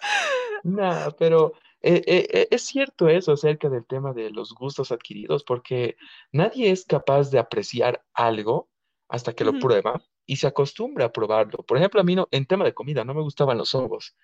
Nah, 0.64 1.10
pero 1.18 1.52
eh, 1.82 2.02
eh, 2.06 2.28
eh, 2.32 2.48
es 2.50 2.62
cierto 2.62 3.08
eso 3.08 3.32
acerca 3.32 3.68
del 3.68 3.86
tema 3.86 4.12
de 4.12 4.30
los 4.30 4.54
gustos 4.54 4.90
adquiridos, 4.90 5.44
porque 5.44 5.96
nadie 6.32 6.70
es 6.70 6.84
capaz 6.84 7.30
de 7.30 7.38
apreciar 7.38 8.02
algo 8.14 8.70
hasta 9.08 9.34
que 9.34 9.44
lo 9.44 9.58
prueba 9.58 10.02
y 10.26 10.36
se 10.36 10.46
acostumbra 10.46 11.06
a 11.06 11.12
probarlo. 11.12 11.58
Por 11.58 11.76
ejemplo, 11.76 12.00
a 12.00 12.04
mí 12.04 12.16
no, 12.16 12.28
en 12.30 12.46
tema 12.46 12.64
de 12.64 12.74
comida 12.74 13.04
no 13.04 13.14
me 13.14 13.22
gustaban 13.22 13.58
los 13.58 13.74
hongos, 13.74 14.16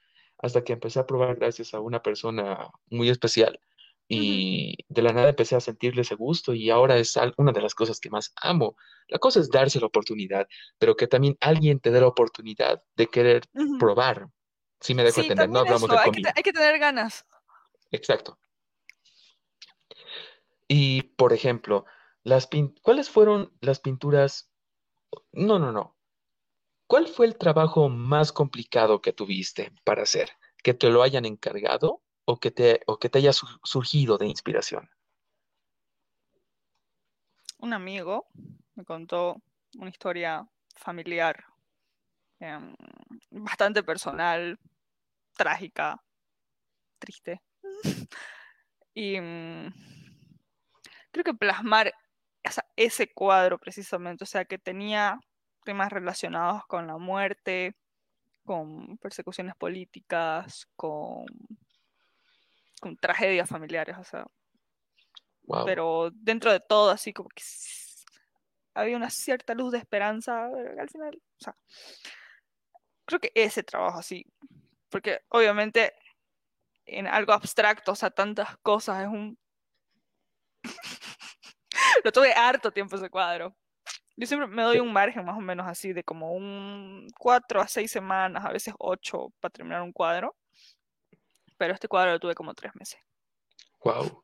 hasta 0.42 0.64
que 0.64 0.72
empecé 0.72 0.98
a 0.98 1.06
probar 1.06 1.36
gracias 1.36 1.74
a 1.74 1.80
una 1.80 2.02
persona 2.02 2.70
muy 2.88 3.08
especial 3.08 3.60
y 4.12 4.76
de 4.88 5.02
la 5.02 5.12
nada 5.12 5.28
empecé 5.28 5.54
a 5.54 5.60
sentirle 5.60 6.02
ese 6.02 6.16
gusto 6.16 6.52
y 6.52 6.68
ahora 6.68 6.98
es 6.98 7.16
una 7.36 7.52
de 7.52 7.60
las 7.62 7.76
cosas 7.76 8.00
que 8.00 8.10
más 8.10 8.32
amo. 8.42 8.76
La 9.06 9.20
cosa 9.20 9.38
es 9.38 9.48
darse 9.50 9.78
la 9.78 9.86
oportunidad, 9.86 10.48
pero 10.78 10.96
que 10.96 11.06
también 11.06 11.36
alguien 11.40 11.78
te 11.78 11.92
dé 11.92 12.00
la 12.00 12.08
oportunidad 12.08 12.82
de 12.96 13.06
querer 13.06 13.44
probar. 13.78 14.26
Si 14.80 14.94
me 14.94 15.04
dejo 15.04 15.20
Sí, 15.20 15.28
entender, 15.28 15.48
no 15.48 15.60
hablamos 15.60 15.84
eso, 15.84 15.92
de 15.92 15.98
hay 15.98 16.04
que, 16.06 16.10
comida. 16.10 16.32
hay 16.34 16.42
que 16.42 16.52
tener 16.52 16.78
ganas. 16.80 17.24
Exacto. 17.92 18.36
Y, 20.66 21.02
por 21.02 21.32
ejemplo, 21.32 21.84
las 22.24 22.48
¿cuáles 22.82 23.10
fueron 23.10 23.52
las 23.60 23.78
pinturas? 23.78 24.50
No, 25.30 25.60
no, 25.60 25.70
no. 25.70 25.96
¿Cuál 26.90 27.06
fue 27.06 27.26
el 27.26 27.38
trabajo 27.38 27.88
más 27.88 28.32
complicado 28.32 29.00
que 29.00 29.12
tuviste 29.12 29.72
para 29.84 30.02
hacer? 30.02 30.28
¿Que 30.60 30.74
te 30.74 30.90
lo 30.90 31.04
hayan 31.04 31.24
encargado 31.24 32.02
o 32.24 32.40
que 32.40 32.50
te, 32.50 32.80
o 32.88 32.98
que 32.98 33.08
te 33.08 33.18
haya 33.18 33.32
su- 33.32 33.46
surgido 33.62 34.18
de 34.18 34.26
inspiración? 34.26 34.90
Un 37.58 37.74
amigo 37.74 38.26
me 38.74 38.84
contó 38.84 39.36
una 39.78 39.88
historia 39.88 40.44
familiar, 40.74 41.44
em, 42.40 42.74
bastante 43.30 43.84
personal, 43.84 44.58
trágica, 45.36 46.02
triste. 46.98 47.40
Y 48.94 49.20
mm, 49.20 49.72
creo 51.12 51.22
que 51.24 51.34
plasmar 51.34 51.94
ese 52.74 53.12
cuadro 53.12 53.58
precisamente, 53.60 54.24
o 54.24 54.26
sea, 54.26 54.44
que 54.44 54.58
tenía 54.58 55.20
temas 55.64 55.90
relacionados 55.92 56.66
con 56.66 56.86
la 56.86 56.98
muerte, 56.98 57.76
con 58.44 58.98
persecuciones 58.98 59.54
políticas, 59.56 60.66
con, 60.76 61.26
con 62.80 62.96
tragedias 62.96 63.48
familiares, 63.48 63.96
o 63.98 64.04
sea, 64.04 64.26
Wow. 65.42 65.64
pero 65.64 66.10
dentro 66.12 66.52
de 66.52 66.60
todo 66.60 66.90
así 66.90 67.12
como 67.12 67.28
que 67.30 67.42
había 68.74 68.96
una 68.96 69.10
cierta 69.10 69.52
luz 69.54 69.72
de 69.72 69.78
esperanza 69.78 70.46
eh, 70.48 70.76
al 70.78 70.88
final, 70.88 71.16
o 71.16 71.42
sea, 71.44 71.56
creo 73.04 73.18
que 73.18 73.32
ese 73.34 73.64
trabajo 73.64 73.98
así, 73.98 74.24
porque 74.88 75.22
obviamente 75.28 75.92
en 76.86 77.06
algo 77.06 77.32
abstracto, 77.32 77.92
o 77.92 77.96
sea, 77.96 78.10
tantas 78.10 78.56
cosas, 78.58 79.02
es 79.02 79.08
un... 79.08 79.38
Lo 82.04 82.12
tuve 82.12 82.32
harto 82.32 82.72
tiempo 82.72 82.96
ese 82.96 83.10
cuadro. 83.10 83.56
Yo 84.20 84.26
siempre 84.26 84.46
me 84.48 84.62
doy 84.62 84.80
un 84.80 84.92
margen 84.92 85.24
más 85.24 85.38
o 85.38 85.40
menos 85.40 85.66
así 85.66 85.94
de 85.94 86.04
como 86.04 86.34
un 86.34 87.08
cuatro 87.18 87.58
a 87.58 87.66
seis 87.66 87.90
semanas, 87.90 88.44
a 88.44 88.52
veces 88.52 88.74
ocho 88.78 89.32
para 89.40 89.50
terminar 89.50 89.80
un 89.80 89.92
cuadro, 89.92 90.36
pero 91.56 91.72
este 91.72 91.88
cuadro 91.88 92.12
lo 92.12 92.20
tuve 92.20 92.34
como 92.34 92.52
tres 92.52 92.74
meses. 92.74 93.00
Wow. 93.82 94.22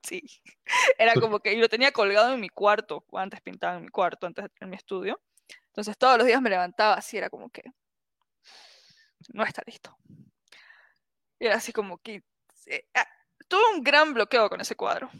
Sí, 0.00 0.22
era 0.96 1.14
como 1.14 1.40
que 1.40 1.54
y 1.54 1.56
lo 1.56 1.68
tenía 1.68 1.90
colgado 1.90 2.32
en 2.32 2.38
mi 2.38 2.50
cuarto, 2.50 3.04
antes 3.14 3.40
pintaba 3.40 3.78
en 3.78 3.82
mi 3.82 3.88
cuarto, 3.88 4.28
antes 4.28 4.46
en 4.60 4.70
mi 4.70 4.76
estudio. 4.76 5.20
Entonces 5.66 5.98
todos 5.98 6.18
los 6.18 6.26
días 6.28 6.40
me 6.40 6.48
levantaba 6.48 6.94
así, 6.94 7.16
era 7.16 7.28
como 7.28 7.50
que 7.50 7.64
no 9.32 9.42
está 9.42 9.64
listo. 9.66 9.98
Y 11.40 11.46
era 11.46 11.56
así 11.56 11.72
como 11.72 11.98
que 11.98 12.22
eh, 12.66 12.86
ah, 12.94 13.08
tuve 13.48 13.74
un 13.74 13.82
gran 13.82 14.14
bloqueo 14.14 14.48
con 14.48 14.60
ese 14.60 14.76
cuadro. 14.76 15.10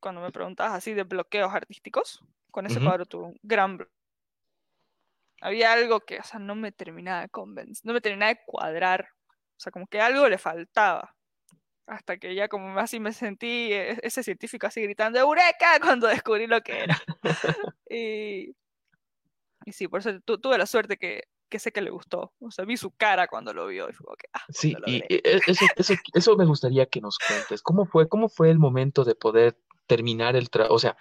Cuando 0.00 0.22
me 0.22 0.32
preguntabas 0.32 0.72
así 0.72 0.94
de 0.94 1.02
bloqueos 1.02 1.52
artísticos, 1.52 2.24
con 2.56 2.64
ese 2.64 2.78
Ujú. 2.78 2.86
cuadro 2.86 3.04
tuve 3.04 3.24
un 3.26 3.38
gran. 3.42 3.86
Había 5.42 5.74
algo 5.74 6.00
que, 6.00 6.18
o 6.18 6.22
sea, 6.24 6.40
no 6.40 6.54
me 6.54 6.72
terminaba 6.72 7.20
de 7.20 7.28
convencer, 7.28 7.84
no 7.84 7.92
me 7.92 8.00
terminaba 8.00 8.32
de 8.32 8.40
cuadrar. 8.46 9.08
O 9.28 9.60
sea, 9.60 9.70
como 9.70 9.86
que 9.86 10.00
algo 10.00 10.26
le 10.26 10.38
faltaba. 10.38 11.14
Hasta 11.86 12.16
que 12.16 12.34
ya 12.34 12.48
como 12.48 12.78
así 12.78 12.98
me 12.98 13.12
sentí 13.12 13.70
eh, 13.74 13.98
ese 14.02 14.22
científico 14.22 14.66
así 14.66 14.80
gritando 14.80 15.18
¡Eureka! 15.18 15.78
cuando 15.82 16.06
descubrí 16.06 16.46
lo 16.46 16.62
que 16.62 16.84
era. 16.84 16.98
Y, 17.90 18.56
y 19.66 19.72
sí, 19.72 19.86
por 19.86 20.00
eso 20.00 20.18
tu- 20.22 20.38
tuve 20.40 20.56
la 20.56 20.64
suerte 20.66 20.96
que, 20.96 21.24
que 21.50 21.58
sé 21.58 21.72
que 21.72 21.82
le 21.82 21.90
gustó. 21.90 22.32
O 22.40 22.50
sea, 22.50 22.64
vi 22.64 22.78
su 22.78 22.90
cara 22.90 23.28
cuando 23.28 23.52
lo 23.52 23.66
vio 23.66 23.90
y 23.90 23.92
fue 23.92 24.04
como 24.06 24.16
que, 24.16 24.28
ah, 24.32 24.44
Sí, 24.48 24.74
y 24.86 24.96
e- 24.96 25.06
e- 25.10 25.40
eso, 25.46 25.66
eso, 25.76 25.94
eso 26.14 26.36
me 26.36 26.46
gustaría 26.46 26.86
que 26.86 27.02
nos 27.02 27.18
cuentes. 27.18 27.60
¿Cómo 27.62 27.84
fue, 27.84 28.08
cómo 28.08 28.30
fue 28.30 28.50
el 28.50 28.58
momento 28.58 29.04
de 29.04 29.14
poder 29.14 29.58
terminar 29.86 30.34
el 30.34 30.48
trabajo? 30.48 30.74
O 30.74 30.78
sea, 30.78 30.96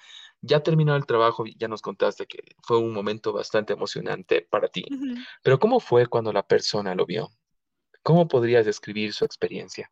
ya 0.46 0.62
terminó 0.62 0.96
el 0.96 1.06
trabajo, 1.06 1.46
y 1.46 1.56
ya 1.58 1.68
nos 1.68 1.82
contaste 1.82 2.26
que 2.26 2.43
fue 2.62 2.78
un 2.78 2.93
momento 2.93 3.34
bastante 3.34 3.74
emocionante 3.74 4.41
para 4.41 4.68
ti, 4.68 4.86
pero 5.43 5.60
¿cómo 5.60 5.80
fue 5.80 6.08
cuando 6.08 6.32
la 6.32 6.48
persona 6.48 6.96
lo 6.96 7.06
vio? 7.06 7.30
¿Cómo 8.04 8.28
podrías 8.28 8.66
describir 8.66 9.14
su 9.14 9.26
experiencia? 9.26 9.91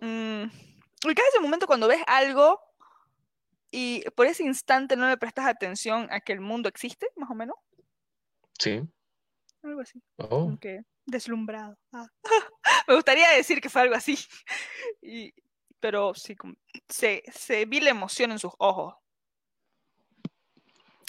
Mm, 0.00 0.44
ubica 1.04 1.22
ese 1.28 1.40
momento 1.40 1.66
cuando 1.66 1.88
ves 1.88 2.02
algo 2.06 2.60
y 3.70 4.02
por 4.14 4.26
ese 4.26 4.44
instante 4.44 4.96
no 4.96 5.08
le 5.08 5.16
prestas 5.16 5.46
atención 5.46 6.06
a 6.10 6.20
que 6.20 6.32
el 6.32 6.40
mundo 6.40 6.68
existe, 6.68 7.08
más 7.16 7.30
o 7.30 7.34
menos. 7.34 7.56
Sí. 8.58 8.82
Algo 9.62 9.80
así. 9.80 10.00
Oh, 10.16 10.28
Como 10.28 10.58
que 10.58 10.82
deslumbrado. 11.04 11.76
Ah. 11.92 12.06
Me 12.88 12.94
gustaría 12.94 13.30
decir 13.30 13.60
que 13.60 13.68
fue 13.68 13.82
algo 13.82 13.94
así. 13.94 14.18
Y, 15.02 15.32
pero 15.80 16.14
sí, 16.14 16.36
se, 16.88 17.22
se 17.32 17.64
vi 17.66 17.80
la 17.80 17.90
emoción 17.90 18.32
en 18.32 18.38
sus 18.38 18.52
ojos. 18.58 18.94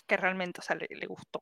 Que 0.07 0.17
realmente, 0.17 0.61
o 0.61 0.63
sea, 0.63 0.75
le, 0.75 0.87
le 0.89 1.05
gustó. 1.05 1.41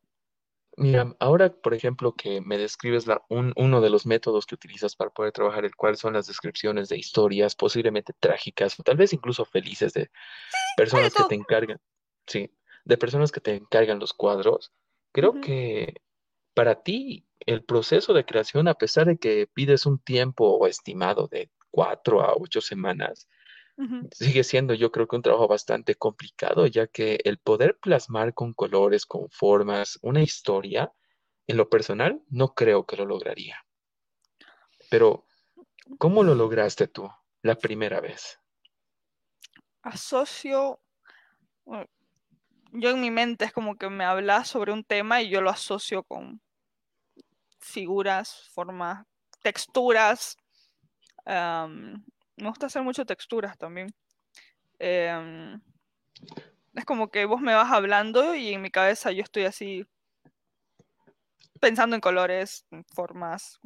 mira, 0.78 1.16
ahora, 1.20 1.52
por 1.54 1.74
ejemplo, 1.74 2.14
que 2.16 2.42
me 2.42 2.58
describes 2.58 3.06
la, 3.08 3.22
un- 3.30 3.54
uno 3.56 3.80
de 3.80 3.90
los 3.90 4.06
métodos 4.06 4.46
que 4.46 4.56
utilizas 4.56 4.96
para 4.96 5.12
poder 5.12 5.32
trabajar, 5.32 5.66
el 5.66 5.76
cual 5.76 5.98
son 5.98 6.14
las 6.14 6.28
descripciones 6.28 6.90
de 6.90 6.98
historias 6.98 7.56
posiblemente 7.56 8.14
trágicas 8.20 8.80
o 8.80 8.84
tal 8.84 8.98
vez 8.98 9.14
incluso 9.14 9.46
felices 9.46 9.94
de 9.94 10.10
personas 10.76 11.14
que 11.14 11.24
te 11.30 11.36
encargan, 11.36 11.80
sí, 12.28 12.52
de 12.86 12.98
personas 12.98 13.32
que 13.32 13.40
te 13.40 13.56
encargan 13.56 14.00
los 14.00 14.14
cuadros. 14.14 14.74
Creo 15.12 15.40
que 15.40 16.02
para 16.56 16.82
ti 16.84 17.26
el 17.42 17.64
proceso 17.64 18.14
de 18.14 18.26
creación, 18.26 18.68
a 18.68 18.74
pesar 18.74 19.06
de 19.06 19.18
que 19.18 19.48
pides 19.54 19.86
un 19.86 20.00
tiempo 20.00 20.66
estimado 20.68 21.28
de 21.28 21.50
cuatro 21.76 22.22
a 22.22 22.34
ocho 22.38 22.62
semanas, 22.62 23.28
sigue 24.14 24.46
siendo 24.46 24.74
yo 24.74 24.94
creo 24.94 25.10
que 25.10 25.18
un 25.18 25.22
trabajo 25.22 25.50
bastante 25.50 25.96
complicado, 25.96 26.68
ya 26.68 26.88
que 26.88 27.20
el 27.26 27.38
poder 27.38 27.78
plasmar 27.80 28.34
con 28.34 28.54
colores, 28.54 29.06
con 29.06 29.30
formas, 29.30 30.00
una 30.02 30.22
historia, 30.22 30.94
en 31.48 31.58
lo 31.58 31.70
personal, 31.70 32.22
no 32.30 32.54
creo 32.54 32.86
que 32.86 32.96
lo 32.96 33.06
lograría. 33.06 33.58
Pero, 34.90 35.26
¿cómo 35.98 36.24
lo 36.24 36.34
lograste 36.34 36.88
tú 36.88 37.10
la 37.42 37.56
primera 37.56 38.00
vez? 38.00 38.40
Asocio. 39.82 40.80
bueno, 41.66 41.88
yo 42.72 42.92
en 42.92 43.02
mi 43.02 43.12
mente 43.12 43.44
es 43.44 43.52
como 43.52 43.76
que 43.76 43.90
me 43.90 44.06
hablas 44.06 44.48
sobre 44.48 44.72
un 44.72 44.86
tema 44.86 45.22
y 45.22 45.30
yo 45.30 45.42
lo 45.42 45.50
asocio 45.50 46.04
con 46.04 46.42
figuras, 47.60 48.50
formas, 48.54 49.06
texturas. 49.42 50.38
Me 51.26 52.50
gusta 52.50 52.68
hacer 52.68 52.84
mucho 52.84 53.06
texturas 53.06 53.58
también. 53.58 53.94
Em, 54.80 55.60
es 56.74 56.86
como 56.86 57.10
que 57.10 57.26
vos 57.26 57.42
me 57.42 57.56
vas 57.56 57.72
hablando 57.72 58.36
y 58.36 58.54
en 58.54 58.62
mi 58.62 58.70
cabeza 58.70 59.12
yo 59.12 59.24
estoy 59.24 59.46
así 59.46 59.86
pensando 61.60 61.96
en 61.96 62.02
colores, 62.02 62.66
en 62.72 62.84
formas. 62.86 63.60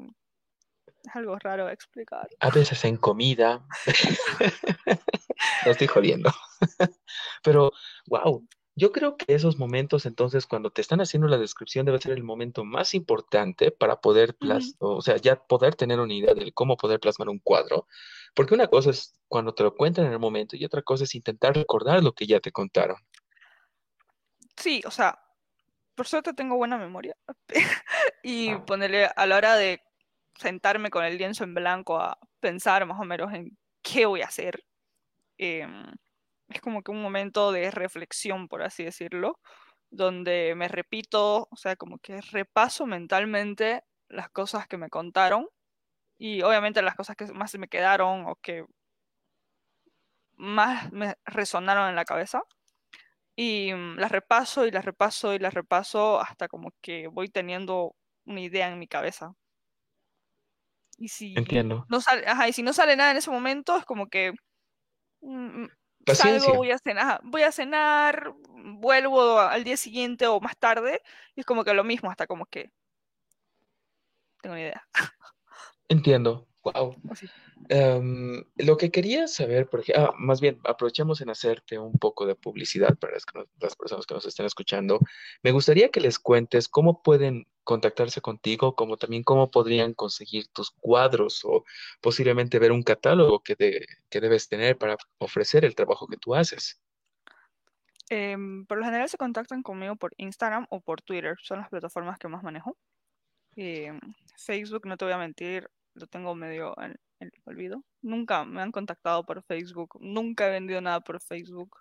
Es 1.03 1.15
algo 1.15 1.37
raro 1.39 1.65
de 1.65 1.73
explicar. 1.73 2.27
A 2.39 2.49
veces 2.49 2.83
en 2.85 2.97
comida. 2.97 3.65
no 5.65 5.71
estoy 5.71 5.87
jodiendo. 5.87 6.31
Pero, 7.43 7.71
wow, 8.07 8.45
yo 8.79 8.93
creo 8.93 9.17
que 9.17 9.25
esos 9.33 9.59
momentos, 9.59 10.05
entonces, 10.05 10.47
cuando 10.47 10.71
te 10.71 10.81
están 10.81 11.01
haciendo 11.01 11.27
la 11.27 11.37
descripción, 11.37 11.85
debe 11.85 11.99
ser 11.99 12.13
el 12.13 12.23
momento 12.23 12.63
más 12.63 12.93
importante 12.95 13.71
para 13.71 13.99
poder, 13.99 14.37
o 14.79 15.01
sea, 15.01 15.17
ya 15.17 15.35
poder 15.35 15.75
tener 15.75 15.99
una 15.99 16.13
idea 16.13 16.33
de 16.33 16.53
cómo 16.53 16.77
poder 16.77 17.01
plasmar 17.01 17.27
un 17.27 17.39
cuadro. 17.39 17.87
Porque 18.33 18.53
una 18.53 18.67
cosa 18.67 18.91
es 18.91 19.19
cuando 19.27 19.53
te 19.53 19.63
lo 19.63 19.75
cuentan 19.75 20.05
en 20.05 20.13
el 20.13 20.19
momento 20.19 20.55
y 20.55 20.63
otra 20.63 20.81
cosa 20.81 21.03
es 21.03 21.13
intentar 21.13 21.55
recordar 21.55 22.01
lo 22.01 22.13
que 22.13 22.25
ya 22.25 22.39
te 22.39 22.53
contaron. 22.53 22.97
Sí, 24.55 24.81
o 24.85 24.91
sea, 24.91 25.19
por 25.93 26.07
suerte 26.07 26.33
tengo 26.33 26.55
buena 26.55 26.77
memoria. 26.77 27.17
y 28.23 28.55
ponerle 28.59 29.09
a 29.13 29.25
la 29.25 29.35
hora 29.35 29.57
de 29.57 29.81
sentarme 30.37 30.89
con 30.89 31.03
el 31.03 31.17
lienzo 31.17 31.43
en 31.43 31.53
blanco 31.53 31.99
a 31.99 32.17
pensar 32.39 32.85
más 32.85 32.99
o 32.99 33.03
menos 33.03 33.33
en 33.33 33.57
qué 33.81 34.05
voy 34.05 34.21
a 34.21 34.27
hacer. 34.27 34.63
Em, 35.37 35.85
es 36.49 36.61
como 36.61 36.81
que 36.83 36.91
un 36.91 37.01
momento 37.01 37.51
de 37.51 37.71
reflexión, 37.71 38.47
por 38.47 38.63
así 38.63 38.83
decirlo, 38.83 39.39
donde 39.91 40.53
me 40.55 40.67
repito, 40.67 41.47
o 41.51 41.55
sea, 41.57 41.75
como 41.75 41.99
que 41.99 42.21
repaso 42.21 42.85
mentalmente 42.87 43.83
las 44.09 44.29
cosas 44.29 44.67
que 44.67 44.77
me 44.77 44.89
contaron 44.89 45.47
y 46.19 46.43
obviamente 46.43 46.81
las 46.83 46.95
cosas 46.95 47.15
que 47.17 47.27
más 47.33 47.57
me 47.59 47.67
quedaron 47.69 48.25
o 48.27 48.35
que 48.41 48.65
más 50.37 50.91
me 50.91 51.15
resonaron 51.25 51.89
en 51.89 51.95
la 51.95 52.05
cabeza. 52.05 52.41
Y 53.35 53.73
mm, 53.73 53.97
las 53.99 54.11
repaso 54.11 54.65
y 54.67 54.71
las 54.71 54.85
repaso 54.85 55.33
y 55.33 55.39
las 55.39 55.53
repaso 55.53 56.19
hasta 56.21 56.47
como 56.47 56.71
que 56.81 57.07
voy 57.07 57.29
teniendo 57.29 57.95
una 58.25 58.41
idea 58.41 58.69
en 58.71 58.79
mi 58.79 58.87
cabeza. 58.87 59.33
Y 60.97 61.07
si 61.09 61.39
Entiendo. 61.39 61.87
no 61.87 62.01
sale, 62.01 62.25
y 62.49 62.53
si 62.53 62.63
no 62.63 62.73
sale 62.73 62.95
nada 62.95 63.11
en 63.11 63.17
ese 63.17 63.31
momento, 63.31 63.77
es 63.77 63.85
como 63.85 64.07
que 64.07 64.33
mm, 66.13 66.15
salgo, 66.15 66.53
voy 66.55 66.71
a 66.71 66.77
cenar, 66.77 67.21
voy 67.23 67.43
a 67.43 67.51
cenar, 67.51 68.33
vuelvo 68.47 69.39
al 69.39 69.63
día 69.63 69.77
siguiente 69.77 70.27
o 70.27 70.39
más 70.39 70.57
tarde, 70.57 71.01
y 71.35 71.41
es 71.41 71.45
como 71.45 71.63
que 71.63 71.73
lo 71.73 71.83
mismo, 71.83 72.09
hasta 72.09 72.27
como 72.27 72.45
que 72.45 72.71
tengo 74.41 74.55
ni 74.55 74.61
idea. 74.61 74.87
Entiendo. 75.89 76.48
Wow. 76.73 76.95
Em, 77.69 78.43
lo 78.57 78.77
que 78.77 78.89
quería 78.91 79.27
saber, 79.27 79.67
porque, 79.69 79.93
ah, 79.95 80.11
más 80.17 80.41
bien, 80.41 80.59
aprovechemos 80.65 81.21
en 81.21 81.29
hacerte 81.29 81.77
un 81.77 81.93
poco 81.93 82.25
de 82.25 82.35
publicidad 82.35 82.97
para 82.97 83.13
las, 83.13 83.75
personas 83.75 84.05
que 84.05 84.13
nos 84.13 84.25
estén 84.25 84.45
escuchando. 84.45 84.99
Me 85.43 85.51
gustaría 85.51 85.89
que 85.89 85.99
les 85.99 86.19
cuentes 86.19 86.67
cómo 86.67 87.03
pueden 87.03 87.47
contactarse 87.63 88.21
contigo, 88.21 88.75
como 88.75 88.97
también 88.97 89.23
cómo 89.23 89.51
podrían 89.51 89.93
conseguir 89.93 90.47
tus 90.47 90.71
cuadros 90.71 91.45
o 91.45 91.63
posiblemente 92.01 92.57
ver 92.57 92.71
un 92.71 92.83
catálogo 92.83 93.41
que, 93.41 93.55
que 94.09 94.21
debes 94.21 94.49
tener 94.49 94.77
para 94.77 94.97
ofrecer 95.19 95.65
el 95.65 95.75
trabajo 95.75 96.07
que 96.07 96.17
tú 96.17 96.33
haces. 96.33 96.81
Em, 98.09 98.65
por 98.65 98.79
lo 98.79 98.85
general 98.85 99.07
se 99.07 99.17
contactan 99.17 99.61
conmigo 99.61 99.95
por 99.95 100.13
Instagram 100.17 100.65
o 100.71 100.81
por 100.81 101.01
Twitter, 101.01 101.37
son 101.43 101.59
las 101.59 101.69
plataformas 101.69 102.17
que 102.17 102.27
más 102.27 102.41
manejo. 102.41 102.75
Em, 103.55 103.99
Facebook, 104.37 104.87
no 104.87 104.97
te 104.97 105.05
voy 105.05 105.13
a 105.13 105.17
mentir, 105.17 105.69
lo 105.99 106.07
tengo 106.07 106.35
medio 106.35 106.75
en, 106.81 106.99
el 107.19 107.31
olvido. 107.45 107.83
Nunca 108.01 108.45
me 108.45 108.61
han 108.61 108.71
contactado 108.71 109.25
por 109.25 109.43
Facebook, 109.43 109.97
nunca 109.99 110.47
he 110.47 110.51
vendido 110.51 110.81
nada 110.81 111.01
por 111.01 111.21
Facebook. 111.21 111.77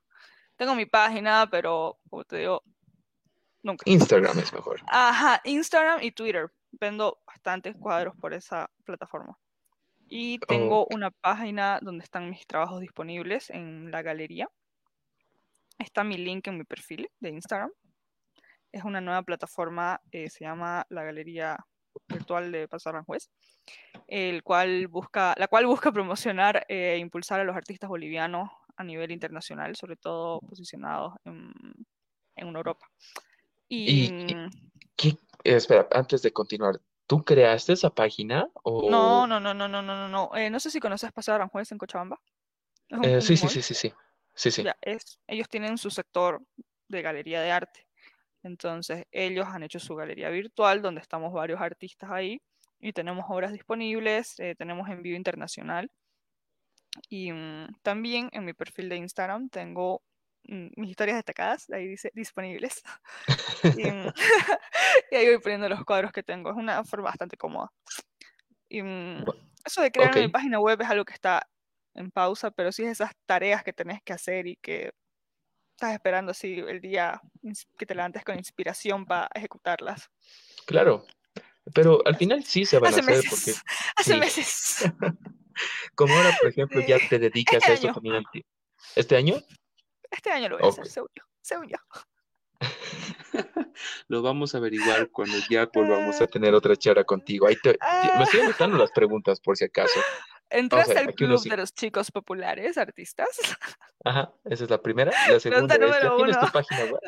Tengo 0.56 0.74
mi 0.74 0.86
página, 0.86 1.48
pero 1.50 1.98
como 2.10 2.24
te 2.24 2.38
digo, 2.38 2.62
nunca. 3.62 3.82
Instagram 3.86 4.38
es 4.40 4.52
mejor. 4.52 4.80
Ajá, 4.88 5.40
Instagram 5.44 6.02
y 6.02 6.10
Twitter. 6.10 6.50
Vendo 6.72 7.18
bastantes 7.26 7.76
cuadros 7.76 8.14
por 8.16 8.34
esa 8.34 8.68
plataforma. 8.84 9.38
Y 10.08 10.38
tengo 10.40 10.86
una 10.90 11.10
página 11.10 11.78
donde 11.82 12.04
están 12.04 12.30
mis 12.30 12.46
trabajos 12.46 12.80
disponibles 12.80 13.50
en 13.50 13.90
la 13.90 14.02
galería. 14.02 14.48
Está 15.78 16.02
mi 16.02 16.16
link 16.16 16.48
en 16.48 16.58
mi 16.58 16.64
perfil 16.64 17.08
de 17.20 17.30
Instagram. 17.30 17.70
Es 18.72 18.84
una 18.84 19.00
nueva 19.00 19.22
plataforma, 19.22 20.00
eh, 20.10 20.28
se 20.28 20.44
llama 20.44 20.84
la 20.90 21.04
Galería 21.04 21.56
Virtual 22.06 22.52
de 22.52 22.68
Paso 22.68 22.88
Aranjuez 22.88 23.30
el 24.06 24.42
cual 24.42 24.86
busca, 24.88 25.34
la 25.36 25.48
cual 25.48 25.66
busca 25.66 25.92
promocionar 25.92 26.64
e 26.68 26.96
impulsar 26.98 27.40
a 27.40 27.44
los 27.44 27.56
artistas 27.56 27.88
bolivianos 27.88 28.50
a 28.76 28.84
nivel 28.84 29.10
internacional, 29.10 29.76
sobre 29.76 29.96
todo 29.96 30.40
posicionados 30.40 31.14
en, 31.24 31.52
en 32.36 32.56
Europa. 32.56 32.86
Y, 33.68 34.10
mm, 34.10 34.50
espera, 35.44 35.86
antes 35.92 36.22
de 36.22 36.32
continuar, 36.32 36.80
¿tú 37.06 37.24
creaste 37.24 37.74
esa 37.74 37.90
página? 37.90 38.48
O... 38.62 38.90
No, 38.90 39.26
no, 39.26 39.40
no, 39.40 39.52
no, 39.52 39.68
no, 39.68 39.82
no, 39.82 40.08
no. 40.08 40.30
Eh, 40.34 40.48
no 40.48 40.58
sé 40.58 40.70
si 40.70 40.80
conoces 40.80 41.12
Paseo 41.12 41.34
Aranjuez 41.34 41.70
en 41.72 41.78
Cochabamba. 41.78 42.20
Eh, 43.02 43.20
sí, 43.20 43.36
sí, 43.36 43.48
sí, 43.48 43.60
sí, 43.60 43.74
sí, 43.74 43.92
sí, 44.34 44.50
sí. 44.50 44.64
es, 44.80 45.20
ellos 45.26 45.48
tienen 45.48 45.76
su 45.76 45.90
sector 45.90 46.42
de 46.88 47.02
galería 47.02 47.42
de 47.42 47.50
arte. 47.50 47.87
Entonces, 48.42 49.04
ellos 49.10 49.46
han 49.48 49.62
hecho 49.62 49.78
su 49.78 49.94
galería 49.94 50.30
virtual 50.30 50.82
donde 50.82 51.00
estamos 51.00 51.32
varios 51.32 51.60
artistas 51.60 52.10
ahí 52.10 52.40
y 52.80 52.92
tenemos 52.92 53.24
obras 53.28 53.52
disponibles, 53.52 54.38
eh, 54.38 54.54
tenemos 54.56 54.88
envío 54.88 55.16
internacional. 55.16 55.90
Y 57.08 57.32
mm, 57.32 57.80
también 57.82 58.28
en 58.32 58.44
mi 58.44 58.52
perfil 58.52 58.88
de 58.88 58.96
Instagram 58.96 59.48
tengo 59.48 60.02
mm, 60.44 60.68
mis 60.76 60.90
historias 60.90 61.16
destacadas, 61.16 61.68
ahí 61.70 61.86
dice 61.86 62.10
disponibles. 62.14 62.82
Mm, 63.64 64.06
y, 65.10 65.16
ahí 65.16 65.26
voy 65.26 65.38
poniendo 65.40 65.68
los 65.68 65.84
cuadros 65.84 66.12
que 66.12 66.22
tengo. 66.22 66.50
Es 66.50 66.56
una 66.56 66.84
forma 66.84 67.06
bastante 67.06 67.36
cómoda. 67.36 67.72
Y 68.68 68.80
eso 69.64 69.82
de 69.82 69.90
crear 69.90 70.14
mi 70.14 70.28
página 70.28 70.60
web 70.60 70.80
es 70.80 70.88
algo 70.88 71.04
que 71.04 71.14
está 71.14 71.48
en 71.94 72.12
pausa, 72.12 72.52
pero 72.52 72.70
sí 72.70 72.84
es 72.84 72.90
esas 72.90 73.12
tareas 73.26 73.64
que 73.64 73.72
tenés 73.72 74.00
que 74.02 74.12
hacer 74.12 74.46
y 74.46 74.56
que 74.56 74.92
estás 75.78 75.94
esperando 75.94 76.32
así 76.32 76.58
el 76.58 76.80
día 76.80 77.20
que 77.78 77.86
te 77.86 77.94
levantes 77.94 78.24
con 78.24 78.36
inspiración 78.36 79.06
para 79.06 79.30
ejecutarlas. 79.32 80.10
Claro, 80.66 81.06
pero 81.72 82.02
al 82.04 82.16
final 82.16 82.42
sí 82.42 82.64
se 82.64 82.80
van 82.80 82.92
a 82.92 82.96
hacer 82.96 83.22
porque... 83.30 83.54
Hace 83.96 84.16
meses. 84.16 84.92
Como 85.94 86.14
ahora, 86.14 86.36
por 86.40 86.50
ejemplo, 86.50 86.80
ya 86.80 86.98
te 87.08 87.20
dedicas 87.20 87.62
este 87.62 87.70
a 87.70 87.74
esto 87.74 87.92
community. 87.92 88.44
¿Este 88.96 89.14
año? 89.16 89.36
Este 90.10 90.30
año 90.32 90.48
lo 90.48 90.58
voy 90.58 90.66
a 90.66 90.70
hacer, 90.70 91.04
según 91.42 91.68
yo. 91.68 91.76
lo 94.08 94.22
vamos 94.22 94.54
a 94.54 94.58
averiguar 94.58 95.10
cuando 95.10 95.36
ya 95.48 95.68
volvamos 95.72 96.20
a 96.20 96.26
tener 96.26 96.54
otra 96.54 96.74
charla 96.74 97.04
contigo. 97.04 97.46
Ahí 97.46 97.56
te, 97.62 97.78
me 98.16 98.24
estoy 98.24 98.40
anotando 98.40 98.78
las 98.78 98.90
preguntas 98.90 99.38
por 99.38 99.56
si 99.56 99.64
acaso. 99.64 100.00
¿Entraste 100.50 100.98
al 100.98 101.14
club 101.14 101.42
de 101.42 101.56
los 101.56 101.72
chicos 101.74 102.10
populares, 102.10 102.78
artistas? 102.78 103.28
Ajá, 104.04 104.32
esa 104.44 104.64
es 104.64 104.70
la 104.70 104.80
primera. 104.80 105.12
La 105.28 105.40
segunda 105.40 105.74
es, 105.74 105.80
¿ya 105.80 106.16
tienes 106.16 106.40
tu 106.40 106.52
página 106.52 106.84
web? 106.84 107.00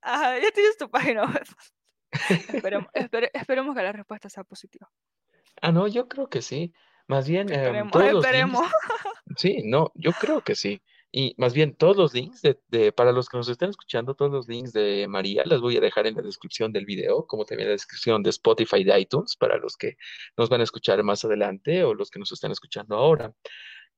Ajá, 0.00 0.38
ya 0.38 0.50
tienes 0.50 0.76
tu 0.76 0.90
página 0.90 1.24
web. 1.24 1.44
esperemos, 3.34 3.74
que 3.74 3.82
la 3.82 3.92
respuesta 3.92 4.28
sea 4.28 4.44
positiva. 4.44 4.90
Ah, 5.60 5.72
no, 5.72 5.86
yo 5.86 6.08
creo 6.08 6.28
que 6.28 6.42
sí. 6.42 6.72
Más 7.08 7.28
bien, 7.28 7.52
em, 7.52 7.86
esperemos. 7.86 8.66
sí, 9.36 9.62
no, 9.64 9.92
yo 9.94 10.12
creo 10.12 10.40
que 10.40 10.56
sí. 10.56 10.82
Y 11.12 11.34
más 11.38 11.54
bien, 11.54 11.74
todos 11.74 11.96
los 11.96 12.12
links 12.14 12.42
de, 12.42 12.92
para 12.92 13.12
los 13.12 13.28
que 13.28 13.36
nos 13.38 13.48
estén 13.48 13.70
escuchando, 13.70 14.14
todos 14.14 14.30
los 14.30 14.48
links 14.48 14.72
de 14.72 15.06
María 15.08 15.44
los 15.46 15.60
voy 15.60 15.76
a 15.76 15.80
dejar 15.80 16.06
en 16.06 16.16
la 16.16 16.22
descripción 16.22 16.72
del 16.72 16.84
video, 16.84 17.26
como 17.26 17.44
también 17.44 17.66
en 17.66 17.70
la 17.70 17.74
descripción 17.74 18.22
de 18.22 18.30
Spotify 18.30 18.84
de 18.84 19.00
iTunes, 19.00 19.36
para 19.36 19.56
los 19.56 19.76
que 19.76 19.96
nos 20.36 20.48
van 20.48 20.60
a 20.60 20.64
escuchar 20.64 21.02
más 21.02 21.24
adelante 21.24 21.84
o 21.84 21.94
los 21.94 22.10
que 22.10 22.18
nos 22.18 22.32
están 22.32 22.52
escuchando 22.52 22.96
ahora. 22.96 23.32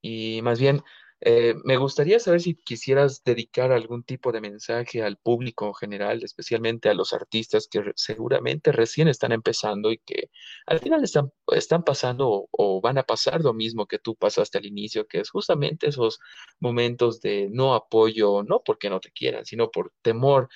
Y 0.01 0.41
más 0.43 0.59
bien, 0.59 0.81
eh, 1.21 1.55
me 1.65 1.75
gustaría 1.75 2.19
saber 2.19 2.39
si 2.39 2.55
quisieras 2.55 3.23
dedicar 3.23 3.73
algún 3.73 4.03
tipo 4.03 4.31
de 4.31 4.39
mensaje 4.39 5.03
al 5.03 5.17
público 5.17 5.67
en 5.67 5.73
general, 5.73 6.23
especialmente 6.23 6.87
a 6.87 6.93
los 6.93 7.11
artistas 7.11 7.67
que 7.69 7.91
seguramente 7.95 8.71
recién 8.71 9.09
están 9.09 9.33
empezando 9.33 9.91
y 9.91 9.97
que 9.97 10.29
al 10.65 10.79
final 10.79 11.03
están, 11.03 11.31
están 11.47 11.83
pasando 11.83 12.47
o, 12.51 12.81
van 12.81 12.97
a 12.97 13.03
pasar 13.03 13.41
lo 13.41 13.53
mismo 13.53 13.85
que 13.85 13.99
tú 13.99 14.15
pasaste 14.15 14.57
al 14.57 14.65
inicio, 14.65 15.07
que 15.07 15.19
es 15.19 15.29
justamente 15.29 15.89
esos 15.89 16.19
momentos 16.59 17.19
de 17.19 17.49
no 17.51 17.75
apoyo, 17.75 18.43
no 18.43 18.61
porque 18.63 18.89
no 18.89 19.01
te 19.01 19.11
quieran, 19.11 19.45
sino 19.45 19.71
por 19.71 19.91
temor 20.01 20.47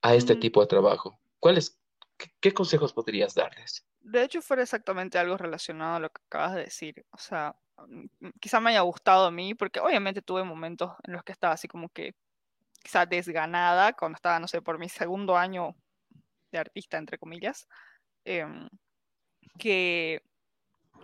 a 0.00 0.14
este 0.14 0.36
tipo 0.36 0.62
de 0.62 0.66
trabajo. 0.66 1.18
¿Cuáles, 1.40 1.78
qué 2.40 2.52
consejos 2.52 2.94
podrías 2.94 3.34
darles? 3.34 3.84
De 4.00 4.22
hecho, 4.22 4.40
fue 4.40 4.62
exactamente 4.62 5.18
algo 5.18 5.36
relacionado 5.36 5.96
a 5.96 6.00
lo 6.00 6.08
que 6.10 6.22
acabas 6.26 6.54
de 6.54 6.60
decir. 6.62 7.04
O 7.10 7.18
sea, 7.18 7.56
quizá 8.40 8.60
me 8.60 8.70
haya 8.70 8.80
gustado 8.80 9.26
a 9.26 9.30
mí, 9.30 9.54
porque 9.54 9.80
obviamente 9.80 10.22
tuve 10.22 10.44
momentos 10.44 10.92
en 11.04 11.12
los 11.14 11.22
que 11.24 11.32
estaba 11.32 11.54
así 11.54 11.68
como 11.68 11.88
que 11.88 12.14
quizá 12.82 13.06
desganada 13.06 13.92
cuando 13.94 14.16
estaba, 14.16 14.38
no 14.38 14.48
sé, 14.48 14.62
por 14.62 14.78
mi 14.78 14.88
segundo 14.88 15.36
año 15.36 15.74
de 16.52 16.58
artista, 16.58 16.98
entre 16.98 17.18
comillas, 17.18 17.68
em, 18.24 18.68
que 19.58 20.22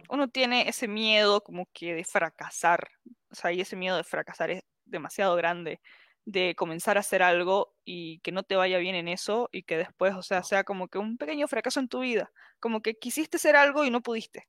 uno 0.08 0.28
tiene 0.28 0.68
ese 0.68 0.88
miedo 0.88 1.42
como 1.42 1.66
que 1.72 1.94
de 1.94 2.04
fracasar, 2.04 2.88
o 3.30 3.34
sea, 3.34 3.52
y 3.52 3.60
ese 3.60 3.76
miedo 3.76 3.96
de 3.96 4.04
fracasar 4.04 4.50
es 4.50 4.62
demasiado 4.84 5.36
grande, 5.36 5.80
de 6.24 6.54
comenzar 6.54 6.96
a 6.96 7.00
hacer 7.00 7.22
algo 7.22 7.74
y 7.84 8.20
que 8.20 8.32
no 8.32 8.42
te 8.44 8.56
vaya 8.56 8.78
bien 8.78 8.94
en 8.94 9.08
eso 9.08 9.48
y 9.52 9.64
que 9.64 9.76
después, 9.76 10.14
o 10.14 10.22
sea, 10.22 10.42
sea 10.44 10.64
como 10.64 10.88
que 10.88 10.98
un 10.98 11.16
pequeño 11.16 11.48
fracaso 11.48 11.80
en 11.80 11.88
tu 11.88 12.00
vida, 12.00 12.30
como 12.60 12.80
que 12.80 12.94
quisiste 12.94 13.38
hacer 13.38 13.56
algo 13.56 13.84
y 13.84 13.90
no 13.90 14.02
pudiste. 14.02 14.48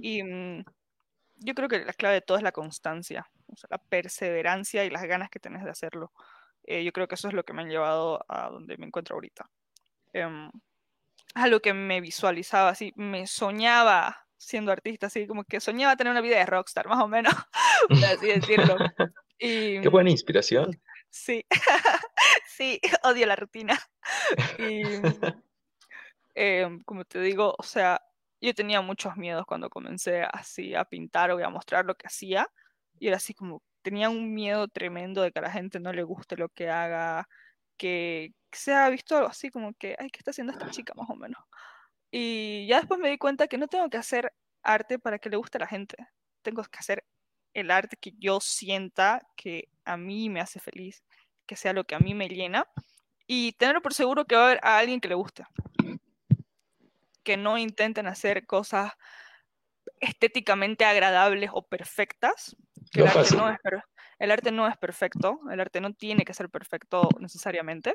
Y 0.00 0.22
mm, 0.22 0.64
yo 1.44 1.54
creo 1.54 1.68
que 1.68 1.84
la 1.84 1.92
clave 1.92 2.16
de 2.16 2.20
todo 2.22 2.36
es 2.38 2.42
la 2.42 2.52
constancia, 2.52 3.30
o 3.46 3.56
sea, 3.56 3.68
la 3.70 3.78
perseverancia 3.78 4.84
y 4.84 4.90
las 4.90 5.04
ganas 5.04 5.30
que 5.30 5.40
tenés 5.40 5.64
de 5.64 5.70
hacerlo. 5.70 6.12
Eh, 6.64 6.84
yo 6.84 6.92
creo 6.92 7.08
que 7.08 7.16
eso 7.16 7.28
es 7.28 7.34
lo 7.34 7.44
que 7.44 7.52
me 7.52 7.62
han 7.62 7.68
llevado 7.68 8.24
a 8.28 8.48
donde 8.50 8.76
me 8.76 8.86
encuentro 8.86 9.14
ahorita. 9.14 9.50
Um, 10.14 10.50
a 11.34 11.46
lo 11.48 11.60
que 11.60 11.72
me 11.72 12.00
visualizaba, 12.00 12.70
así, 12.70 12.92
me 12.96 13.26
soñaba 13.26 14.26
siendo 14.36 14.72
artista, 14.72 15.06
así 15.06 15.26
como 15.26 15.44
que 15.44 15.60
soñaba 15.60 15.96
tener 15.96 16.10
una 16.10 16.20
vida 16.20 16.36
de 16.36 16.46
rockstar, 16.46 16.88
más 16.88 17.02
o 17.02 17.08
menos, 17.08 17.32
por 17.88 18.04
así 18.04 18.26
decirlo. 18.26 18.76
Y, 19.44 19.80
Qué 19.80 19.88
buena 19.88 20.08
inspiración. 20.08 20.80
Sí, 21.10 21.44
sí, 22.46 22.80
odio 23.02 23.26
la 23.26 23.34
rutina. 23.34 23.76
Y, 24.56 24.82
em, 26.36 26.80
como 26.84 27.04
te 27.04 27.20
digo, 27.20 27.56
o 27.58 27.62
sea, 27.64 28.00
yo 28.46 28.54
tenía 28.54 28.80
muchos 28.80 29.16
miedos 29.16 29.46
cuando 29.46 29.70
comencé 29.70 30.22
así 30.24 30.74
a 30.74 30.84
pintar 30.84 31.30
o 31.30 31.44
a 31.44 31.50
mostrar 31.50 31.84
lo 31.84 31.94
que 31.94 32.06
hacía. 32.06 32.48
Y 32.98 33.08
era 33.08 33.16
así 33.16 33.34
como, 33.34 33.62
tenía 33.82 34.08
un 34.10 34.34
miedo 34.34 34.68
tremendo 34.68 35.22
de 35.22 35.32
que 35.32 35.38
a 35.38 35.42
la 35.42 35.50
gente 35.50 35.80
no 35.80 35.92
le 35.92 36.02
guste 36.02 36.36
lo 36.36 36.48
que 36.48 36.70
haga, 36.70 37.28
que 37.76 38.32
se 38.52 38.74
ha 38.74 38.88
visto 38.90 39.16
algo 39.16 39.28
así 39.28 39.50
como 39.50 39.74
que, 39.74 39.96
ay, 39.98 40.10
¿qué 40.10 40.18
está 40.18 40.30
haciendo 40.30 40.52
esta 40.52 40.70
chica 40.70 40.94
más 40.94 41.08
o 41.10 41.16
menos? 41.16 41.42
Y 42.10 42.66
ya 42.68 42.78
después 42.78 43.00
me 43.00 43.10
di 43.10 43.18
cuenta 43.18 43.48
que 43.48 43.58
no 43.58 43.68
tengo 43.68 43.88
que 43.88 43.96
hacer 43.96 44.32
arte 44.62 44.98
para 44.98 45.18
que 45.18 45.30
le 45.30 45.36
guste 45.36 45.58
a 45.58 45.60
la 45.60 45.66
gente. 45.66 45.96
Tengo 46.42 46.62
que 46.64 46.78
hacer 46.78 47.04
el 47.54 47.70
arte 47.70 47.96
que 47.96 48.12
yo 48.18 48.40
sienta 48.40 49.26
que 49.36 49.68
a 49.84 49.96
mí 49.96 50.28
me 50.28 50.40
hace 50.40 50.60
feliz, 50.60 51.02
que 51.46 51.56
sea 51.56 51.72
lo 51.72 51.84
que 51.84 51.94
a 51.94 51.98
mí 51.98 52.14
me 52.14 52.28
llena 52.28 52.66
y 53.26 53.52
tenerlo 53.52 53.82
por 53.82 53.94
seguro 53.94 54.24
que 54.24 54.36
va 54.36 54.42
a 54.42 54.46
haber 54.46 54.60
a 54.62 54.78
alguien 54.78 55.00
que 55.00 55.08
le 55.08 55.14
guste. 55.14 55.44
Que 57.22 57.36
no 57.36 57.58
intenten 57.58 58.06
hacer 58.06 58.46
cosas 58.46 58.92
estéticamente 60.00 60.84
agradables 60.84 61.50
o 61.52 61.62
perfectas. 61.62 62.56
Que 62.90 63.02
el, 63.02 63.08
arte 63.08 63.36
no 63.36 63.48
es 63.50 63.58
el 64.18 64.30
arte 64.30 64.52
no 64.52 64.68
es 64.68 64.76
perfecto, 64.76 65.40
el 65.50 65.60
arte 65.60 65.80
no 65.80 65.94
tiene 65.94 66.24
que 66.24 66.34
ser 66.34 66.48
perfecto 66.48 67.08
necesariamente. 67.18 67.94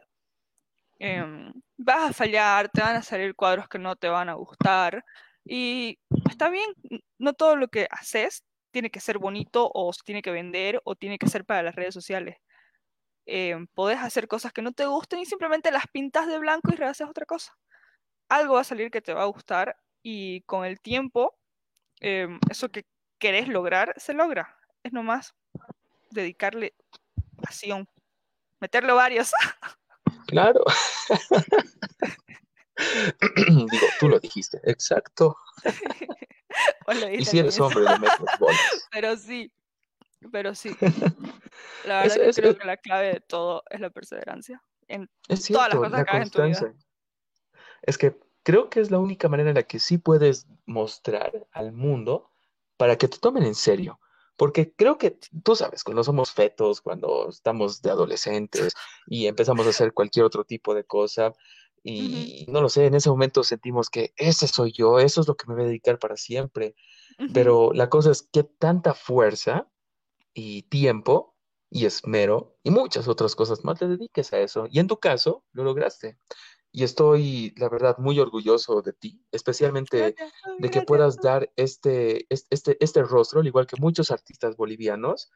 Em, 0.99 1.53
vas 1.78 2.09
a 2.09 2.13
fallar, 2.13 2.69
te 2.69 2.82
van 2.82 2.95
a 2.97 3.01
salir 3.01 3.36
cuadros 3.36 3.69
que 3.69 3.80
no 3.80 3.95
te 3.95 4.09
van 4.09 4.30
a 4.30 4.34
gustar. 4.34 5.03
Y 5.45 5.99
está 6.30 6.49
bien, 6.49 6.69
no 7.17 7.34
todo 7.34 7.55
lo 7.55 7.67
que 7.69 7.88
haces 7.91 8.43
tiene 8.71 8.89
que 8.89 8.99
ser 8.99 9.17
bonito 9.19 9.69
o 9.73 9.91
tiene 10.03 10.21
que 10.21 10.32
vender 10.32 10.82
o 10.84 10.95
tiene 10.95 11.17
que 11.17 11.28
ser 11.28 11.45
para 11.45 11.63
las 11.63 11.75
redes 11.75 11.93
sociales. 11.93 12.38
Eh, 13.25 13.57
podés 13.73 13.99
hacer 13.99 14.28
cosas 14.28 14.53
que 14.53 14.61
no 14.61 14.71
te 14.71 14.86
gusten 14.86 15.19
y 15.19 15.25
simplemente 15.25 15.71
las 15.71 15.88
pintas 15.88 16.28
de 16.28 16.39
blanco 16.39 16.71
y 16.73 16.75
rehaces 16.75 17.07
otra 17.07 17.25
cosa. 17.25 17.57
Algo 18.30 18.55
va 18.55 18.61
a 18.61 18.65
salir 18.65 18.91
que 18.91 19.01
te 19.01 19.13
va 19.13 19.23
a 19.23 19.25
gustar 19.25 19.78
y 20.03 20.41
con 20.41 20.65
el 20.65 20.80
tiempo 20.80 21.38
em, 21.99 22.39
eso 22.49 22.69
que 22.69 22.86
querés 23.19 23.47
lograr 23.47 23.93
se 23.97 24.13
logra. 24.13 24.57
Es 24.84 24.93
nomás 24.93 25.36
dedicarle 26.11 26.75
pasión, 27.41 27.88
meterlo 28.59 28.95
varios. 28.95 29.32
Claro. 30.28 30.61
Digo, 33.47 33.88
tú 33.99 34.09
lo 34.09 34.19
dijiste, 34.19 34.59
exacto. 34.63 35.38
y 37.11 37.23
si 37.23 37.39
eres 37.39 37.59
hombre, 37.61 37.84
le 37.84 37.97
metes 37.97 38.39
bolas. 38.39 38.88
Pero 38.91 39.15
sí, 39.15 39.51
pero 40.32 40.53
sí. 40.53 40.75
La 41.86 42.01
verdad 42.01 42.17
es, 42.17 42.36
que 42.36 42.41
creo 42.41 42.57
que 42.57 42.65
la 42.65 42.78
clave 42.78 43.13
de 43.13 43.19
todo 43.21 43.63
es 43.69 43.80
la 43.80 43.89
perseverancia. 43.89 44.61
En 44.88 45.09
es 45.30 45.45
todas 45.47 45.69
las 45.69 45.78
cosas 45.78 46.05
que 46.05 46.17
en 46.17 46.30
tu 46.30 46.43
vida. 46.43 46.73
Es 47.88 47.97
que 47.97 48.19
creo 48.43 48.69
que 48.69 48.79
es 48.79 48.91
la 48.91 48.99
única 48.99 49.29
manera 49.29 49.49
en 49.49 49.55
la 49.55 49.63
que 49.63 49.79
sí 49.79 49.97
puedes 49.97 50.45
mostrar 50.67 51.47
al 51.51 51.71
mundo 51.71 52.29
para 52.77 52.97
que 52.97 53.07
te 53.07 53.17
tomen 53.17 53.43
en 53.43 53.55
serio. 53.55 53.99
Porque 54.35 54.71
creo 54.71 54.99
que 54.99 55.17
tú 55.43 55.55
sabes, 55.55 55.83
cuando 55.83 56.03
somos 56.03 56.31
fetos, 56.31 56.81
cuando 56.81 57.29
estamos 57.29 57.81
de 57.81 57.89
adolescentes 57.89 58.73
y 59.07 59.25
empezamos 59.25 59.65
a 59.65 59.71
hacer 59.71 59.93
cualquier 59.93 60.25
otro 60.25 60.43
tipo 60.43 60.75
de 60.75 60.83
cosa, 60.83 61.33
y 61.83 62.45
no 62.49 62.61
lo 62.61 62.69
sé, 62.69 62.85
en 62.85 62.95
ese 62.95 63.09
momento 63.09 63.43
sentimos 63.43 63.89
que 63.89 64.13
ese 64.17 64.47
soy 64.47 64.73
yo, 64.73 64.99
eso 64.99 65.21
es 65.21 65.27
lo 65.27 65.35
que 65.35 65.47
me 65.47 65.55
voy 65.55 65.63
a 65.63 65.67
dedicar 65.67 65.97
para 65.99 66.17
siempre. 66.17 66.75
Pero 67.33 67.71
la 67.73 67.89
cosa 67.89 68.11
es 68.11 68.21
que 68.21 68.43
tanta 68.43 68.93
fuerza 68.93 69.67
y 70.33 70.63
tiempo 70.63 71.35
y 71.69 71.85
esmero 71.85 72.57
y 72.63 72.69
muchas 72.69 73.07
otras 73.07 73.35
cosas 73.35 73.63
más 73.63 73.81
le 73.81 73.88
dediques 73.88 74.33
a 74.33 74.39
eso. 74.39 74.67
Y 74.69 74.79
en 74.79 74.88
tu 74.88 74.99
caso, 74.99 75.43
lo 75.53 75.63
lograste. 75.63 76.17
Y 76.72 76.84
estoy, 76.84 77.53
la 77.57 77.70
verdad, 77.70 77.97
muy 77.97 78.20
orgulloso 78.20 78.82
de 78.82 78.93
ti, 78.93 79.24
especialmente 79.32 80.15
de 80.59 80.70
que 80.70 80.82
puedas 80.82 81.18
dar 81.18 81.51
este, 81.55 82.28
este, 82.30 82.78
este 82.80 83.03
rostro, 83.03 83.39
al 83.39 83.47
igual 83.47 83.65
que 83.65 83.78
muchos 83.80 84.11
artistas 84.11 84.57
bolivianos, 84.57 85.32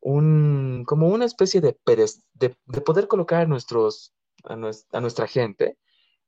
un, 0.00 0.84
como 0.86 1.08
una 1.08 1.24
especie 1.24 1.60
de, 1.60 1.78
de, 1.84 2.56
de 2.64 2.80
poder 2.80 3.08
colocar 3.08 3.42
a, 3.42 3.46
nuestros, 3.46 4.14
a, 4.44 4.56
nuestra 5.00 5.26
gente 5.26 5.78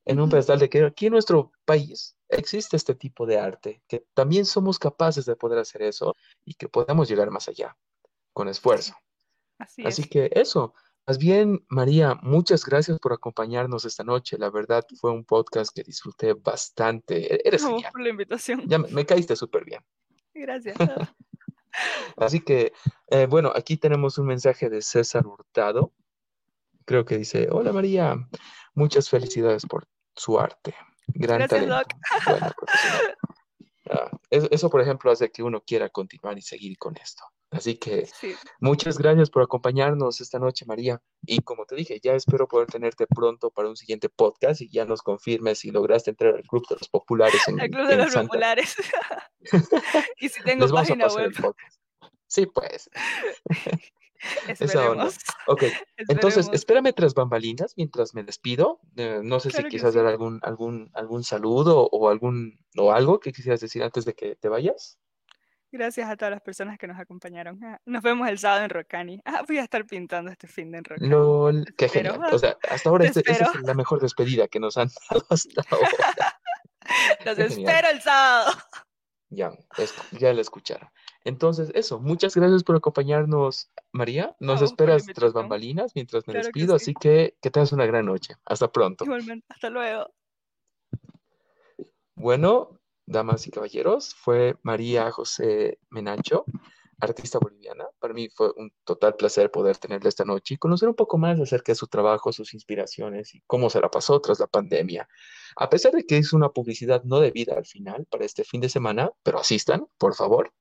en 0.04 0.20
un 0.20 0.30
pedestal 0.30 0.58
de 0.58 0.68
que 0.68 0.84
aquí 0.84 1.06
en 1.06 1.12
nuestro 1.12 1.52
país 1.64 2.16
existe 2.28 2.76
este 2.76 2.94
tipo 2.94 3.26
de 3.26 3.38
arte, 3.38 3.82
que 3.86 4.06
también 4.14 4.46
somos 4.46 4.78
capaces 4.78 5.26
de 5.26 5.36
poder 5.36 5.58
hacer 5.58 5.82
eso 5.82 6.14
y 6.44 6.54
que 6.54 6.68
podamos 6.68 7.08
llegar 7.08 7.30
más 7.30 7.48
allá 7.48 7.76
con 8.32 8.48
esfuerzo. 8.48 8.94
Así, 9.58 9.84
Así 9.84 10.04
que 10.04 10.30
eso, 10.32 10.72
más 11.08 11.16
bien, 11.16 11.64
María, 11.68 12.16
muchas 12.20 12.66
gracias 12.66 12.98
por 12.98 13.14
acompañarnos 13.14 13.86
esta 13.86 14.04
noche. 14.04 14.36
La 14.36 14.50
verdad 14.50 14.84
fue 15.00 15.10
un 15.10 15.24
podcast 15.24 15.74
que 15.74 15.82
disfruté 15.82 16.34
bastante. 16.34 17.34
E-, 17.34 17.40
eres 17.46 17.62
no, 17.62 17.78
por 17.90 18.02
la 18.02 18.10
invitación. 18.10 18.64
Ya 18.66 18.76
me, 18.76 19.06
caíste 19.06 19.34
súper 19.34 19.64
bien. 19.64 19.82
Gracias. 20.34 20.76
Así 22.18 22.40
que, 22.40 22.74
eh, 23.06 23.24
bueno, 23.24 23.50
aquí 23.54 23.78
tenemos 23.78 24.18
un 24.18 24.26
mensaje 24.26 24.68
de 24.68 24.82
César 24.82 25.26
Hurtado. 25.26 25.94
Creo 26.84 27.06
que 27.06 27.16
dice, 27.16 27.48
hola 27.50 27.72
María, 27.72 28.14
muchas 28.74 29.08
felicidades 29.08 29.64
por 29.64 29.88
su 30.14 30.38
arte. 30.38 30.74
Gran 31.06 31.48
talento. 31.48 31.88
Ah, 33.90 34.10
eso, 34.28 34.68
por 34.68 34.82
ejemplo, 34.82 35.10
hace 35.10 35.30
que 35.30 35.42
uno 35.42 35.62
quiera 35.62 35.88
continuar 35.88 36.36
y 36.36 36.42
seguir 36.42 36.76
con 36.76 36.94
esto. 36.98 37.24
Así 37.50 37.76
que 37.76 38.06
muchas 38.60 38.98
gracias 38.98 39.30
por 39.30 39.42
acompañarnos 39.42 40.20
esta 40.20 40.38
noche, 40.38 40.66
María. 40.66 41.00
Y 41.24 41.40
como 41.40 41.64
te 41.64 41.76
dije, 41.76 41.98
ya 42.02 42.12
espero 42.12 42.46
poder 42.46 42.68
tenerte 42.68 43.06
pronto 43.06 43.50
para 43.50 43.68
un 43.68 43.76
siguiente 43.76 44.08
podcast 44.10 44.60
y 44.60 44.70
ya 44.70 44.84
nos 44.84 45.02
confirmes 45.02 45.60
si 45.60 45.70
lograste 45.70 46.10
entrar 46.10 46.34
al 46.34 46.42
Club 46.42 46.66
de 46.68 46.76
los 46.76 46.88
Populares. 46.88 47.40
En, 47.48 47.58
el 47.60 47.70
Club 47.70 47.86
de 47.86 47.96
los 47.96 48.14
Populares. 48.14 48.76
y 50.20 50.28
si 50.28 50.42
tengo 50.42 50.68
página 50.68 51.06
web. 51.08 51.32
Sí, 52.26 52.46
pues. 52.46 52.90
Esperemos. 54.48 55.16
Ok, 55.46 55.64
entonces 55.96 56.50
espérame 56.52 56.92
tras 56.92 57.14
bambalinas 57.14 57.74
mientras 57.76 58.14
me 58.14 58.24
despido. 58.24 58.80
Eh, 58.96 59.20
no 59.22 59.38
sé 59.38 59.50
si 59.50 59.62
quisieras 59.64 59.94
dar 59.94 60.06
algún, 60.06 60.40
algún, 60.42 60.90
algún 60.92 61.22
saludo 61.22 61.88
o 61.90 62.08
algún 62.08 62.58
o 62.76 62.92
algo 62.92 63.20
que 63.20 63.32
quisieras 63.32 63.60
decir 63.60 63.82
antes 63.82 64.04
de 64.04 64.14
que 64.14 64.34
te 64.34 64.48
vayas. 64.48 64.98
Gracias 65.70 66.08
a 66.08 66.16
todas 66.16 66.32
las 66.32 66.40
personas 66.40 66.78
que 66.78 66.86
nos 66.86 66.98
acompañaron. 66.98 67.62
Ah, 67.62 67.80
nos 67.84 68.02
vemos 68.02 68.26
el 68.28 68.38
sábado 68.38 68.64
en 68.64 68.70
Rocani. 68.70 69.20
Ah, 69.24 69.44
voy 69.46 69.58
a 69.58 69.62
estar 69.62 69.84
pintando 69.84 70.30
este 70.30 70.46
fin 70.46 70.70
de 70.70 70.78
en 70.78 70.84
Rocani. 70.84 71.08
No, 71.08 71.50
qué 71.76 71.88
genial. 71.88 72.20
O 72.32 72.38
sea, 72.38 72.56
hasta 72.70 72.88
ahora 72.88 73.06
este, 73.06 73.20
esta 73.20 73.44
es 73.44 73.62
la 73.62 73.74
mejor 73.74 74.00
despedida 74.00 74.48
que 74.48 74.60
nos 74.60 74.78
han 74.78 74.88
dado 75.10 75.26
hasta 75.28 75.62
ahora. 75.70 76.40
Los 77.26 77.38
espero 77.38 77.88
el 77.90 78.00
sábado. 78.00 78.52
Ya, 79.30 79.52
ya 80.12 80.32
lo 80.32 80.40
escucharon. 80.40 80.88
Entonces, 81.22 81.70
eso, 81.74 82.00
muchas 82.00 82.34
gracias 82.34 82.64
por 82.64 82.76
acompañarnos, 82.76 83.70
María. 83.92 84.34
Nos 84.40 84.62
esperas 84.62 85.04
tras 85.04 85.34
bambalinas 85.34 85.92
mientras 85.94 86.26
me 86.26 86.32
despido, 86.32 86.74
así 86.74 86.94
que 86.94 87.36
que 87.42 87.50
tengas 87.50 87.72
una 87.72 87.84
gran 87.84 88.06
noche. 88.06 88.36
Hasta 88.46 88.72
pronto. 88.72 89.04
Igualmente, 89.04 89.44
hasta 89.50 89.68
luego. 89.68 90.10
Bueno, 92.14 92.77
damas 93.08 93.46
y 93.46 93.50
caballeros, 93.50 94.14
fue 94.14 94.56
María 94.62 95.10
José 95.10 95.78
Menacho, 95.90 96.44
artista 97.00 97.38
boliviana. 97.38 97.86
Para 97.98 98.14
mí 98.14 98.28
fue 98.28 98.50
un 98.56 98.72
total 98.84 99.16
placer 99.16 99.50
poder 99.50 99.76
tenerla 99.78 100.08
esta 100.08 100.24
noche 100.24 100.54
y 100.54 100.58
conocer 100.58 100.88
un 100.88 100.94
poco 100.94 101.18
más 101.18 101.40
acerca 101.40 101.72
de 101.72 101.76
su 101.76 101.86
trabajo, 101.86 102.32
sus 102.32 102.54
inspiraciones 102.54 103.34
y 103.34 103.42
cómo 103.46 103.70
se 103.70 103.80
la 103.80 103.90
pasó 103.90 104.20
tras 104.20 104.40
la 104.40 104.46
pandemia. 104.46 105.08
A 105.56 105.70
pesar 105.70 105.92
de 105.92 106.04
que 106.04 106.18
hizo 106.18 106.36
una 106.36 106.50
publicidad 106.50 107.02
no 107.04 107.20
debida 107.20 107.54
al 107.56 107.66
final 107.66 108.06
para 108.10 108.24
este 108.24 108.44
fin 108.44 108.60
de 108.60 108.68
semana, 108.68 109.10
pero 109.22 109.38
asistan, 109.38 109.86
por 109.98 110.14
favor. 110.14 110.52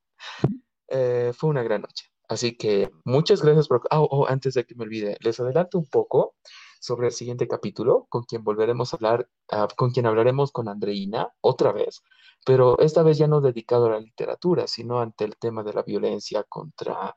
Eh, 0.88 1.32
fue 1.36 1.50
una 1.50 1.62
gran 1.62 1.82
noche. 1.82 2.10
Así 2.28 2.56
que 2.56 2.90
muchas 3.04 3.42
gracias 3.42 3.68
por... 3.68 3.82
Oh, 3.90 4.08
oh, 4.10 4.26
antes 4.28 4.54
de 4.54 4.64
que 4.64 4.74
me 4.74 4.84
olvide, 4.84 5.16
les 5.20 5.40
adelanto 5.40 5.78
un 5.78 5.86
poco 5.86 6.34
sobre 6.80 7.08
el 7.08 7.12
siguiente 7.12 7.48
capítulo, 7.48 8.06
con 8.08 8.24
quien 8.24 8.44
volveremos 8.44 8.92
a 8.92 8.96
hablar, 8.96 9.28
ah, 9.50 9.68
con 9.76 9.90
quien 9.90 10.06
hablaremos 10.06 10.52
con 10.52 10.68
Andreina 10.68 11.32
otra 11.40 11.72
vez, 11.72 12.02
pero 12.44 12.78
esta 12.78 13.02
vez 13.02 13.18
ya 13.18 13.26
no 13.26 13.40
dedicado 13.40 13.86
a 13.86 13.90
la 13.90 14.00
literatura, 14.00 14.66
sino 14.66 15.00
ante 15.00 15.24
el 15.24 15.36
tema 15.36 15.62
de 15.62 15.72
la 15.72 15.82
violencia 15.82 16.44
contra 16.44 17.14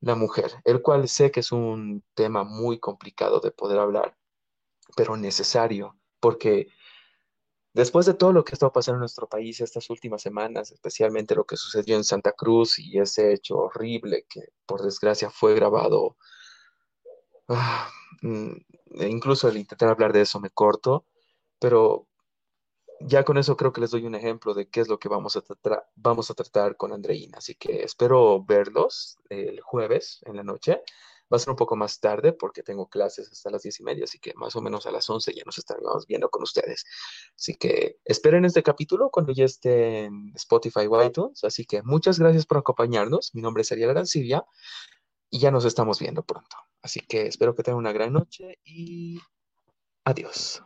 la 0.00 0.14
mujer, 0.16 0.52
el 0.64 0.82
cual 0.82 1.08
sé 1.08 1.30
que 1.30 1.40
es 1.40 1.52
un 1.52 2.04
tema 2.14 2.44
muy 2.44 2.78
complicado 2.80 3.40
de 3.40 3.52
poder 3.52 3.78
hablar, 3.78 4.16
pero 4.96 5.16
necesario, 5.16 5.96
porque 6.20 6.68
después 7.72 8.06
de 8.06 8.14
todo 8.14 8.32
lo 8.32 8.44
que 8.44 8.54
estado 8.54 8.72
pasando 8.72 8.96
en 8.96 9.00
nuestro 9.00 9.28
país 9.28 9.60
estas 9.60 9.88
últimas 9.90 10.20
semanas, 10.20 10.72
especialmente 10.72 11.34
lo 11.36 11.44
que 11.44 11.56
sucedió 11.56 11.96
en 11.96 12.04
Santa 12.04 12.32
Cruz 12.32 12.78
y 12.78 12.98
ese 12.98 13.32
hecho 13.32 13.58
horrible 13.58 14.26
que 14.28 14.40
por 14.66 14.82
desgracia 14.82 15.30
fue 15.30 15.54
grabado, 15.54 16.16
ah, 17.48 17.88
incluso 18.20 19.48
el 19.48 19.56
intentar 19.56 19.88
hablar 19.88 20.12
de 20.12 20.22
eso 20.22 20.40
me 20.40 20.50
corto, 20.50 21.06
pero 21.58 22.08
ya 23.06 23.24
con 23.24 23.38
eso 23.38 23.56
creo 23.56 23.72
que 23.72 23.80
les 23.80 23.90
doy 23.90 24.06
un 24.06 24.14
ejemplo 24.14 24.54
de 24.54 24.68
qué 24.68 24.80
es 24.80 24.88
lo 24.88 24.98
que 24.98 25.08
vamos 25.08 25.36
a, 25.36 25.40
tratar, 25.40 25.84
vamos 25.96 26.30
a 26.30 26.34
tratar 26.34 26.76
con 26.76 26.92
Andreina. 26.92 27.38
Así 27.38 27.54
que 27.54 27.82
espero 27.82 28.44
verlos 28.44 29.18
el 29.28 29.60
jueves 29.60 30.20
en 30.24 30.36
la 30.36 30.42
noche. 30.42 30.82
Va 31.32 31.36
a 31.36 31.38
ser 31.38 31.50
un 31.50 31.56
poco 31.56 31.76
más 31.76 31.98
tarde 31.98 32.32
porque 32.32 32.62
tengo 32.62 32.88
clases 32.88 33.30
hasta 33.32 33.50
las 33.50 33.62
diez 33.62 33.80
y 33.80 33.84
media, 33.84 34.04
así 34.04 34.18
que 34.18 34.34
más 34.34 34.54
o 34.54 34.60
menos 34.60 34.84
a 34.86 34.90
las 34.90 35.08
once 35.08 35.32
ya 35.34 35.42
nos 35.46 35.56
estaremos 35.56 36.06
viendo 36.06 36.28
con 36.28 36.42
ustedes. 36.42 36.84
Así 37.34 37.54
que 37.54 37.96
esperen 38.04 38.44
este 38.44 38.62
capítulo 38.62 39.08
cuando 39.10 39.32
ya 39.32 39.46
esté 39.46 40.04
en 40.04 40.32
Spotify 40.34 40.86
o 40.90 41.02
iTunes. 41.02 41.42
Así 41.44 41.64
que 41.64 41.82
muchas 41.82 42.18
gracias 42.18 42.44
por 42.44 42.58
acompañarnos. 42.58 43.34
Mi 43.34 43.40
nombre 43.40 43.62
es 43.62 43.72
Ariel 43.72 43.90
Arancibia 43.90 44.44
y 45.30 45.38
ya 45.38 45.50
nos 45.50 45.64
estamos 45.64 45.98
viendo 45.98 46.22
pronto. 46.22 46.56
Así 46.82 47.00
que 47.00 47.26
espero 47.26 47.54
que 47.54 47.62
tengan 47.62 47.78
una 47.78 47.92
gran 47.92 48.12
noche 48.12 48.58
y 48.64 49.20
adiós. 50.04 50.62